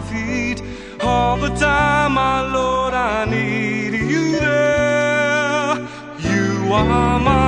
feet. 0.00 0.62
All 1.00 1.36
the 1.36 1.50
time, 1.50 2.12
my 2.12 2.40
Lord, 2.52 2.94
I 2.94 3.24
need 3.24 3.94
you 3.94 4.38
there. 4.38 5.76
You 6.18 6.72
are 6.72 7.18
my 7.20 7.41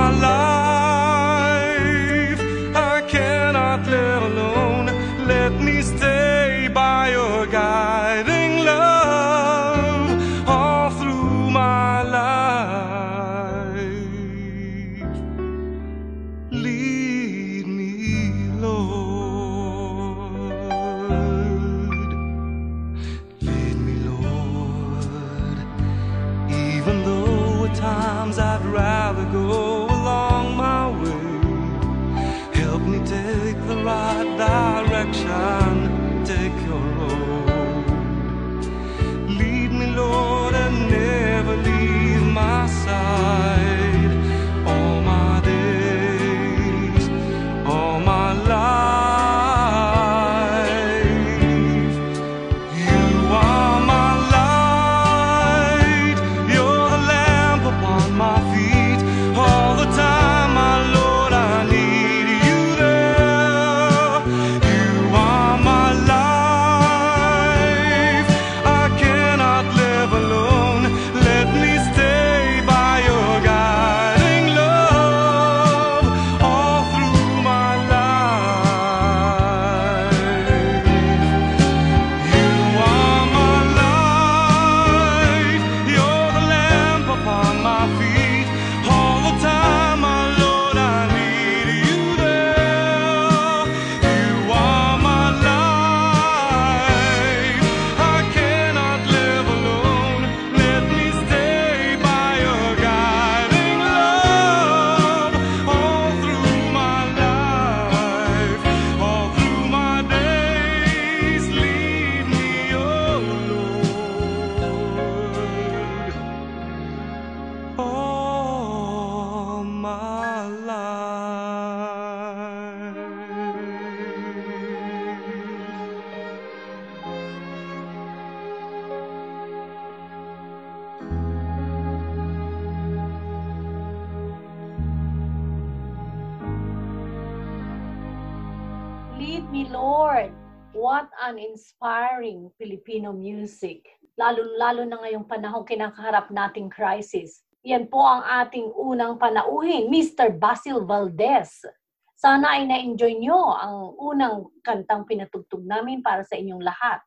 What 140.85 141.09
an 141.17 141.41
inspiring 141.41 142.53
Filipino 142.61 143.09
music. 143.09 143.89
Lalo-lalo 144.21 144.85
na 144.85 145.01
ngayong 145.01 145.25
panahon 145.25 145.65
kinakaharap 145.65 146.29
nating 146.29 146.69
crisis. 146.69 147.41
Yan 147.65 147.89
po 147.89 148.05
ang 148.05 148.21
ating 148.21 148.69
unang 148.69 149.17
panauhin, 149.17 149.89
Mr. 149.89 150.37
Basil 150.37 150.85
Valdez. 150.85 151.65
Sana 152.13 152.61
ay 152.61 152.69
na-enjoy 152.69 153.17
nyo 153.17 153.57
ang 153.57 153.97
unang 153.97 154.53
kantang 154.61 155.09
pinatugtog 155.09 155.65
namin 155.65 156.05
para 156.05 156.21
sa 156.21 156.37
inyong 156.37 156.61
lahat. 156.61 157.01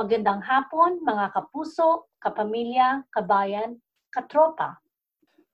Magandang 0.00 0.40
hapon, 0.40 1.04
mga 1.04 1.36
kapuso, 1.36 2.08
kapamilya, 2.24 3.04
kabayan, 3.12 3.76
katropa. 4.08 4.80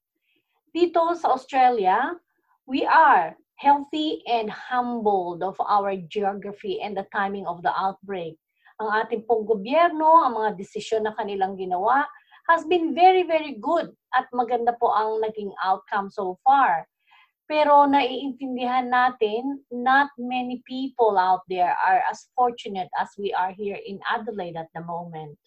Dito 0.72 1.12
sa 1.12 1.36
Australia, 1.36 2.16
we 2.64 2.88
are 2.88 3.36
healthy 3.60 4.24
and 4.24 4.48
humbled 4.48 5.44
of 5.44 5.60
our 5.60 5.92
geography 6.08 6.80
and 6.80 6.96
the 6.96 7.04
timing 7.12 7.44
of 7.44 7.60
the 7.60 7.72
outbreak. 7.76 8.40
Ang 8.80 8.88
ating 9.04 9.28
pong 9.28 9.44
gobyerno, 9.44 10.24
ang 10.24 10.40
mga 10.40 10.56
desisyon 10.56 11.04
na 11.04 11.12
kanilang 11.12 11.60
ginawa, 11.60 12.00
has 12.48 12.64
been 12.64 12.96
very, 12.96 13.28
very 13.28 13.60
good 13.60 13.92
at 14.16 14.24
maganda 14.32 14.72
po 14.80 14.88
ang 14.88 15.20
naging 15.20 15.52
outcome 15.60 16.08
so 16.08 16.40
far. 16.40 16.88
Pero 17.46 17.86
naiintindihan 17.86 18.90
natin, 18.90 19.62
not 19.70 20.10
many 20.18 20.62
people 20.66 21.14
out 21.16 21.46
there 21.48 21.78
are 21.86 22.02
as 22.10 22.26
fortunate 22.34 22.90
as 22.98 23.08
we 23.16 23.32
are 23.32 23.54
here 23.54 23.78
in 23.86 24.02
Adelaide 24.10 24.58
at 24.58 24.66
the 24.74 24.82
moment. 24.82 25.38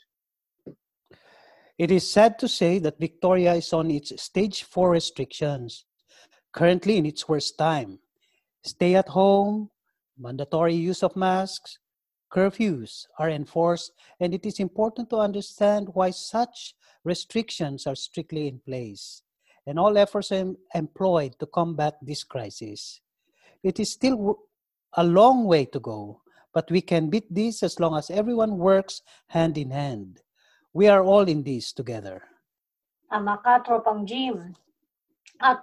It 1.78 1.92
is 1.92 2.12
sad 2.12 2.40
to 2.40 2.48
say 2.48 2.80
that 2.80 3.00
Victoria 3.00 3.54
is 3.56 3.72
on 3.74 3.92
its 3.92 4.16
stage 4.22 4.64
4 4.64 4.92
restrictions, 4.92 5.86
currently 6.52 6.98
in 6.98 7.06
its 7.06 7.28
worst 7.28 7.58
time. 7.58 8.00
Stay 8.64 8.96
at 8.96 9.08
home, 9.08 9.70
mandatory 10.18 10.76
use 10.76 11.04
of 11.04 11.16
masks, 11.16 11.80
curfews 12.32 13.08
are 13.18 13.30
enforced, 13.30 13.92
and 14.20 14.34
it 14.34 14.46
is 14.46 14.60
important 14.60 15.10
to 15.10 15.18
understand 15.18 15.90
why 15.94 16.12
such 16.12 16.76
restrictions 17.04 17.88
are 17.88 17.96
strictly 17.96 18.48
in 18.48 18.60
place, 18.60 19.24
and 19.70 19.78
all 19.78 19.94
efforts 20.02 20.34
employed 20.74 21.38
to 21.38 21.46
combat 21.46 21.94
this 22.02 22.26
crisis. 22.26 23.06
It 23.62 23.78
is 23.78 23.94
still 23.94 24.50
a 24.98 25.06
long 25.06 25.46
way 25.46 25.70
to 25.70 25.80
go, 25.80 26.26
but 26.50 26.66
we 26.74 26.82
can 26.82 27.14
beat 27.14 27.30
this 27.30 27.62
as 27.62 27.78
long 27.80 27.94
as 27.94 28.10
everyone 28.10 28.58
works 28.58 29.06
hand 29.30 29.62
in 29.62 29.70
hand. 29.70 30.26
We 30.74 30.90
are 30.90 31.06
all 31.06 31.30
in 31.30 31.46
this 31.46 31.70
together. 31.70 32.26
Tama 33.14 33.38
ka, 33.46 33.62
Tropang 33.62 34.10
Jim. 34.10 34.58
At 35.38 35.62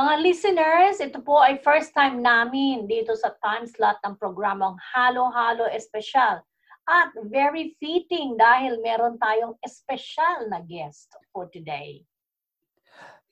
mga 0.00 0.14
listeners, 0.24 0.96
ito 1.04 1.20
po 1.20 1.36
ay 1.36 1.60
first 1.60 1.92
time 1.92 2.24
namin 2.24 2.88
dito 2.88 3.12
sa 3.20 3.36
time 3.44 3.68
slot 3.68 4.00
ng 4.00 4.16
programang 4.16 4.80
Halo-Halo 4.96 5.68
Espesyal. 5.68 6.40
At 6.88 7.12
very 7.28 7.76
fitting 7.76 8.40
dahil 8.40 8.80
meron 8.80 9.20
tayong 9.20 9.60
espesyal 9.60 10.48
na 10.48 10.64
guest 10.64 11.12
for 11.34 11.52
today. 11.52 12.00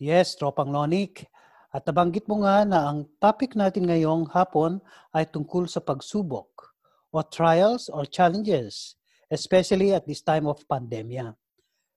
Yes, 0.05 0.37
Tropang 0.37 0.69
Nonik. 0.69 1.25
At 1.73 1.89
nabanggit 1.89 2.29
mo 2.29 2.45
nga 2.45 2.61
na 2.69 2.93
ang 2.93 3.09
topic 3.17 3.57
natin 3.57 3.89
ngayong 3.89 4.29
hapon 4.37 4.77
ay 5.17 5.25
tungkol 5.25 5.65
sa 5.65 5.81
pagsubok 5.81 6.77
o 7.09 7.25
trials 7.25 7.89
or 7.89 8.05
challenges, 8.05 9.01
especially 9.33 9.97
at 9.97 10.05
this 10.05 10.21
time 10.21 10.45
of 10.45 10.61
pandemya. 10.69 11.33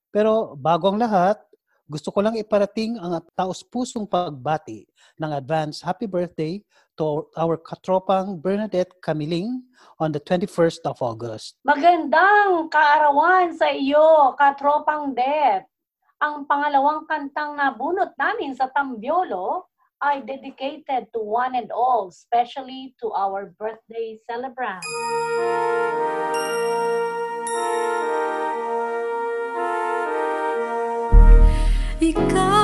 Pero 0.08 0.56
bago 0.56 0.88
ang 0.88 1.04
lahat, 1.04 1.36
gusto 1.84 2.16
ko 2.16 2.24
lang 2.24 2.40
iparating 2.40 2.96
ang 2.96 3.20
taos-pusong 3.36 4.08
pagbati 4.08 4.88
ng 5.20 5.32
advance 5.36 5.84
happy 5.84 6.08
birthday 6.08 6.64
to 6.96 7.28
our 7.36 7.60
katropang 7.60 8.40
Bernadette 8.40 8.96
Camiling 9.04 9.68
on 10.00 10.16
the 10.16 10.24
21st 10.24 10.80
of 10.88 10.96
August. 11.04 11.60
Magandang 11.68 12.72
kaarawan 12.72 13.52
sa 13.52 13.68
iyo, 13.68 14.32
Katropang 14.40 15.12
Det. 15.12 15.68
Ang 16.18 16.50
pangalawang 16.50 17.06
kantang 17.06 17.54
nabunot 17.54 18.18
namin 18.18 18.58
sa 18.58 18.66
Tambiolo 18.74 19.70
ay 20.02 20.26
dedicated 20.26 21.14
to 21.14 21.22
one 21.22 21.54
and 21.54 21.70
all, 21.70 22.10
especially 22.10 22.98
to 22.98 23.14
our 23.14 23.54
birthday 23.54 24.18
celebrant. 24.26 24.82
Ikaw 32.02 32.57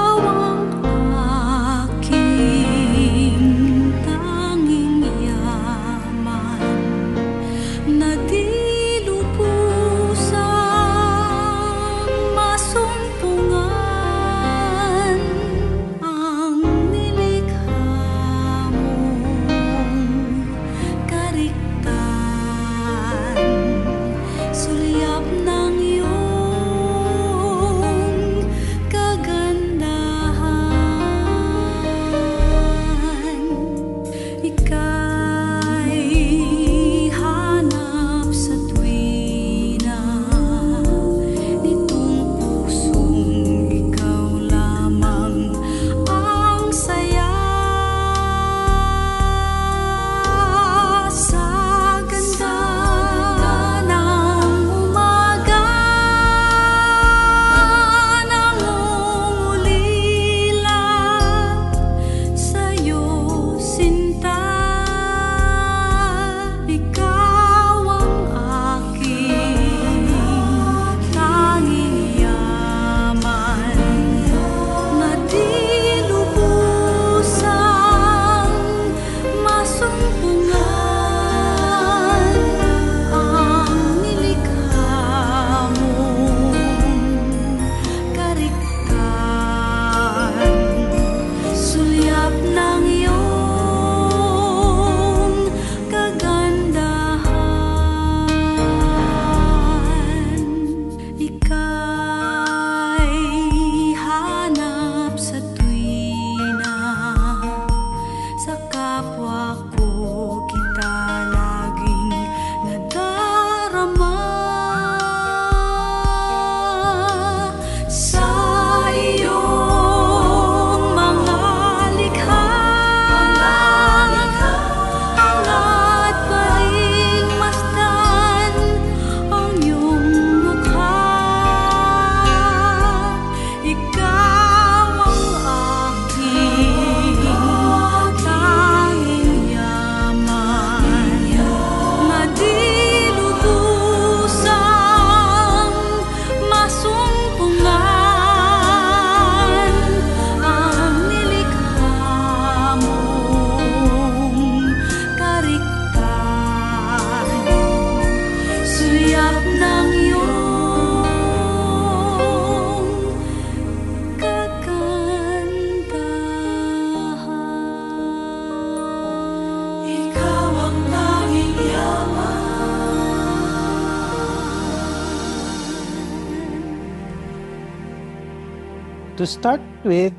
To 179.23 179.27
start 179.27 179.61
with, 179.85 180.11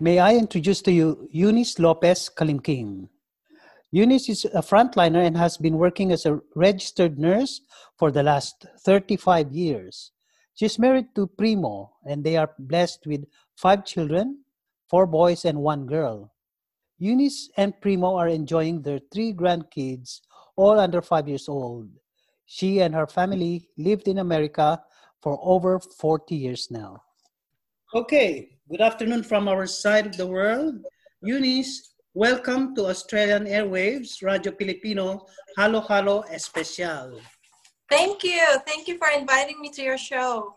may 0.00 0.18
I 0.18 0.34
introduce 0.34 0.82
to 0.82 0.92
you 0.92 1.30
Eunice 1.32 1.78
Lopez 1.78 2.28
Kalimkim. 2.28 3.08
Eunice 3.90 4.28
is 4.28 4.44
a 4.44 4.60
frontliner 4.60 5.24
and 5.24 5.34
has 5.34 5.56
been 5.56 5.78
working 5.78 6.12
as 6.12 6.26
a 6.26 6.38
registered 6.54 7.18
nurse 7.18 7.62
for 7.96 8.10
the 8.10 8.22
last 8.22 8.66
35 8.84 9.50
years. 9.52 10.12
She's 10.52 10.78
married 10.78 11.06
to 11.14 11.26
Primo, 11.26 11.96
and 12.04 12.22
they 12.22 12.36
are 12.36 12.50
blessed 12.58 13.06
with 13.06 13.24
five 13.56 13.86
children 13.86 14.44
four 14.90 15.06
boys 15.06 15.46
and 15.46 15.60
one 15.62 15.86
girl. 15.86 16.30
Eunice 16.98 17.48
and 17.56 17.80
Primo 17.80 18.14
are 18.16 18.28
enjoying 18.28 18.82
their 18.82 19.00
three 19.10 19.32
grandkids, 19.32 20.20
all 20.54 20.78
under 20.78 21.00
five 21.00 21.28
years 21.28 21.48
old. 21.48 21.88
She 22.44 22.80
and 22.80 22.94
her 22.94 23.06
family 23.06 23.70
lived 23.78 24.06
in 24.06 24.18
America 24.18 24.82
for 25.22 25.40
over 25.40 25.80
40 25.80 26.34
years 26.36 26.68
now. 26.70 27.04
Okay, 27.94 28.50
good 28.68 28.82
afternoon 28.82 29.22
from 29.22 29.48
our 29.48 29.64
side 29.66 30.04
of 30.04 30.16
the 30.16 30.26
world. 30.26 30.76
Eunice, 31.22 31.96
welcome 32.12 32.74
to 32.76 32.84
Australian 32.84 33.46
Airwaves, 33.46 34.20
Radio 34.20 34.52
Filipino, 34.52 35.24
Halo 35.56 35.80
Halo 35.80 36.20
Especial. 36.28 37.16
Thank 37.88 38.24
you. 38.24 38.44
Thank 38.66 38.88
you 38.88 38.98
for 38.98 39.08
inviting 39.08 39.58
me 39.62 39.70
to 39.72 39.80
your 39.82 39.96
show. 39.96 40.54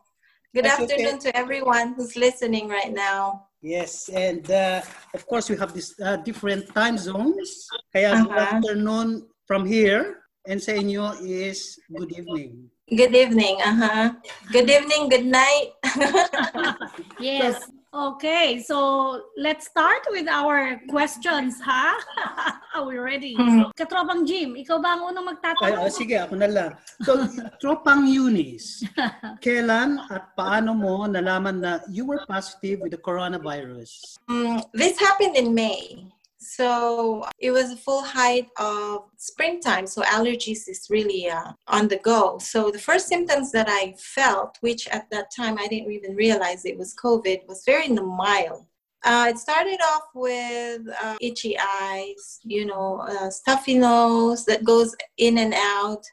Good 0.53 0.65
That's 0.65 0.81
okay. 0.81 1.07
afternoon 1.07 1.19
to 1.23 1.31
everyone 1.31 1.93
who's 1.95 2.17
listening 2.17 2.67
right 2.67 2.91
now. 2.91 3.47
Yes, 3.61 4.09
and 4.11 4.43
uh, 4.51 4.81
of 5.13 5.25
course 5.25 5.49
we 5.49 5.55
have 5.55 5.71
these 5.73 5.95
uh, 6.03 6.17
different 6.17 6.67
time 6.75 6.97
zones. 6.97 7.63
Kaya 7.95 8.11
Uh-huh. 8.11 8.59
afternoon 8.59 9.23
from 9.47 9.63
here 9.63 10.27
and 10.43 10.59
sa 10.59 10.75
inyo 10.75 11.15
is 11.23 11.79
good 11.95 12.11
evening. 12.11 12.67
Good 12.91 13.15
evening. 13.15 13.55
Uh-huh. 13.63 14.11
Good 14.51 14.67
evening, 14.67 15.07
good 15.07 15.23
night. 15.23 15.79
Yes. 17.23 17.63
Okay, 17.91 18.59
so 18.63 19.19
let's 19.37 19.67
start 19.67 20.03
with 20.11 20.27
our 20.27 20.79
questions, 20.91 21.55
ha? 21.63 21.95
Are 22.75 22.87
we 22.87 22.95
ready? 22.99 23.35
Hmm. 23.35 23.71
Katropang 23.79 24.27
Jim, 24.27 24.55
ikaw 24.59 24.79
ba 24.79 24.95
ang 24.95 25.11
unang 25.11 25.27
Ay, 25.27 25.35
magtatanong? 25.35 25.87
ah, 25.87 25.91
sige, 25.91 26.15
ako 26.19 26.33
na 26.39 26.47
lang. 26.51 26.71
So, 27.03 27.19
tropang 27.59 28.07
Eunice, 28.07 28.87
kailan 29.43 29.99
at 30.07 30.31
paano 30.39 30.71
mo 30.75 31.03
nalaman 31.07 31.59
na 31.63 31.71
you 31.91 32.07
were 32.07 32.23
positive 32.27 32.79
with 32.79 32.95
the 32.95 32.99
coronavirus? 33.03 34.19
Mm, 34.31 34.63
this 34.71 34.95
happened 34.99 35.35
in 35.35 35.51
May. 35.55 36.11
So 36.43 37.23
it 37.37 37.51
was 37.51 37.71
a 37.71 37.77
full 37.77 38.01
height 38.01 38.47
of 38.57 39.03
springtime. 39.17 39.85
So 39.85 40.01
allergies 40.01 40.67
is 40.67 40.87
really 40.89 41.29
uh, 41.29 41.51
on 41.67 41.87
the 41.87 41.97
go. 41.97 42.39
So 42.39 42.71
the 42.71 42.79
first 42.79 43.07
symptoms 43.07 43.51
that 43.51 43.67
I 43.69 43.93
felt, 43.99 44.57
which 44.61 44.87
at 44.87 45.07
that 45.11 45.29
time 45.35 45.59
I 45.59 45.67
didn't 45.67 45.91
even 45.91 46.15
realize 46.15 46.65
it 46.65 46.79
was 46.79 46.95
COVID, 46.95 47.47
was 47.47 47.61
very 47.63 47.87
mild. 47.89 48.65
Uh, 49.03 49.27
it 49.29 49.37
started 49.37 49.79
off 49.93 50.07
with 50.15 50.81
uh, 51.03 51.15
itchy 51.21 51.55
eyes, 51.59 52.39
you 52.43 52.65
know, 52.65 53.05
uh, 53.07 53.29
stuffy 53.29 53.77
nose 53.77 54.43
that 54.45 54.63
goes 54.63 54.95
in 55.17 55.37
and 55.37 55.53
out. 55.55 56.03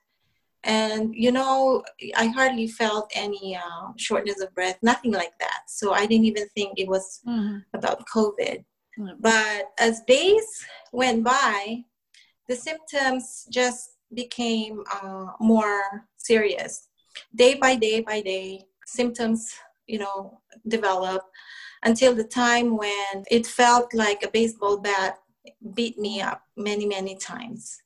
And, 0.65 1.15
you 1.15 1.33
know, 1.33 1.83
I 2.17 2.27
hardly 2.27 2.69
felt 2.69 3.11
any 3.15 3.57
uh, 3.57 3.93
shortness 3.97 4.43
of 4.43 4.55
breath, 4.55 4.79
nothing 4.83 5.13
like 5.13 5.33
that. 5.41 5.61
So 5.69 5.93
I 5.93 6.05
didn't 6.05 6.27
even 6.27 6.49
think 6.55 6.79
it 6.79 6.89
was 6.89 7.21
Mhm. 7.27 7.65
about 7.73 8.05
COVID. 8.15 8.65
Mm. 8.99 9.17
But 9.21 9.71
as 9.79 10.03
days 10.07 10.65
went 10.93 11.25
by, 11.25 11.85
the 12.49 12.57
symptoms 12.57 13.47
just 13.51 13.91
became 14.15 14.83
uh, 15.03 15.27
more 15.41 16.07
serious. 16.17 16.89
Day 17.35 17.55
by 17.55 17.77
day 17.77 18.01
by 18.01 18.21
day, 18.23 18.65
symptoms, 18.87 19.55
you 19.87 19.99
know, 19.99 20.41
develop 20.67 21.23
until 21.83 22.15
the 22.15 22.25
time 22.25 22.77
when 22.77 23.25
it 23.31 23.47
felt 23.47 23.93
like 23.95 24.23
a 24.23 24.31
baseball 24.31 24.79
bat 24.79 25.19
beat 25.75 25.99
me 25.99 26.21
up 26.21 26.43
many, 26.57 26.87
many 26.87 27.17
times. 27.17 27.81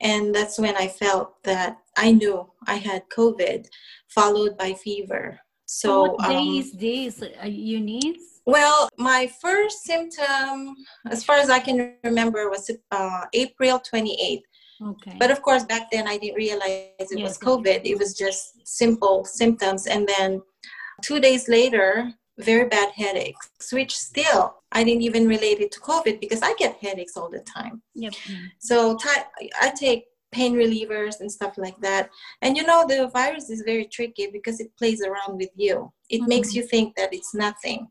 And 0.00 0.34
that's 0.34 0.58
when 0.58 0.76
I 0.76 0.88
felt 0.88 1.42
that 1.44 1.78
I 1.96 2.12
knew 2.12 2.50
I 2.66 2.76
had 2.76 3.08
COVID, 3.16 3.66
followed 4.08 4.58
by 4.58 4.74
fever. 4.74 5.40
So, 5.66 6.12
what 6.12 6.28
day 6.28 6.36
um, 6.36 6.56
is 6.56 6.72
this, 6.72 7.22
uh, 7.22 7.46
Eunice? 7.46 8.33
Well, 8.46 8.88
my 8.98 9.30
first 9.40 9.82
symptom, 9.84 10.74
as 11.10 11.24
far 11.24 11.36
as 11.36 11.50
I 11.50 11.58
can 11.58 11.94
remember, 12.04 12.50
was 12.50 12.70
uh, 12.90 13.24
April 13.32 13.80
28th. 13.80 14.42
Okay. 14.82 15.16
But 15.18 15.30
of 15.30 15.40
course, 15.42 15.64
back 15.64 15.90
then 15.90 16.06
I 16.08 16.18
didn't 16.18 16.36
realize 16.36 16.90
it 16.98 17.18
Yes. 17.18 17.28
was 17.28 17.38
COVID. 17.38 17.80
It 17.84 17.98
was 17.98 18.14
just 18.14 18.66
simple 18.66 19.24
symptoms. 19.24 19.86
And 19.86 20.06
then 20.06 20.42
two 21.02 21.20
days 21.20 21.48
later, 21.48 22.12
very 22.38 22.68
bad 22.68 22.90
headaches, 22.94 23.48
which 23.72 23.96
still 23.96 24.56
I 24.72 24.82
didn't 24.82 25.02
even 25.02 25.28
relate 25.28 25.60
it 25.60 25.70
to 25.72 25.80
COVID 25.80 26.20
because 26.20 26.42
I 26.42 26.52
get 26.54 26.76
headaches 26.82 27.16
all 27.16 27.30
the 27.30 27.40
time. 27.40 27.80
Yep. 27.94 28.14
So 28.58 28.96
ti- 28.96 29.50
I 29.60 29.70
take 29.70 30.06
pain 30.32 30.54
relievers 30.54 31.20
and 31.20 31.30
stuff 31.30 31.56
like 31.56 31.78
that. 31.78 32.10
And 32.42 32.56
you 32.56 32.64
know, 32.64 32.84
the 32.86 33.06
virus 33.08 33.50
is 33.50 33.62
very 33.64 33.84
tricky 33.86 34.26
because 34.32 34.58
it 34.58 34.76
plays 34.76 35.00
around 35.00 35.36
with 35.38 35.50
you. 35.54 35.92
It 36.10 36.22
makes 36.26 36.50
Mhm. 36.50 36.54
you 36.56 36.62
think 36.66 36.96
that 36.96 37.14
it's 37.14 37.32
nothing. 37.34 37.86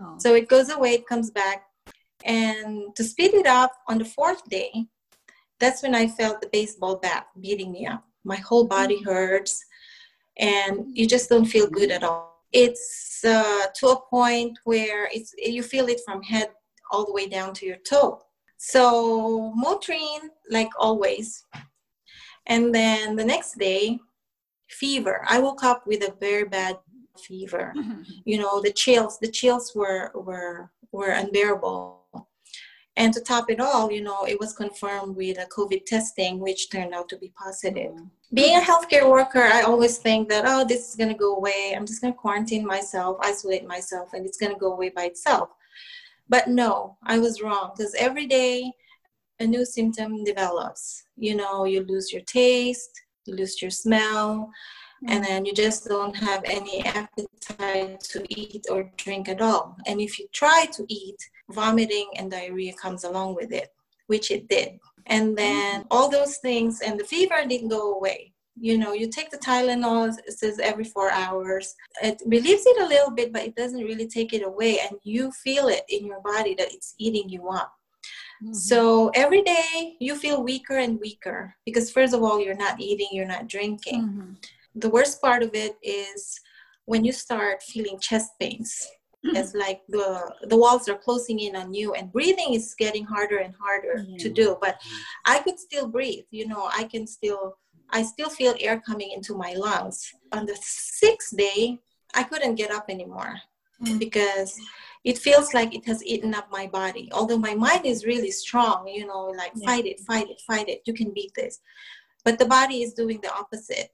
Oh. 0.00 0.16
So 0.18 0.34
it 0.34 0.48
goes 0.48 0.70
away, 0.70 0.94
it 0.94 1.06
comes 1.06 1.30
back. 1.30 1.64
And 2.24 2.94
to 2.96 3.04
speed 3.04 3.34
it 3.34 3.46
up, 3.46 3.72
on 3.88 3.98
the 3.98 4.04
fourth 4.04 4.44
day, 4.48 4.86
that's 5.60 5.82
when 5.82 5.94
I 5.94 6.06
felt 6.06 6.40
the 6.40 6.48
baseball 6.52 6.96
bat 6.96 7.28
beating 7.40 7.72
me 7.72 7.86
up. 7.86 8.04
My 8.24 8.36
whole 8.36 8.66
body 8.66 9.02
hurts, 9.02 9.64
and 10.38 10.86
you 10.92 11.06
just 11.06 11.28
don't 11.28 11.44
feel 11.44 11.68
good 11.68 11.90
at 11.90 12.02
all. 12.02 12.42
It's 12.52 13.22
uh, 13.24 13.66
to 13.76 13.88
a 13.88 14.00
point 14.10 14.58
where 14.64 15.08
it's 15.12 15.34
you 15.38 15.62
feel 15.62 15.88
it 15.88 16.00
from 16.04 16.22
head 16.22 16.50
all 16.90 17.04
the 17.04 17.12
way 17.12 17.28
down 17.28 17.54
to 17.54 17.66
your 17.66 17.76
toe. 17.88 18.20
So 18.58 19.54
Motrin, 19.62 20.30
like 20.50 20.70
always, 20.78 21.44
and 22.46 22.74
then 22.74 23.16
the 23.16 23.24
next 23.24 23.58
day, 23.58 23.98
fever. 24.68 25.24
I 25.28 25.38
woke 25.38 25.62
up 25.62 25.86
with 25.86 26.02
a 26.02 26.14
very 26.20 26.44
bad 26.44 26.78
fever. 27.20 27.72
Mm-hmm. 27.76 28.02
You 28.24 28.38
know 28.38 28.60
the 28.60 28.72
chills 28.72 29.18
the 29.18 29.30
chills 29.30 29.72
were 29.74 30.10
were 30.14 30.70
were 30.92 31.10
unbearable. 31.10 32.02
And 32.98 33.12
to 33.12 33.20
top 33.20 33.50
it 33.50 33.60
all 33.60 33.92
you 33.92 34.02
know 34.02 34.24
it 34.24 34.40
was 34.40 34.54
confirmed 34.54 35.16
with 35.16 35.38
a 35.38 35.46
covid 35.46 35.84
testing 35.84 36.38
which 36.40 36.70
turned 36.70 36.94
out 36.94 37.08
to 37.10 37.18
be 37.18 37.32
positive. 37.36 37.92
Mm-hmm. 37.92 38.34
Being 38.34 38.56
a 38.56 38.60
healthcare 38.60 39.08
worker 39.08 39.42
i 39.42 39.62
always 39.62 39.98
think 39.98 40.28
that 40.28 40.44
oh 40.46 40.64
this 40.64 40.88
is 40.88 40.96
going 40.96 41.10
to 41.10 41.18
go 41.18 41.36
away. 41.36 41.74
I'm 41.76 41.86
just 41.86 42.00
going 42.00 42.12
to 42.12 42.18
quarantine 42.18 42.66
myself 42.66 43.18
isolate 43.20 43.66
myself 43.66 44.12
and 44.14 44.24
it's 44.26 44.38
going 44.38 44.52
to 44.52 44.58
go 44.58 44.72
away 44.72 44.90
by 44.90 45.04
itself. 45.04 45.50
But 46.28 46.48
no 46.48 46.96
i 47.04 47.18
was 47.18 47.42
wrong 47.42 47.72
because 47.76 47.94
every 47.94 48.26
day 48.26 48.72
a 49.38 49.46
new 49.46 49.64
symptom 49.66 50.24
develops. 50.24 51.04
You 51.16 51.36
know 51.36 51.64
you 51.64 51.84
lose 51.84 52.12
your 52.12 52.22
taste 52.22 52.90
you 53.26 53.34
lose 53.34 53.60
your 53.60 53.70
smell 53.70 54.50
and 55.08 55.24
then 55.24 55.44
you 55.44 55.52
just 55.52 55.86
don't 55.86 56.16
have 56.16 56.42
any 56.44 56.84
appetite 56.84 58.00
to 58.00 58.24
eat 58.28 58.66
or 58.70 58.90
drink 58.96 59.28
at 59.28 59.40
all. 59.40 59.76
And 59.86 60.00
if 60.00 60.18
you 60.18 60.26
try 60.32 60.66
to 60.72 60.84
eat, 60.88 61.18
vomiting 61.50 62.08
and 62.16 62.30
diarrhea 62.30 62.72
comes 62.74 63.04
along 63.04 63.34
with 63.36 63.52
it, 63.52 63.68
which 64.06 64.30
it 64.30 64.48
did. 64.48 64.78
And 65.06 65.36
then 65.36 65.84
all 65.90 66.08
those 66.08 66.38
things, 66.38 66.80
and 66.80 66.98
the 66.98 67.04
fever 67.04 67.44
didn't 67.46 67.68
go 67.68 67.94
away. 67.94 68.32
You 68.58 68.78
know, 68.78 68.94
you 68.94 69.08
take 69.08 69.30
the 69.30 69.38
Tylenol, 69.38 70.16
it 70.26 70.38
says 70.38 70.58
every 70.58 70.84
four 70.84 71.10
hours. 71.10 71.74
It 72.02 72.20
relieves 72.26 72.64
it 72.66 72.82
a 72.82 72.88
little 72.88 73.10
bit, 73.10 73.32
but 73.32 73.42
it 73.42 73.54
doesn't 73.54 73.84
really 73.84 74.08
take 74.08 74.32
it 74.32 74.42
away. 74.44 74.80
And 74.80 74.98
you 75.02 75.30
feel 75.30 75.68
it 75.68 75.84
in 75.88 76.06
your 76.06 76.20
body 76.20 76.54
that 76.54 76.72
it's 76.72 76.94
eating 76.98 77.28
you 77.28 77.48
up. 77.48 77.72
Mhm. 78.42 78.56
So 78.56 79.10
every 79.10 79.42
day 79.42 79.96
you 80.00 80.16
feel 80.16 80.42
weaker 80.42 80.78
and 80.78 80.98
weaker 81.00 81.54
because, 81.64 81.90
first 81.90 82.14
of 82.14 82.22
all, 82.22 82.40
you're 82.40 82.54
not 82.54 82.80
eating, 82.80 83.08
you're 83.12 83.26
not 83.26 83.46
drinking 83.46 84.02
Mhm. 84.02 84.36
The 84.76 84.90
worst 84.90 85.20
part 85.20 85.42
of 85.42 85.50
it 85.54 85.76
is 85.82 86.38
when 86.84 87.04
you 87.04 87.12
start 87.12 87.62
feeling 87.62 87.98
chest 87.98 88.30
pains. 88.40 88.86
It's 89.38 89.54
like 89.54 89.80
the 89.88 90.32
the 90.50 90.56
walls 90.56 90.88
are 90.88 90.96
closing 91.06 91.40
in 91.40 91.56
on 91.56 91.74
you 91.74 91.94
and 91.94 92.12
breathing 92.12 92.54
is 92.54 92.76
getting 92.78 93.04
harder 93.04 93.38
and 93.38 93.52
harder 93.64 94.06
to 94.22 94.28
do 94.40 94.56
but 94.60 94.74
i 95.24 95.40
could 95.40 95.58
still 95.58 95.88
breathe 95.88 96.26
you 96.30 96.46
know 96.46 96.70
i 96.80 96.84
can 96.84 97.08
still 97.08 97.58
i 97.90 98.04
still 98.04 98.28
feel 98.30 98.54
air 98.60 98.80
coming 98.88 99.10
into 99.16 99.34
my 99.34 99.52
lungs. 99.54 99.98
On 100.36 100.46
the 100.46 100.56
sixth 100.62 101.36
day 101.36 101.80
i 102.14 102.22
couldn't 102.22 102.54
get 102.62 102.70
up 102.70 102.86
anymore 102.88 103.34
Mm. 103.82 103.98
because 103.98 104.50
it 105.04 105.18
feels 105.18 105.52
like 105.52 105.74
it 105.74 105.84
has 105.84 106.02
eaten 106.12 106.32
up 106.34 106.46
my 106.50 106.66
body. 106.66 107.10
Although 107.12 107.36
my 107.48 107.54
mind 107.54 107.84
is 107.84 108.06
really 108.12 108.30
strong 108.30 108.78
you 108.88 109.04
know 109.10 109.24
like 109.40 109.52
Yeah. 109.56 109.66
fight 109.66 109.86
it 109.92 109.98
fight 110.08 110.28
it 110.34 110.40
fight 110.48 110.68
it 110.74 110.80
you 110.88 110.94
can 111.00 111.10
beat 111.18 111.32
this. 111.34 111.54
But 112.24 112.38
the 112.38 112.46
body 112.58 112.78
is 112.84 112.94
doing 112.94 113.18
the 113.22 113.32
opposite 113.42 113.90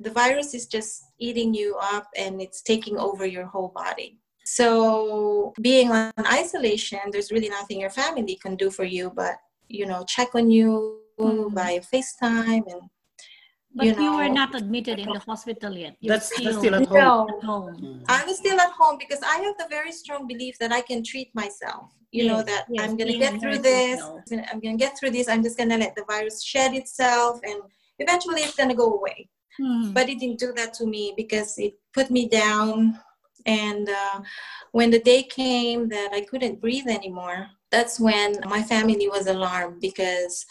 the 0.00 0.10
virus 0.10 0.54
is 0.54 0.66
just 0.66 1.04
eating 1.18 1.54
you 1.54 1.76
up 1.80 2.06
and 2.16 2.40
it's 2.40 2.62
taking 2.62 2.98
over 2.98 3.24
your 3.26 3.46
whole 3.46 3.68
body. 3.68 4.18
So, 4.44 5.52
being 5.60 5.90
on 5.90 6.12
isolation, 6.24 7.00
there's 7.10 7.32
really 7.32 7.48
nothing 7.48 7.80
your 7.80 7.90
family 7.90 8.36
can 8.36 8.54
do 8.56 8.70
for 8.70 8.84
you 8.84 9.10
but, 9.14 9.36
you 9.68 9.86
know, 9.86 10.04
check 10.06 10.34
on 10.34 10.50
you 10.50 11.00
Mhm. 11.18 11.54
by 11.54 11.80
FaceTime 11.92 12.64
and 12.72 12.82
But 13.74 13.86
you, 13.86 13.94
know, 13.94 14.16
were 14.16 14.28
not 14.28 14.54
admitted 14.54 14.98
in 14.98 15.08
the 15.12 15.18
hospital 15.18 15.76
yet. 15.76 15.96
You're 16.00 16.14
That's, 16.14 16.30
that's 16.30 16.56
still 16.58 16.74
at 16.76 16.86
home. 16.86 16.98
No. 16.98 17.28
at 17.36 17.44
home. 17.44 17.76
Mm. 17.76 18.04
I 18.08 18.24
was 18.24 18.38
still 18.38 18.58
at 18.58 18.70
home 18.72 18.96
because 18.98 19.20
I 19.22 19.36
have 19.44 19.56
the 19.58 19.66
very 19.68 19.92
strong 19.92 20.26
belief 20.26 20.58
that 20.60 20.72
I 20.72 20.80
can 20.80 21.02
treat 21.02 21.34
myself. 21.34 21.92
You 22.10 22.26
know 22.28 22.42
that 22.42 22.64
yes, 22.70 22.88
I'm 22.88 22.96
gonna 22.96 23.18
get 23.18 23.38
through 23.40 23.58
this. 23.58 23.98
yourself. 23.98 24.22
I'm 24.50 24.60
gonna 24.60 24.76
get 24.78 24.96
through 24.98 25.10
this. 25.10 25.28
I'm 25.28 25.42
just 25.42 25.58
gonna 25.58 25.76
let 25.76 25.94
the 25.94 26.04
virus 26.04 26.42
shed 26.42 26.72
itself, 26.74 27.40
and 27.42 27.60
eventually 27.98 28.40
it's 28.42 28.54
gonna 28.54 28.74
go 28.74 28.94
away. 28.94 29.28
Mhm. 29.60 29.94
But 29.94 30.08
it 30.08 30.18
didn't 30.18 30.38
do 30.38 30.52
that 30.52 30.74
to 30.74 30.86
me 30.86 31.14
because 31.16 31.58
it 31.58 31.74
put 31.92 32.10
me 32.10 32.28
down. 32.28 32.98
And 33.46 33.88
uh, 33.88 34.20
when 34.72 34.90
the 34.90 35.00
day 35.00 35.22
came 35.22 35.88
that 35.88 36.10
I 36.12 36.22
couldn't 36.22 36.60
breathe 36.60 36.88
anymore, 36.88 37.48
that's 37.70 38.00
when 38.00 38.36
my 38.46 38.62
family 38.62 39.08
was 39.08 39.26
alarmed 39.26 39.80
because 39.80 40.44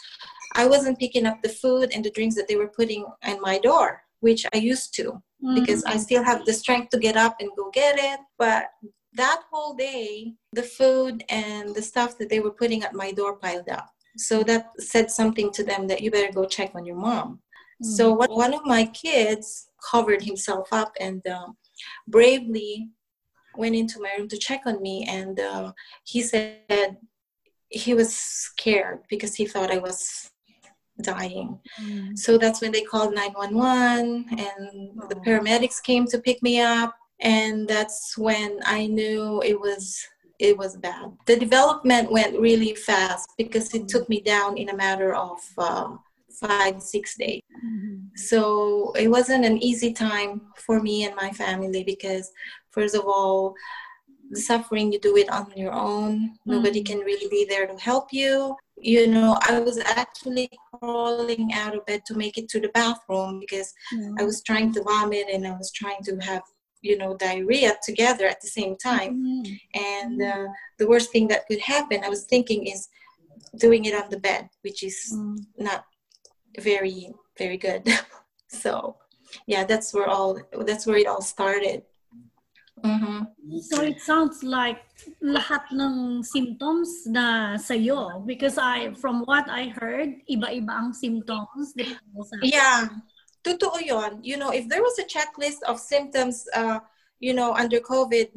I 0.54 0.66
wasn't 0.66 0.98
picking 0.98 1.26
up 1.26 1.42
the 1.42 1.50
food 1.50 1.90
and 1.92 2.04
the 2.04 2.10
drinks 2.10 2.36
that 2.36 2.48
they 2.48 2.56
were 2.56 2.68
putting 2.68 3.04
on 3.24 3.40
my 3.40 3.58
door, 3.58 4.02
which 4.20 4.46
I 4.54 4.58
used 4.58 4.94
to 4.96 5.22
because 5.54 5.84
I 5.84 5.96
still 5.98 6.24
have 6.24 6.44
the 6.44 6.52
strength 6.52 6.90
to 6.90 6.98
get 6.98 7.16
up 7.16 7.36
and 7.40 7.50
go 7.56 7.70
get 7.70 7.98
it. 7.98 8.20
But 8.38 8.70
that 9.14 9.42
whole 9.50 9.74
day, 9.74 10.34
the 10.52 10.62
food 10.62 11.24
and 11.28 11.74
the 11.74 11.82
stuff 11.82 12.18
that 12.18 12.28
they 12.28 12.40
were 12.40 12.50
putting 12.50 12.82
at 12.82 12.94
my 12.94 13.12
door 13.12 13.36
piled 13.36 13.68
up. 13.68 13.88
So 14.16 14.42
that 14.44 14.72
said 14.78 15.10
something 15.10 15.52
to 15.52 15.62
them 15.62 15.86
that 15.88 16.00
you 16.00 16.10
better 16.10 16.32
go 16.32 16.46
check 16.46 16.72
on 16.74 16.86
your 16.86 16.96
mom. 16.96 17.40
So 17.82 18.12
one 18.12 18.30
one 18.30 18.54
of 18.54 18.64
my 18.64 18.86
kids 18.86 19.68
covered 19.90 20.22
himself 20.22 20.68
up 20.72 20.92
and 20.98 21.26
uh, 21.26 21.48
bravely 22.08 22.88
went 23.56 23.74
into 23.74 24.00
my 24.00 24.10
room 24.18 24.28
to 24.28 24.38
check 24.38 24.62
on 24.66 24.80
me, 24.82 25.04
and 25.08 25.38
uh, 25.40 25.72
he 26.04 26.22
said 26.22 26.96
he 27.68 27.94
was 27.94 28.14
scared 28.14 29.00
because 29.08 29.34
he 29.34 29.46
thought 29.46 29.70
I 29.70 29.78
was 29.78 30.30
dying. 31.02 31.58
Mhm. 31.80 32.16
So 32.18 32.38
that's 32.38 32.60
when 32.62 32.72
they 32.72 32.82
called 32.82 33.14
911 33.14 34.26
and 34.38 34.98
the 35.10 35.16
Oh. 35.16 35.20
paramedics 35.24 35.82
came 35.82 36.06
to 36.06 36.18
pick 36.18 36.42
me 36.42 36.60
up 36.60 36.94
and 37.20 37.68
that's 37.68 38.16
when 38.16 38.60
I 38.64 38.86
knew 38.86 39.42
it 39.42 39.58
was 39.60 40.06
it 40.38 40.56
was 40.56 40.76
bad. 40.76 41.16
The 41.26 41.36
development 41.36 42.12
went 42.12 42.38
really 42.38 42.74
fast 42.74 43.28
because 43.38 43.74
it 43.74 43.88
took 43.88 44.06
me 44.08 44.20
down 44.20 44.58
in 44.58 44.68
a 44.68 44.76
matter 44.76 45.14
of 45.14 45.38
uh, 45.56 45.96
five 46.40 46.82
six 46.82 47.16
days. 47.16 47.42
Mhm. 47.64 48.16
So 48.30 48.92
it 48.92 49.08
wasn't 49.08 49.44
an 49.44 49.56
easy 49.68 49.92
time 49.92 50.32
for 50.66 50.76
me 50.80 51.04
and 51.04 51.14
my 51.14 51.30
family 51.30 51.82
because 51.84 52.30
first 52.70 52.94
of 52.94 53.04
all 53.06 53.54
the 54.30 54.40
suffering 54.40 54.92
you 54.92 54.98
do 54.98 55.16
it 55.16 55.28
on 55.30 55.46
your 55.56 55.72
own 55.72 56.12
nobody 56.44 56.80
Mhm. 56.82 56.86
can 56.90 56.98
really 57.10 57.28
be 57.36 57.44
there 57.48 57.66
to 57.68 57.76
help 57.90 58.06
you 58.12 58.56
you 58.92 59.06
know 59.14 59.30
i 59.52 59.54
was 59.68 59.78
actually 60.02 60.48
crawling 60.72 61.52
out 61.60 61.74
of 61.76 61.86
bed 61.86 62.00
to 62.06 62.14
make 62.22 62.36
it 62.40 62.48
to 62.52 62.58
the 62.60 62.72
bathroom 62.80 63.32
because 63.44 63.68
i 64.20 64.22
was 64.30 64.42
trying 64.48 64.70
to 64.74 64.82
vomit 64.82 65.26
and 65.34 65.46
i 65.46 65.54
was 65.62 65.70
trying 65.80 66.02
to 66.08 66.12
have 66.28 66.42
you 66.88 66.96
know 67.00 67.10
diarrhea 67.16 67.72
together 67.88 68.26
at 68.26 68.40
the 68.40 68.52
same 68.58 68.74
time 68.90 69.12
Mhm. 69.14 69.60
and 69.94 70.16
uh, 70.32 70.46
the 70.80 70.88
worst 70.92 71.08
thing 71.12 71.26
that 71.28 71.46
could 71.48 71.62
happen 71.74 71.98
i 72.04 72.08
was 72.16 72.24
thinking 72.32 72.60
is 72.74 72.80
doing 73.64 73.82
it 73.88 73.94
on 74.00 74.06
the 74.10 74.20
bed 74.28 74.42
which 74.64 74.80
is 74.90 74.98
Mhm. 75.14 75.36
not 75.68 75.80
very 76.58 77.14
very 77.38 77.56
good. 77.56 77.86
So 78.46 78.96
yeah 79.46 79.64
that's 79.66 79.92
where 79.92 80.06
all 80.06 80.38
that's 80.64 80.86
where 80.86 80.96
it 80.96 81.06
all 81.06 81.20
started. 81.20 81.82
Hmm 82.82 83.26
So 83.60 83.82
it 83.82 84.00
sounds 84.00 84.46
like 84.46 84.86
lahat 85.18 85.66
ng 85.74 86.22
symptoms 86.22 87.10
na 87.10 87.58
sa'yo 87.58 88.22
because 88.22 88.56
I 88.56 88.94
from 88.94 89.26
what 89.26 89.50
I 89.50 89.74
heard 89.74 90.22
iba-iba 90.30 90.72
ang 90.72 90.94
symptoms 90.94 91.74
sa 91.74 92.36
yeah. 92.40 92.88
Totoo 93.42 93.82
yon 93.82 94.22
you 94.22 94.38
know 94.38 94.54
if 94.54 94.70
there 94.70 94.82
was 94.82 94.98
a 95.02 95.06
checklist 95.10 95.62
of 95.66 95.82
symptoms 95.82 96.46
uh, 96.54 96.78
you 97.18 97.34
know 97.34 97.54
under 97.54 97.78
covid-19 97.78 98.34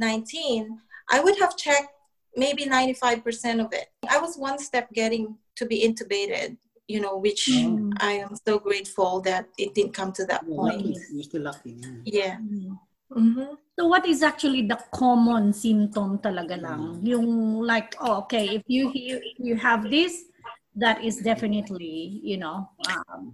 i 1.10 1.18
would 1.18 1.34
have 1.42 1.58
checked 1.58 1.90
maybe 2.36 2.66
95% 2.66 3.64
of 3.64 3.74
it. 3.74 3.88
I 4.10 4.20
was 4.20 4.38
one 4.38 4.60
step 4.60 4.92
getting 4.94 5.36
to 5.56 5.66
be 5.66 5.86
intubated 5.86 6.58
you 6.90 7.00
know 7.00 7.16
which 7.22 7.46
Mm. 7.54 7.94
i 8.02 8.14
am 8.26 8.34
so 8.48 8.58
grateful 8.58 9.22
that 9.22 9.46
it 9.62 9.78
didn't 9.78 9.94
come 9.94 10.12
to 10.18 10.26
that 10.26 10.42
You're 10.50 10.58
point 10.58 10.98
lucky. 10.98 11.14
You're 11.14 11.30
still 11.30 11.46
lucky. 11.46 11.72
Yeah 12.04 12.36
Mhm. 12.42 12.74
hmm 13.14 13.54
So 13.80 13.88
what 13.88 14.04
is 14.06 14.20
actually 14.22 14.68
the 14.68 14.76
common 14.92 15.56
symptom 15.56 16.20
talaga 16.20 16.60
lang? 16.60 17.00
Yung 17.00 17.64
like, 17.64 17.96
oh, 18.04 18.28
okay, 18.28 18.60
if 18.60 18.64
you 18.68 18.92
hear, 18.92 19.24
if 19.24 19.40
you 19.40 19.56
have 19.56 19.88
this, 19.88 20.28
that 20.76 21.00
is 21.00 21.24
definitely, 21.24 22.20
you 22.20 22.36
know, 22.36 22.68
um, 22.92 23.32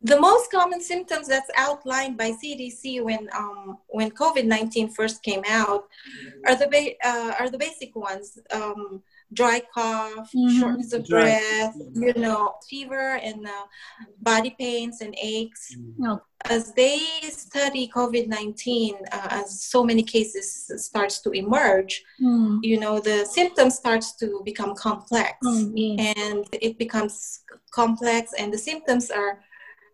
the 0.00 0.16
most 0.20 0.48
common 0.50 0.80
symptoms 0.80 1.28
that's 1.28 1.52
outlined 1.56 2.16
by 2.16 2.32
CDC 2.32 3.00
when 3.04 3.28
um, 3.36 3.78
when 3.92 4.08
COVID 4.10 4.44
nineteen 4.48 4.88
first 4.88 5.20
came 5.22 5.44
out 5.48 5.84
are 6.48 6.56
the 6.56 6.68
ba- 6.72 6.96
uh, 7.04 7.32
are 7.40 7.50
the 7.50 7.58
basic 7.60 7.92
ones: 7.96 8.40
um, 8.52 9.04
dry 9.34 9.60
cough, 9.74 10.30
Mhm. 10.34 10.60
shortness 10.60 10.92
of 10.92 11.00
Dry. 11.06 11.22
breath, 11.22 11.76
you 12.04 12.12
know, 12.24 12.54
fever, 12.68 13.08
and 13.28 13.46
uh, 13.46 13.64
body 14.30 14.54
pains 14.58 15.00
and 15.00 15.14
aches. 15.20 15.62
no, 15.98 16.12
As 16.56 16.72
they 16.74 16.98
study 17.30 17.84
COVID 17.88 18.26
nineteen, 18.28 18.94
uh, 19.12 19.28
as 19.40 19.46
so 19.72 19.78
many 19.90 20.02
cases 20.16 20.46
starts 20.88 21.16
to 21.24 21.30
emerge, 21.30 21.94
mm, 22.20 22.58
you 22.62 22.78
know, 22.82 22.94
the 23.00 23.18
symptoms 23.38 23.74
starts 23.82 24.08
to 24.20 24.26
become 24.44 24.72
complex 24.88 25.36
yeah. 25.74 26.12
and 26.16 26.40
it 26.66 26.74
becomes 26.84 27.14
complex 27.80 28.32
and 28.38 28.52
the 28.52 28.58
symptoms 28.70 29.10
are 29.10 29.34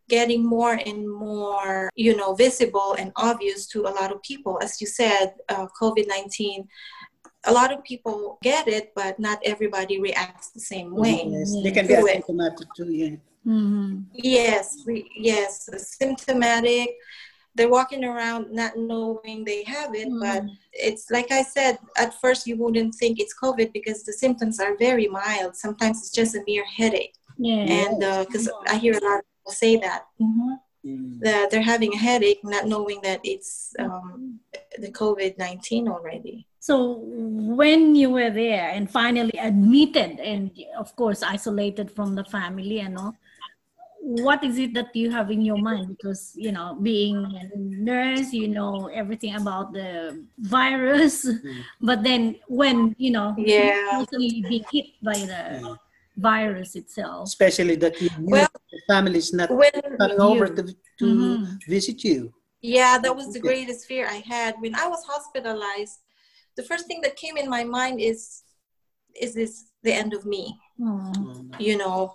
getting 0.09 0.43
more 0.45 0.75
and 0.91 1.01
more 1.09 1.89
you 1.95 2.13
know 2.17 2.35
visible 2.35 2.91
and 3.01 3.09
obvious 3.15 3.61
to 3.73 3.79
a 3.91 3.93
lot 3.99 4.11
of 4.15 4.21
people 4.31 4.55
as 4.61 4.81
you 4.81 4.87
said 5.01 5.27
uh, 5.53 5.67
covid-19 5.81 6.67
a 7.45 7.53
lot 7.53 7.73
of 7.73 7.83
people 7.85 8.39
get 8.43 8.69
it 8.69 8.93
but 8.95 9.19
not 9.19 9.39
everybody 9.45 10.01
reacts 10.01 10.51
the 10.51 10.61
same 10.61 10.95
way 10.95 11.25
Yes, 11.27 11.55
they 11.63 11.71
can 11.71 11.87
be 11.87 11.95
Do 11.95 12.07
it. 12.07 12.25
too. 12.77 12.93
Yeah. 12.93 13.17
Mhm. 13.47 14.05
yes 14.13 14.83
we, 14.87 15.09
yes 15.17 15.69
symptomatic 15.99 16.91
they're 17.55 17.71
walking 17.71 18.05
around 18.05 18.53
not 18.53 18.73
knowing 18.77 19.45
they 19.45 19.65
have 19.65 19.95
it 19.95 20.09
but 20.21 20.43
Mm. 20.45 20.51
it's 20.73 21.11
like 21.11 21.31
I 21.33 21.43
said, 21.43 21.79
at 21.97 22.11
first 22.23 22.47
you 22.47 22.57
wouldn't 22.63 22.95
think 22.95 23.19
it's 23.19 23.35
COVID 23.43 23.73
because 23.73 24.05
the 24.05 24.13
symptoms 24.13 24.61
are 24.61 24.77
very 24.77 25.09
mild. 25.09 25.57
Sometimes 25.57 25.97
it's 26.01 26.11
just 26.21 26.35
a 26.37 26.43
mere 26.47 26.65
headache. 26.79 27.15
Yeah. 27.39 27.65
And 27.81 27.99
because 28.25 28.47
I 28.69 28.77
hear 28.85 28.93
a 28.97 29.05
lot 29.09 29.19
of 29.21 29.25
people 29.35 29.53
say 29.65 29.73
that, 29.87 30.03
mhm, 30.21 30.59
Mm. 30.81 31.21
that 31.21 31.51
they're 31.51 31.61
having 31.61 31.93
a 31.93 31.99
headache, 31.99 32.41
not 32.43 32.67
knowing 32.67 33.01
that 33.03 33.21
it's 33.23 33.75
um, 33.79 34.41
the 34.79 34.91
COVID 34.91 35.37
19 35.37 35.89
already. 35.89 36.47
So 36.59 37.05
when 37.05 37.95
you 37.95 38.09
were 38.09 38.31
there 38.31 38.71
and 38.71 38.91
finally 38.91 39.37
admitted 39.39 40.21
and 40.21 40.51
of 40.79 40.97
course 40.97 41.23
isolated 41.23 41.91
from 41.91 42.15
the 42.15 42.25
family 42.25 42.81
and 42.81 42.97
all, 42.97 43.15
what 44.01 44.43
is 44.43 44.59
it 44.59 44.73
that 44.73 44.97
you 44.97 45.11
have 45.11 45.31
in 45.31 45.43
your 45.43 45.59
mind? 45.59 45.89
Because 45.89 46.33
you 46.35 46.51
know, 46.53 46.75
being 46.81 47.17
a 47.29 47.59
nurse, 47.59 48.33
you 48.33 48.49
know 48.49 48.89
everything 48.89 49.35
about 49.37 49.73
the 49.73 50.25
virus, 50.39 51.29
but 51.81 52.03
then 52.03 52.37
when 52.49 52.95
you 52.97 53.11
know, 53.13 53.35
Yeah. 53.37 53.77
personally 53.93 54.45
being 54.49 54.65
hit 54.73 54.87
by 55.03 55.19
the 55.29 55.61
Yeah. 55.61 55.75
Virus 56.21 56.77
itself. 56.77 57.29
Especially 57.29 57.77
that 57.77 58.01
you, 58.01 58.11
Well, 58.21 58.49
the 58.71 58.81
family 58.87 59.19
is 59.19 59.33
not 59.33 59.51
When 59.51 59.71
coming 59.99 60.21
over 60.21 60.47
you. 60.47 60.55
to, 60.57 60.63
to 61.01 61.05
Mhm. 61.05 61.59
visit 61.67 62.05
you. 62.05 62.33
Yeah, 62.61 62.99
that 62.99 63.17
was 63.17 63.33
the 63.33 63.41
greatest 63.41 63.87
fear 63.87 64.07
I 64.07 64.23
had. 64.35 64.55
When 64.61 64.75
I 64.75 64.87
was 64.87 65.03
hospitalized, 65.05 65.99
the 66.57 66.63
first 66.63 66.87
thing 66.87 67.01
that 67.03 67.17
came 67.17 67.37
in 67.37 67.49
my 67.49 67.65
mind 67.65 68.01
is, 68.01 68.43
is 69.19 69.35
this 69.35 69.65
the 69.83 69.93
end 69.93 70.13
of 70.13 70.27
me? 70.27 70.59
Mm. 70.79 71.13
Mm. 71.15 71.61
You 71.61 71.79
know, 71.79 72.15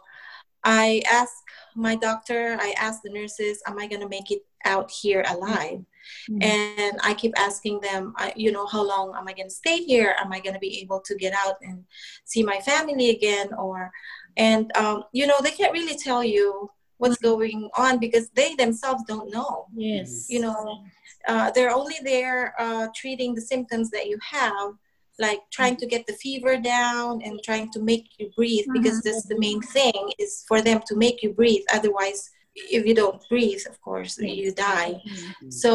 I 0.64 1.02
asked 1.12 1.44
my 1.76 1.96
doctor, 1.96 2.58
I 2.60 2.74
asked 2.78 3.02
the 3.04 3.10
nurses, 3.12 3.62
am 3.68 3.80
I 3.80 3.88
going 3.88 4.02
to 4.02 4.10
make 4.10 4.30
it 4.32 4.44
out 4.66 4.92
here 4.92 5.24
alive? 5.28 5.84
Mm. 6.30 6.44
And 6.44 7.00
I 7.04 7.14
keep 7.14 7.34
asking 7.38 7.82
them, 7.82 8.14
you 8.36 8.52
know, 8.52 8.66
how 8.66 8.84
long 8.86 9.14
am 9.16 9.28
I 9.28 9.34
going 9.34 9.50
to 9.50 9.54
stay 9.54 9.78
here? 9.78 10.16
Am 10.20 10.32
I 10.32 10.40
going 10.40 10.54
to 10.54 10.60
be 10.60 10.80
able 10.80 11.02
to 11.02 11.16
get 11.16 11.34
out 11.34 11.56
and 11.62 11.84
see 12.26 12.44
my 12.44 12.60
family 12.60 13.10
again? 13.10 13.54
Or, 13.54 13.92
and, 14.38 14.76
um, 14.78 15.04
you 15.14 15.28
know, 15.28 15.36
they 15.42 15.52
can't 15.52 15.74
really 15.74 15.98
tell 15.98 16.24
you 16.24 16.70
what's 16.98 17.18
going 17.18 17.70
on 17.78 18.00
because 18.00 18.30
they 18.36 18.56
themselves 18.56 19.04
don't 19.08 19.32
know 19.32 19.66
Yes. 19.76 20.28
you 20.30 20.40
know 20.40 20.84
uh, 21.28 21.52
they're 21.52 21.72
only 21.72 21.96
there 22.04 22.54
uh, 22.60 22.88
treating 22.96 23.36
the 23.36 23.42
symptoms 23.42 23.90
that 23.90 24.08
you 24.08 24.18
have 24.22 24.72
like 25.18 25.40
trying 25.52 25.78
to 25.78 25.86
get 25.86 26.06
the 26.08 26.14
fever 26.14 26.58
down 26.58 27.22
and 27.22 27.42
trying 27.44 27.72
to 27.72 27.82
make 27.82 28.06
you 28.18 28.30
breathe 28.36 28.66
because 28.74 29.02
that's 29.02 29.26
the 29.26 29.40
main 29.40 29.62
thing 29.62 30.12
is 30.20 30.44
for 30.48 30.62
them 30.62 30.82
to 30.86 30.96
make 30.96 31.24
you 31.24 31.32
breathe 31.32 31.64
otherwise 31.74 32.30
if 32.56 32.86
you 32.86 32.96
don't 32.96 33.22
breathe 33.30 33.62
of 33.70 33.80
course 33.82 34.18
you 34.18 34.52
die 34.54 34.94
Mm. 34.94 35.54
so 35.64 35.72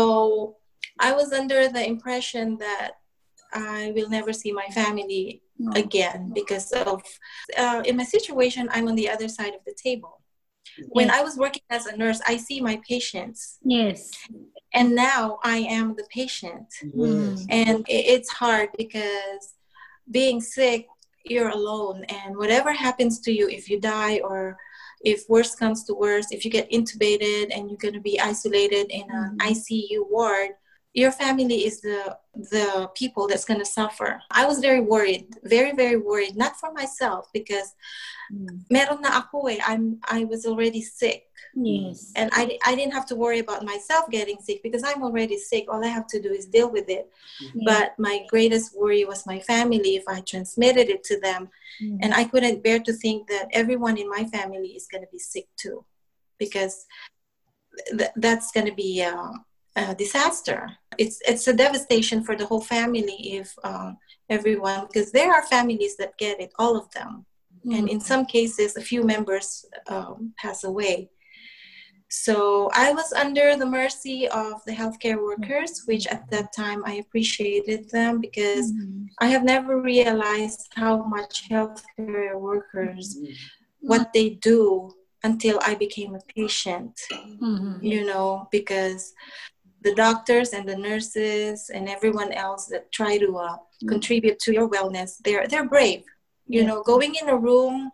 i 0.98 1.10
was 1.12 1.28
under 1.40 1.68
the 1.68 1.84
impression 1.94 2.46
that 2.66 2.90
i 3.52 3.92
will 3.94 4.08
never 4.08 4.32
see 4.32 4.52
my 4.62 4.68
family 4.80 5.42
No. 5.58 5.72
again 5.84 6.20
because 6.40 6.66
of 6.72 7.02
uh, 7.62 7.80
in 7.88 7.94
my 8.00 8.06
situation 8.16 8.62
i'm 8.74 8.86
on 8.90 8.96
the 9.00 9.08
other 9.14 9.28
side 9.38 9.54
of 9.58 9.62
the 9.68 9.76
table 9.88 10.14
When 10.98 11.08
I 11.18 11.20
was 11.26 11.34
working 11.44 11.66
as 11.76 11.84
a 11.86 11.94
nurse, 12.02 12.20
I 12.32 12.34
see 12.46 12.58
my 12.70 12.76
patients, 12.92 13.40
Yes. 13.78 14.00
and 14.78 14.86
now 15.10 15.24
I 15.56 15.58
am 15.78 15.86
the 16.00 16.06
patient. 16.20 16.68
Mm. 16.82 17.34
And 17.62 17.76
it's 18.14 18.30
hard 18.42 18.68
because 18.82 19.42
being 20.18 20.38
sick, 20.56 20.82
you're 21.32 21.52
alone, 21.60 21.98
and 22.18 22.30
whatever 22.42 22.70
happens 22.86 23.14
to 23.24 23.30
you, 23.38 23.44
if 23.58 23.64
you 23.70 23.76
die 23.96 24.16
or 24.30 24.40
if 25.02 25.28
worse 25.28 25.54
comes 25.54 25.84
to 25.84 25.94
worse, 25.94 26.30
if 26.30 26.44
you 26.44 26.50
get 26.50 26.70
intubated 26.70 27.56
and 27.56 27.68
you're 27.68 27.78
going 27.78 27.94
to 27.94 28.00
be 28.00 28.20
isolated 28.20 28.90
in 28.90 29.02
an 29.10 29.38
Mhm. 29.38 29.50
ICU 29.50 30.06
ward, 30.10 30.50
your 30.92 31.12
family 31.12 31.66
is 31.66 31.80
the 31.80 32.16
the 32.34 32.90
people 32.94 33.26
that's 33.28 33.44
going 33.44 33.60
to 33.60 33.66
suffer. 33.66 34.20
I 34.30 34.46
was 34.46 34.58
very 34.58 34.80
worried, 34.80 35.26
very 35.44 35.72
very 35.72 35.96
worried, 35.96 36.36
not 36.36 36.56
for 36.56 36.72
myself 36.72 37.28
because 37.32 37.74
Mm. 38.30 38.62
meron 38.70 39.02
na 39.02 39.18
ako 39.18 39.50
eh. 39.50 39.58
I'm 39.66 39.98
I 40.06 40.22
was 40.22 40.46
already 40.46 40.82
sick 40.86 41.26
Yes. 41.58 42.14
and 42.14 42.30
I, 42.30 42.58
I 42.62 42.78
didn't 42.78 42.94
have 42.94 43.02
to 43.10 43.18
worry 43.18 43.40
about 43.42 43.66
myself 43.66 44.06
getting 44.06 44.38
sick 44.38 44.62
because 44.62 44.84
I'm 44.86 45.02
already 45.02 45.34
sick. 45.34 45.66
All 45.66 45.82
I 45.82 45.90
have 45.90 46.06
to 46.14 46.22
do 46.22 46.30
is 46.30 46.46
deal 46.46 46.70
with 46.70 46.86
it. 46.86 47.10
Yeah. 47.42 47.66
But 47.66 47.98
my 47.98 48.22
greatest 48.30 48.70
worry 48.78 49.02
was 49.02 49.26
my 49.26 49.40
family 49.42 49.98
if 49.98 50.06
I 50.06 50.22
transmitted 50.22 50.86
it 50.94 51.02
to 51.10 51.18
them. 51.18 51.50
Mm. 51.82 51.98
And 52.06 52.14
I 52.14 52.22
couldn't 52.22 52.62
bear 52.62 52.78
to 52.86 52.92
think 52.94 53.26
that 53.26 53.50
everyone 53.50 53.98
in 53.98 54.06
my 54.08 54.22
family 54.30 54.78
is 54.78 54.86
going 54.86 55.02
to 55.02 55.10
be 55.10 55.18
sick 55.18 55.50
too, 55.58 55.82
because 56.38 56.86
th- 57.98 58.14
that's 58.14 58.52
going 58.54 58.66
to 58.70 58.74
be 58.78 59.02
a, 59.02 59.10
a 59.76 59.94
disaster. 59.94 60.70
It's, 60.98 61.20
it's 61.26 61.46
a 61.48 61.52
devastation 61.54 62.22
for 62.24 62.36
the 62.36 62.46
whole 62.46 62.60
family 62.60 63.16
if 63.38 63.54
um, 63.64 63.96
everyone, 64.28 64.86
because 64.86 65.12
there 65.12 65.32
are 65.32 65.42
families 65.46 65.96
that 65.96 66.18
get 66.18 66.40
it, 66.40 66.52
all 66.58 66.76
of 66.76 66.90
them. 66.92 67.24
And 67.72 67.90
in 67.90 68.00
some 68.00 68.24
cases, 68.24 68.76
a 68.76 68.80
few 68.80 69.02
members 69.04 69.66
um, 69.86 70.32
pass 70.38 70.64
away. 70.64 71.10
So 72.08 72.70
I 72.74 72.92
was 72.92 73.12
under 73.12 73.54
the 73.56 73.66
mercy 73.66 74.26
of 74.28 74.64
the 74.66 74.72
healthcare 74.72 75.22
workers, 75.22 75.82
which 75.86 76.06
at 76.08 76.28
that 76.30 76.52
time 76.52 76.82
I 76.86 76.94
appreciated 76.94 77.90
them 77.90 78.20
because 78.20 78.72
Mm. 78.72 79.06
I 79.20 79.26
have 79.26 79.44
never 79.44 79.80
realized 79.80 80.68
how 80.74 81.04
much 81.04 81.48
healthcare 81.48 82.34
workers, 82.40 83.16
what 83.80 84.12
they 84.12 84.30
do 84.30 84.90
until 85.22 85.60
I 85.62 85.74
became 85.74 86.14
a 86.14 86.24
patient, 86.34 86.98
Mhm. 87.12 87.82
you 87.82 88.06
know, 88.06 88.48
because 88.50 89.12
the 89.82 89.94
doctors 89.94 90.50
and 90.52 90.68
the 90.68 90.76
nurses 90.76 91.70
and 91.74 91.88
everyone 91.88 92.32
else 92.32 92.66
that 92.66 92.90
try 92.92 93.16
to 93.18 93.36
uh, 93.38 93.56
contribute 93.88 94.38
to 94.40 94.52
your 94.52 94.68
wellness, 94.68 95.16
they're, 95.24 95.46
they're 95.46 95.68
brave. 95.68 96.02
You 96.46 96.60
Yeah. 96.62 96.66
know, 96.68 96.82
going 96.82 97.14
in 97.20 97.28
a 97.28 97.36
room 97.36 97.90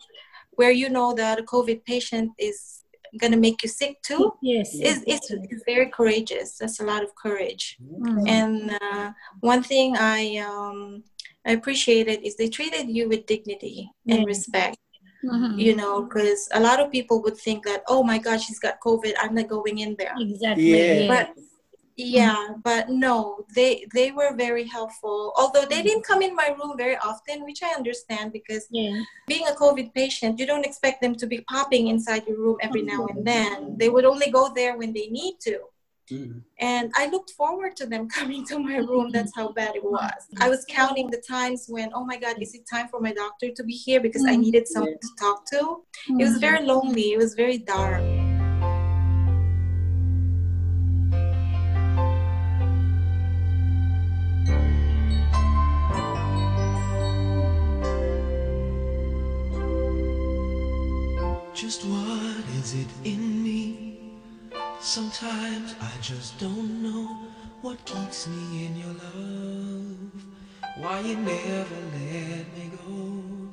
where 0.58 0.72
you 0.72 0.88
know 0.88 1.12
that 1.14 1.38
a 1.38 1.42
COVID 1.42 1.84
patient 1.84 2.30
is 2.38 2.82
going 3.20 3.32
to 3.32 3.38
make 3.38 3.62
you 3.62 3.68
sick 3.68 3.94
too 4.02 4.32
Yes. 4.42 4.74
is, 4.74 5.02
is, 5.06 5.20
is 5.52 5.62
very 5.64 5.88
courageous. 5.98 6.58
That's 6.58 6.80
a 6.80 6.84
lot 6.84 7.02
of 7.04 7.10
courage. 7.14 7.76
Mm. 7.82 8.28
And 8.28 8.78
uh, 8.82 9.12
one 9.40 9.62
thing 9.62 9.96
I 9.96 10.38
um, 10.38 11.04
I 11.48 11.52
appreciated 11.52 12.18
is 12.26 12.34
they 12.36 12.48
treated 12.48 12.88
you 12.96 13.08
with 13.08 13.26
dignity 13.26 13.78
and 14.08 14.20
Yeah. 14.20 14.24
respect. 14.34 14.76
Mhm. 15.24 15.58
You 15.66 15.74
know, 15.80 15.94
because 16.02 16.48
a 16.52 16.60
lot 16.60 16.78
of 16.82 16.90
people 16.96 17.22
would 17.22 17.36
think 17.46 17.64
that, 17.64 17.82
oh 17.88 18.02
my 18.02 18.18
God, 18.18 18.38
she's 18.40 18.58
got 18.66 18.80
COVID. 18.86 19.14
I'm 19.20 19.34
not 19.34 19.48
going 19.48 19.78
in 19.78 19.92
there. 19.98 20.14
Exactly. 20.18 20.70
Yeah. 20.76 21.06
But 21.12 21.26
Mm-hmm. 21.98 22.14
yeah, 22.14 22.48
but 22.62 22.90
no, 22.90 23.46
they 23.54 23.86
they 23.94 24.12
were 24.12 24.34
very 24.34 24.64
helpful. 24.64 25.32
Although 25.36 25.64
they 25.64 25.76
mm-hmm. 25.76 25.86
didn't 25.86 26.04
come 26.04 26.20
in 26.20 26.34
my 26.34 26.48
room 26.58 26.76
very 26.76 26.96
often, 26.96 27.44
which 27.44 27.62
I 27.62 27.68
understand 27.68 28.32
because 28.32 28.66
yeah. 28.70 29.02
being 29.26 29.46
a 29.48 29.52
COVID 29.52 29.94
patient, 29.94 30.38
you 30.38 30.46
don't 30.46 30.66
expect 30.66 31.00
them 31.00 31.14
to 31.14 31.26
be 31.26 31.40
popping 31.48 31.88
inside 31.88 32.26
your 32.26 32.38
room 32.38 32.56
every 32.60 32.82
now 32.82 33.06
and 33.06 33.24
mm-hmm. 33.24 33.24
then. 33.24 33.76
They 33.78 33.88
would 33.88 34.04
only 34.04 34.30
go 34.30 34.52
there 34.54 34.76
when 34.76 34.92
they 34.92 35.08
need 35.08 35.36
to. 35.42 35.58
And 36.60 36.92
I 36.94 37.08
looked 37.08 37.30
forward 37.30 37.76
to 37.76 37.86
them 37.86 38.08
coming 38.18 38.44
to 38.46 38.58
my 38.58 38.76
room. 38.76 39.10
That's 39.10 39.32
how 39.34 39.52
bad 39.52 39.76
it 39.76 39.84
was. 39.84 40.12
I 40.38 40.48
was 40.48 40.64
counting 40.68 41.10
the 41.10 41.22
times 41.28 41.66
when, 41.68 41.90
oh 41.94 42.04
my 42.04 42.16
God, 42.16 42.40
is 42.40 42.54
it 42.54 42.62
time 42.70 42.88
for 42.88 43.00
my 43.00 43.12
doctor 43.12 43.50
to 43.50 43.64
be 43.64 43.72
here? 43.72 44.00
Because 44.00 44.24
I 44.26 44.36
needed 44.36 44.68
someone 44.68 44.98
to 45.00 45.08
talk 45.18 45.44
to. 45.52 45.82
It 46.10 46.24
was 46.24 46.38
very 46.38 46.64
lonely. 46.64 47.12
It 47.12 47.18
was 47.18 47.34
very 47.34 47.58
dark. 47.58 48.02
Just 61.66 61.84
what 61.86 62.44
is 62.60 62.74
it 62.74 62.86
in 63.02 63.42
me? 63.42 63.98
Sometimes 64.78 65.74
I 65.82 65.90
just 66.00 66.38
don't 66.38 66.80
know 66.80 67.08
what 67.60 67.84
keeps 67.84 68.28
me 68.28 68.66
in 68.66 68.76
your 68.76 68.94
love. 69.04 70.24
Why 70.76 71.00
you 71.00 71.16
never 71.16 71.80
let 71.96 72.46
me 72.56 72.70
go. 72.86 73.50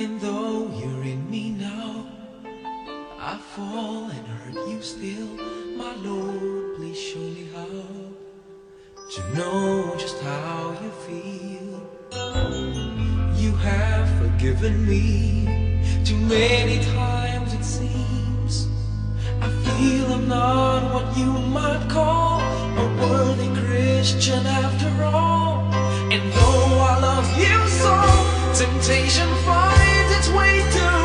And 0.00 0.18
though 0.18 0.68
you're 0.78 1.04
in 1.04 1.30
me 1.30 1.50
now, 1.50 2.06
I 3.20 3.36
fall 3.54 4.08
and 4.08 4.26
hurt 4.26 4.66
you 4.66 4.80
still. 4.80 5.28
My 5.76 5.94
Lord, 5.96 6.76
please 6.76 6.98
show 6.98 7.18
me 7.18 7.50
how 7.54 7.66
to 9.12 9.34
know 9.36 9.94
just 9.98 10.18
how 10.22 10.74
you 10.82 10.90
feel. 11.04 11.82
You 13.36 13.54
have 13.56 14.08
forgiven 14.18 14.88
me 14.88 15.65
too 16.06 16.16
many 16.18 16.78
times, 16.84 17.52
it 17.52 17.64
seems. 17.64 18.68
I 19.40 19.48
feel 19.64 20.06
I'm 20.12 20.28
not 20.28 20.94
what 20.94 21.18
you 21.18 21.32
might 21.32 21.84
call 21.88 22.38
a 22.78 22.86
worthy 23.00 23.48
Christian 23.60 24.46
after 24.46 25.02
all. 25.02 25.64
And 26.12 26.22
though 26.32 26.78
I 26.90 27.00
love 27.00 27.28
you 27.36 27.58
so, 27.82 27.96
temptation 28.54 29.28
finds 29.44 30.10
its 30.16 30.28
way 30.28 30.62
to 30.76 30.95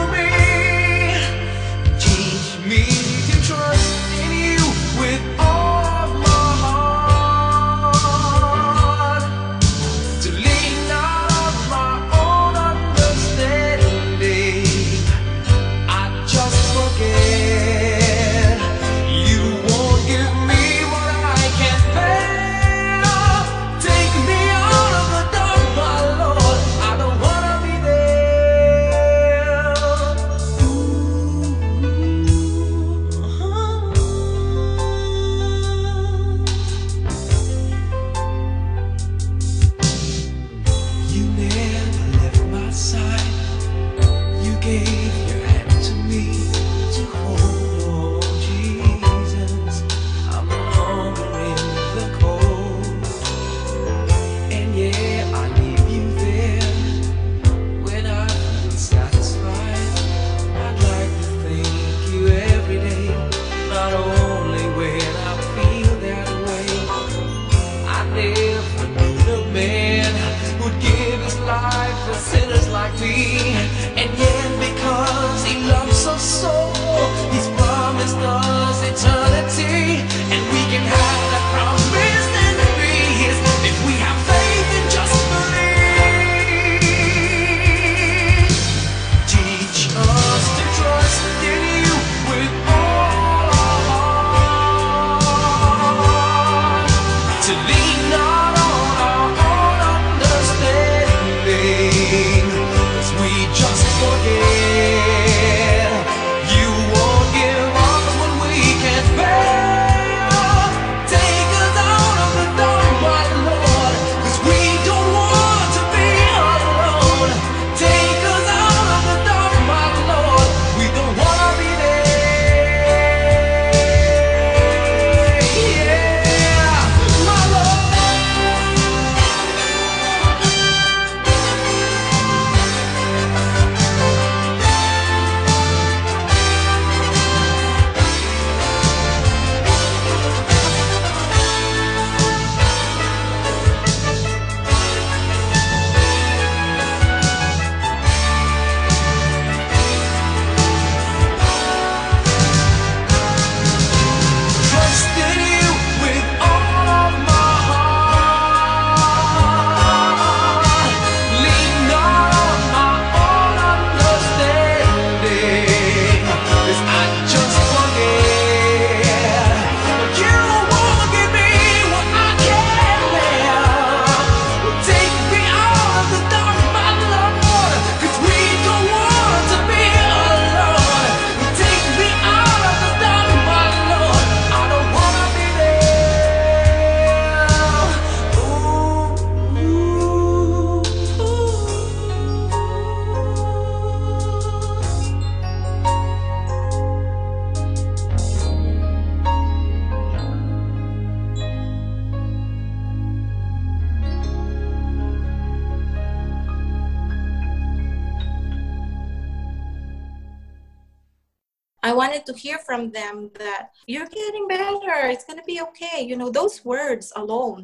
from 212.71 212.89
them 212.91 213.29
that 213.38 213.63
you're 213.86 214.12
getting 214.21 214.47
better. 214.47 214.99
It's 215.13 215.25
going 215.25 215.41
to 215.43 215.49
be 215.53 215.60
okay. 215.67 215.97
You 216.10 216.15
know, 216.15 216.29
those 216.29 216.55
words 216.63 217.12
alone, 217.23 217.62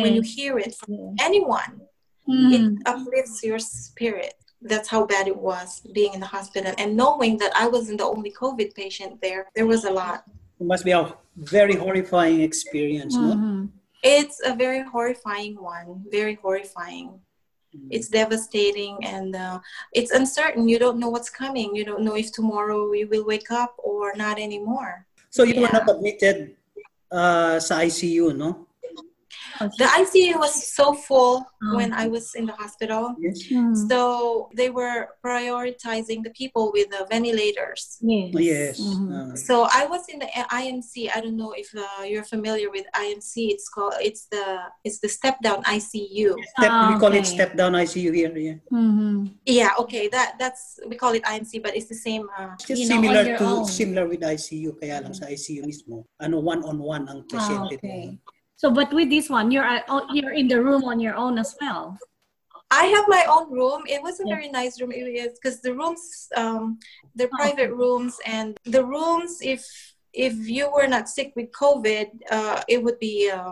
when 0.00 0.14
you 0.16 0.22
hear 0.36 0.58
it 0.66 0.72
from 0.80 0.92
Yeah. 0.94 1.26
anyone, 1.28 1.72
Mhm. 2.28 2.52
it 2.56 2.64
uplifts 2.92 3.38
your 3.48 3.60
spirit. 3.60 4.34
That's 4.70 4.88
how 4.94 5.02
bad 5.14 5.24
it 5.32 5.38
was 5.50 5.68
being 5.98 6.12
in 6.16 6.20
the 6.26 6.32
hospital. 6.38 6.72
And 6.82 6.90
knowing 7.02 7.32
that 7.42 7.52
I 7.62 7.66
wasn't 7.74 7.98
the 8.02 8.08
only 8.14 8.32
COVID 8.42 8.70
patient 8.82 9.12
there, 9.24 9.42
there 9.56 9.68
was 9.74 9.82
a 9.90 9.92
lot. 10.02 10.18
It 10.62 10.66
must 10.72 10.84
be 10.90 10.94
a 11.02 11.04
very 11.36 11.76
horrifying 11.84 12.40
experience, 12.50 13.14
no? 13.24 13.30
Mhm. 13.36 13.68
It's 14.16 14.38
a 14.50 14.54
very 14.64 14.82
horrifying 14.94 15.54
one, 15.74 15.88
very 16.18 16.36
horrifying. 16.44 17.08
It's 17.90 18.08
devastating 18.08 18.98
and 19.02 19.36
uh, 19.36 19.60
it's 19.92 20.12
uncertain. 20.12 20.68
You 20.68 20.78
don't 20.78 20.98
know 20.98 21.08
what's 21.08 21.30
coming. 21.30 21.74
You 21.74 21.84
don't 21.84 22.04
know 22.04 22.16
if 22.16 22.32
tomorrow 22.32 22.92
you 22.92 23.08
will 23.08 23.24
wake 23.24 23.50
up 23.50 23.74
or 23.78 24.12
not 24.16 24.38
anymore. 24.38 25.06
So 25.30 25.44
you 25.44 25.60
were 25.60 25.68
Yeah. 25.72 25.80
not 25.80 25.88
admitted 25.88 26.56
uh, 27.10 27.60
sa 27.60 27.80
ICU, 27.80 28.36
no? 28.36 28.66
The 29.60 29.84
ICU 29.84 30.38
was 30.38 30.54
so 30.72 30.94
full 30.94 31.44
Oh. 31.62 31.76
when 31.76 31.92
I 31.92 32.08
was 32.08 32.34
in 32.34 32.46
the 32.46 32.52
hospital. 32.58 33.14
Yes. 33.20 33.38
Mhm. 33.46 33.76
So 33.88 34.48
they 34.56 34.70
were 34.70 35.14
prioritizing 35.24 36.24
the 36.24 36.30
people 36.34 36.72
with 36.72 36.90
the 36.90 37.06
ventilators. 37.10 37.98
Yes. 38.02 38.34
Yes. 38.34 38.76
Mhm. 38.80 39.10
Uh, 39.12 39.36
So 39.36 39.66
I 39.70 39.86
was 39.86 40.02
in 40.08 40.18
the 40.18 40.28
IMC. 40.50 41.08
I 41.10 41.20
don't 41.20 41.36
know 41.36 41.52
if 41.52 41.70
uh, 41.76 42.02
you're 42.04 42.24
familiar 42.26 42.70
with 42.70 42.86
IMC. 42.94 43.50
It's 43.54 43.68
called 43.68 43.94
it's 44.00 44.26
the 44.30 44.44
it's 44.84 44.98
the 44.98 45.08
step 45.08 45.38
down 45.42 45.62
ICU. 45.64 46.34
step, 46.58 46.72
we 46.88 46.94
Ah, 46.94 46.98
call 46.98 47.12
it 47.14 47.26
step 47.26 47.54
down 47.56 47.72
ICU 47.78 48.10
here. 48.12 48.34
Yeah. 48.36 48.58
Mhm. 48.72 49.38
Yeah, 49.46 49.72
okay. 49.82 50.08
That 50.08 50.34
that's 50.38 50.78
we 50.88 50.96
call 50.96 51.12
it 51.14 51.22
IMC, 51.24 51.62
but 51.62 51.76
it's 51.76 51.88
the 51.88 51.98
same. 51.98 52.26
Uh, 52.38 52.54
It's 52.58 52.66
just 52.66 52.82
You 52.82 52.88
know, 52.88 52.96
on 52.98 53.02
similar 53.06 53.24
your 53.28 53.38
to 53.38 53.46
own. 53.46 53.64
similar 53.66 54.04
with 54.08 54.20
ICU 54.22 54.74
kaya 54.80 55.00
lang 55.02 55.14
sa 55.14 55.26
ICU 55.30 55.62
mismo. 55.66 56.04
Ano 56.18 56.40
one-on-one 56.42 57.06
ang 57.08 57.22
Ah, 57.22 57.30
pasyente. 57.30 57.78
okay. 57.78 58.18
So, 58.62 58.70
but 58.70 58.92
with 58.94 59.10
this 59.10 59.28
one, 59.28 59.50
you're 59.50 59.66
uh, 59.66 59.80
oh, 59.88 60.06
you're 60.14 60.34
in 60.34 60.46
the 60.46 60.62
room 60.62 60.84
on 60.84 61.00
your 61.00 61.16
own 61.16 61.36
as 61.36 61.56
well. 61.60 61.98
I 62.70 62.84
have 62.94 63.06
my 63.08 63.24
own 63.28 63.50
room. 63.50 63.82
It 63.88 64.00
was 64.00 64.20
a 64.20 64.22
Yeah. 64.24 64.36
very 64.36 64.48
nice 64.60 64.80
room. 64.80 64.92
It 64.92 65.02
was 65.02 65.32
because 65.38 65.60
the 65.66 65.74
rooms, 65.74 66.28
um, 66.36 66.78
they're 67.16 67.34
Oh. 67.34 67.42
private 67.42 67.72
rooms, 67.82 68.14
and 68.24 68.56
the 68.76 68.84
rooms, 68.84 69.32
if 69.42 69.62
if 70.26 70.34
you 70.56 70.70
were 70.76 70.86
not 70.86 71.08
sick 71.08 71.32
with 71.34 71.48
COVID, 71.62 72.06
uh, 72.30 72.62
it 72.68 72.78
would 72.84 72.98
be 73.00 73.16
a 73.28 73.42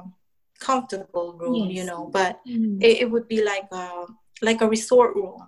comfortable 0.61 1.29
room, 1.43 1.69
you 1.79 1.85
know. 1.91 2.03
But 2.19 2.33
Mhm. 2.47 2.79
it, 2.87 2.95
it 3.03 3.11
would 3.11 3.27
be 3.35 3.43
like 3.53 3.69
a 3.73 3.87
like 4.49 4.61
a 4.63 4.69
resort 4.77 5.11
room 5.17 5.39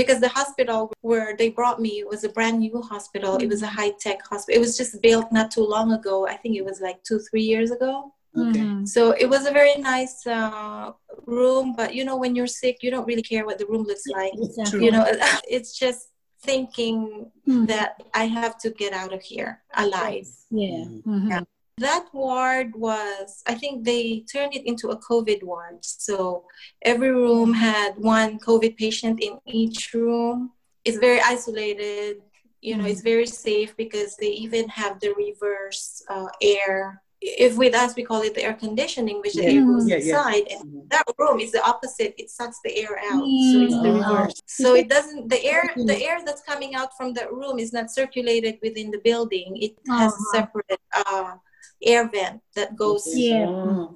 because 0.00 0.20
the 0.20 0.28
hospital 0.40 0.92
where 1.00 1.30
they 1.38 1.48
brought 1.58 1.80
me 1.86 2.04
was 2.12 2.24
a 2.24 2.28
brand 2.36 2.58
new 2.60 2.76
hospital. 2.92 3.32
It 3.44 3.48
was 3.54 3.62
a 3.62 3.72
high 3.78 3.92
tech 4.04 4.18
hospital. 4.30 4.56
It 4.58 4.64
was 4.66 4.76
just 4.76 5.00
built 5.00 5.32
not 5.32 5.48
too 5.56 5.64
long 5.74 5.88
ago. 5.98 6.14
I 6.34 6.36
think 6.40 6.52
it 6.60 6.64
was 6.70 6.78
like 6.86 6.98
two 7.08 7.20
three 7.30 7.46
years 7.54 7.70
ago. 7.78 7.92
Okay. 8.38 8.60
Mhm. 8.60 8.86
So 8.88 9.12
it 9.12 9.26
was 9.28 9.46
a 9.46 9.50
very 9.52 9.76
nice 9.76 10.26
uh, 10.26 10.92
room, 11.26 11.74
but 11.76 11.94
you 11.94 12.04
know, 12.04 12.16
when 12.16 12.34
you're 12.36 12.46
sick, 12.62 12.76
you 12.82 12.90
don't 12.90 13.06
really 13.06 13.22
care 13.22 13.44
what 13.46 13.58
the 13.58 13.66
room 13.66 13.84
looks 13.84 14.06
like. 14.06 14.32
Exactly. 14.34 14.84
You 14.84 14.90
know, 14.92 15.04
it's 15.56 15.72
just 15.78 16.08
thinking 16.42 17.30
Mhm. 17.46 17.66
that 17.66 17.90
I 18.14 18.24
have 18.26 18.54
to 18.62 18.70
get 18.70 18.92
out 18.92 19.12
of 19.12 19.22
here 19.22 19.62
alive. 19.74 20.28
Yeah. 20.50 20.84
Mm. 20.86 21.02
Mhm. 21.04 21.46
That 21.78 22.06
ward 22.12 22.74
was, 22.74 23.42
I 23.46 23.54
think 23.54 23.84
they 23.84 24.24
turned 24.32 24.54
it 24.54 24.64
into 24.66 24.88
a 24.90 24.98
COVID 24.98 25.42
ward. 25.44 25.78
So 25.84 26.44
every 26.82 27.10
room 27.12 27.52
had 27.54 27.92
one 27.98 28.38
COVID 28.40 28.76
patient 28.76 29.20
in 29.20 29.38
each 29.46 29.94
room. 29.94 30.52
It's 30.84 30.98
very 30.98 31.20
isolated. 31.20 32.16
You 32.60 32.76
know, 32.76 32.86
it's 32.86 33.02
very 33.02 33.26
safe 33.26 33.76
because 33.76 34.16
they 34.16 34.32
even 34.44 34.68
have 34.70 34.98
the 34.98 35.12
reverse 35.14 36.02
uh, 36.08 36.26
air. 36.42 37.02
If 37.20 37.56
with 37.56 37.74
us, 37.74 37.96
we 37.96 38.04
call 38.04 38.22
it 38.22 38.34
the 38.34 38.44
air 38.44 38.54
conditioning, 38.54 39.20
which 39.20 39.34
the 39.34 39.44
air 39.44 39.64
goes 39.64 39.88
Yeah, 39.88 39.96
yeah. 39.96 40.16
inside. 40.18 40.46
And 40.52 40.62
Mhm. 40.64 40.88
that 40.90 41.04
room 41.18 41.40
is 41.40 41.50
the 41.50 41.62
opposite. 41.66 42.14
It 42.16 42.30
sucks 42.30 42.58
the 42.64 42.72
air 42.76 42.94
out. 43.10 43.24
So 43.50 43.56
it's 43.66 43.74
the 43.82 43.88
Mm. 43.90 44.00
reverse. 44.00 44.40
So 44.46 44.74
it 44.76 44.88
doesn't, 44.88 45.28
the 45.28 45.44
air, 45.44 45.62
the 45.90 45.98
air 46.08 46.18
that's 46.24 46.42
coming 46.42 46.74
out 46.76 46.96
from 46.96 47.14
that 47.14 47.32
room 47.32 47.58
is 47.58 47.72
not 47.72 47.90
circulated 47.90 48.58
within 48.62 48.90
the 48.92 48.98
building. 48.98 49.56
It 49.56 49.72
has 49.88 50.12
a 50.12 50.14
Uh-huh. 50.14 50.32
separate 50.34 50.80
uh, 50.94 51.34
air 51.82 52.08
vent 52.08 52.40
that 52.54 52.76
goes 52.76 53.04
Yeah. 53.12 53.46
Oh. 53.46 53.94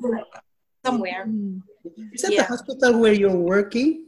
somewhere. 0.84 1.26
Mhm. 1.28 1.62
Is 2.12 2.22
that 2.22 2.32
Yeah. 2.32 2.42
the 2.42 2.48
hospital 2.48 2.98
where 2.98 3.12
you're 3.12 3.36
working? 3.54 4.06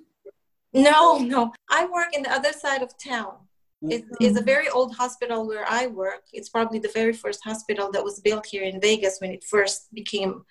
No, 0.73 1.19
no. 1.19 1.53
I 1.69 1.87
work 1.87 2.11
in 2.17 2.23
the 2.25 2.33
other 2.33 2.53
side 2.53 2.83
of 2.83 2.97
town. 2.99 3.35
It 3.91 4.05
Mm-hmm. 4.05 4.37
a 4.37 4.43
very 4.43 4.69
old 4.69 4.95
hospital 4.95 5.47
where 5.47 5.67
I 5.69 5.87
work. 5.87 6.23
It's 6.33 6.49
probably 6.49 6.79
the 6.79 6.93
very 6.95 7.13
first 7.13 7.41
hospital 7.45 7.91
that 7.93 8.05
was 8.05 8.21
built 8.21 8.47
here 8.47 8.63
in 8.63 8.81
Vegas 8.81 9.19
when 9.21 9.31
it 9.31 9.45
first 9.45 9.93
became 9.95 10.45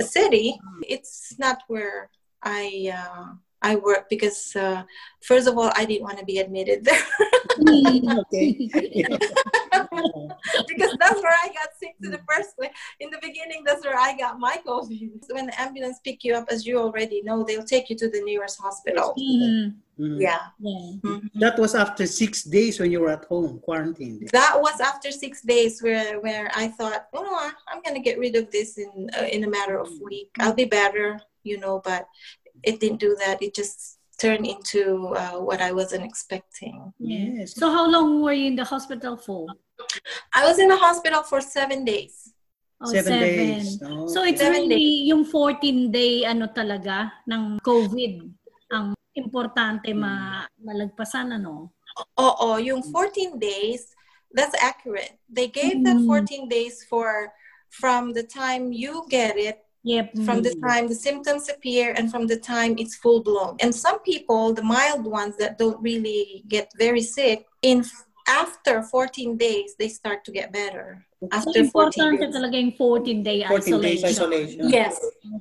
a 0.00 0.04
city. 0.04 0.58
It's 0.88 1.34
not 1.38 1.58
where 1.68 2.10
I 2.42 2.92
uh, 2.94 3.34
I 3.62 3.76
work 3.76 4.08
because 4.08 4.54
uh, 4.54 4.84
first 5.22 5.48
of 5.48 5.58
all, 5.58 5.72
I 5.74 5.84
didn't 5.84 6.04
want 6.04 6.18
to 6.18 6.24
be 6.24 6.38
admitted 6.38 6.84
there 6.84 7.02
okay. 8.20 8.70
because 10.68 10.92
that's 11.00 11.20
where 11.22 11.36
I 11.44 11.48
got 11.48 11.68
sick 11.80 11.94
to 12.02 12.08
the 12.10 12.20
first 12.30 12.56
place. 12.56 12.70
In 13.00 13.10
the 13.10 13.18
beginning, 13.22 13.62
that's 13.64 13.84
where 13.84 13.98
I 13.98 14.16
got 14.16 14.38
my 14.38 14.56
COVID. 14.66 15.22
When 15.30 15.46
the 15.46 15.60
ambulance 15.60 15.98
pick 16.04 16.24
you 16.24 16.34
up, 16.34 16.46
as 16.50 16.66
you 16.66 16.78
already 16.78 17.22
know, 17.22 17.42
they'll 17.44 17.64
take 17.64 17.90
you 17.90 17.96
to 17.96 18.08
the 18.08 18.22
nearest 18.22 18.60
hospital. 18.60 19.14
Mhm. 19.18 19.74
Mm. 19.98 20.20
Yeah. 20.20 20.38
Yeah. 20.60 20.92
Mhm. 21.02 21.30
That 21.44 21.58
was 21.58 21.74
after 21.74 22.06
six 22.06 22.44
days 22.44 22.78
when 22.78 22.90
you 22.92 23.00
were 23.00 23.10
at 23.18 23.24
home, 23.24 23.58
quarantined. 23.64 24.28
that 24.32 24.54
was 24.60 24.78
after 24.80 25.10
six 25.10 25.42
days 25.42 25.82
where 25.82 26.20
where 26.20 26.46
I 26.54 26.68
thought, 26.68 27.06
oh, 27.14 27.34
I- 27.46 27.58
I'm 27.70 27.82
gonna 27.82 27.98
get 28.08 28.16
rid 28.18 28.36
of 28.36 28.46
this 28.52 28.78
in 28.78 29.10
uh, 29.18 29.26
in 29.34 29.42
a 29.44 29.50
matter 29.58 29.76
of 29.84 29.88
week. 30.00 30.30
I'll 30.38 30.54
be 30.54 30.66
better, 30.80 31.08
you 31.42 31.58
know. 31.58 31.80
But 31.90 32.06
it 32.62 32.78
didn't 32.80 33.00
do 33.00 33.16
that. 33.22 33.42
It 33.42 33.54
just 33.54 33.98
turned 34.18 34.46
into 34.46 34.82
uh, 35.22 35.38
what 35.48 35.60
I 35.60 35.70
wasn't 35.72 36.04
expecting. 36.04 36.76
Yeah. 36.98 37.30
Yes. 37.38 37.54
So, 37.60 37.70
how 37.70 37.86
long 37.90 38.22
were 38.22 38.32
you 38.40 38.46
in 38.46 38.56
the 38.56 38.64
hospital 38.64 39.16
for? 39.16 39.46
I 40.34 40.46
was 40.46 40.58
in 40.58 40.68
the 40.68 40.76
hospital 40.76 41.22
for 41.22 41.40
seven 41.40 41.84
days. 41.84 42.32
Oh, 42.80 42.92
seven, 42.92 43.18
days. 43.18 43.82
Oh, 43.82 44.06
So 44.06 44.22
it's 44.22 44.38
Seven 44.40 44.70
really 44.70 45.10
yung 45.10 45.24
14 45.26 45.90
day 45.90 46.22
ano 46.22 46.46
talaga 46.46 47.10
ng 47.26 47.58
COVID 47.66 48.14
ang 48.70 48.94
importante 49.18 49.90
ma 49.90 50.46
malagpasan 50.62 51.34
ano. 51.34 51.74
Oo, 52.14 52.62
yung 52.62 52.78
14 52.86 53.34
days, 53.42 53.90
that's 54.30 54.54
accurate. 54.62 55.18
They 55.26 55.50
gave 55.50 55.82
that 55.82 55.98
Mm. 55.98 56.06
14 56.06 56.46
days 56.46 56.86
for 56.86 57.34
from 57.74 58.14
the 58.14 58.22
time 58.22 58.70
you 58.70 59.02
get 59.10 59.34
it 59.34 59.58
Yep. 59.82 60.22
from 60.26 60.42
the 60.42 60.54
time 60.62 60.86
the 60.86 60.94
symptoms 60.94 61.48
appear 61.48 61.94
and 61.98 62.10
from 62.10 62.26
the 62.30 62.36
time 62.38 62.78
it's 62.78 62.94
full 62.94 63.22
blown. 63.22 63.56
And 63.58 63.74
some 63.74 63.98
people, 64.06 64.52
the 64.54 64.62
mild 64.62 65.02
ones 65.06 65.34
that 65.42 65.58
don't 65.58 65.80
really 65.82 66.44
get 66.46 66.70
very 66.78 67.02
sick, 67.02 67.46
in 67.62 67.82
after 68.28 68.82
14 68.82 69.36
days 69.36 69.74
they 69.78 69.88
start 69.88 70.24
to 70.24 70.32
get 70.32 70.52
better. 70.52 71.04
So 71.20 71.28
After 71.32 71.64
14 71.64 71.64
importante 71.64 72.20
days. 72.20 72.34
talaga 72.36 72.54
yung 72.60 72.72
14 72.76 73.22
day 73.22 73.44
14 73.48 73.80
days 73.80 74.04
isolation. 74.04 74.60
isolation. 74.62 74.70
Yes, 74.70 74.94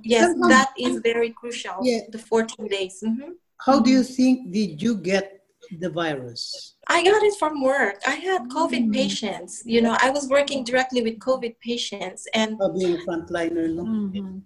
yes, 0.03 0.31
Somehow- 0.31 0.47
that 0.49 0.69
is 0.79 0.99
very 1.03 1.29
crucial. 1.31 1.77
Yeah. 1.83 2.01
The 2.09 2.17
14 2.19 2.67
days. 2.67 3.03
Mhm. 3.03 3.35
How 3.61 3.79
do 3.79 3.89
you 3.91 4.03
think 4.03 4.51
did 4.51 4.81
you 4.81 4.95
get 4.97 5.43
the 5.81 5.89
virus? 5.89 6.75
I 6.87 7.03
got 7.03 7.21
it 7.21 7.35
from 7.37 7.61
work. 7.61 7.99
I 8.07 8.15
had 8.15 8.47
COVID 8.49 8.87
Mm. 8.89 8.93
patients. 8.93 9.61
You 9.65 9.81
know, 9.81 9.95
I 9.99 10.09
was 10.09 10.29
working 10.29 10.63
directly 10.63 11.01
with 11.03 11.19
COVID 11.19 11.59
patients, 11.59 12.25
and 12.33 12.55
being 12.77 12.95
a 12.95 13.01
frontliner, 13.05 13.67
no? 13.69 13.83
Mhm. 13.83 14.41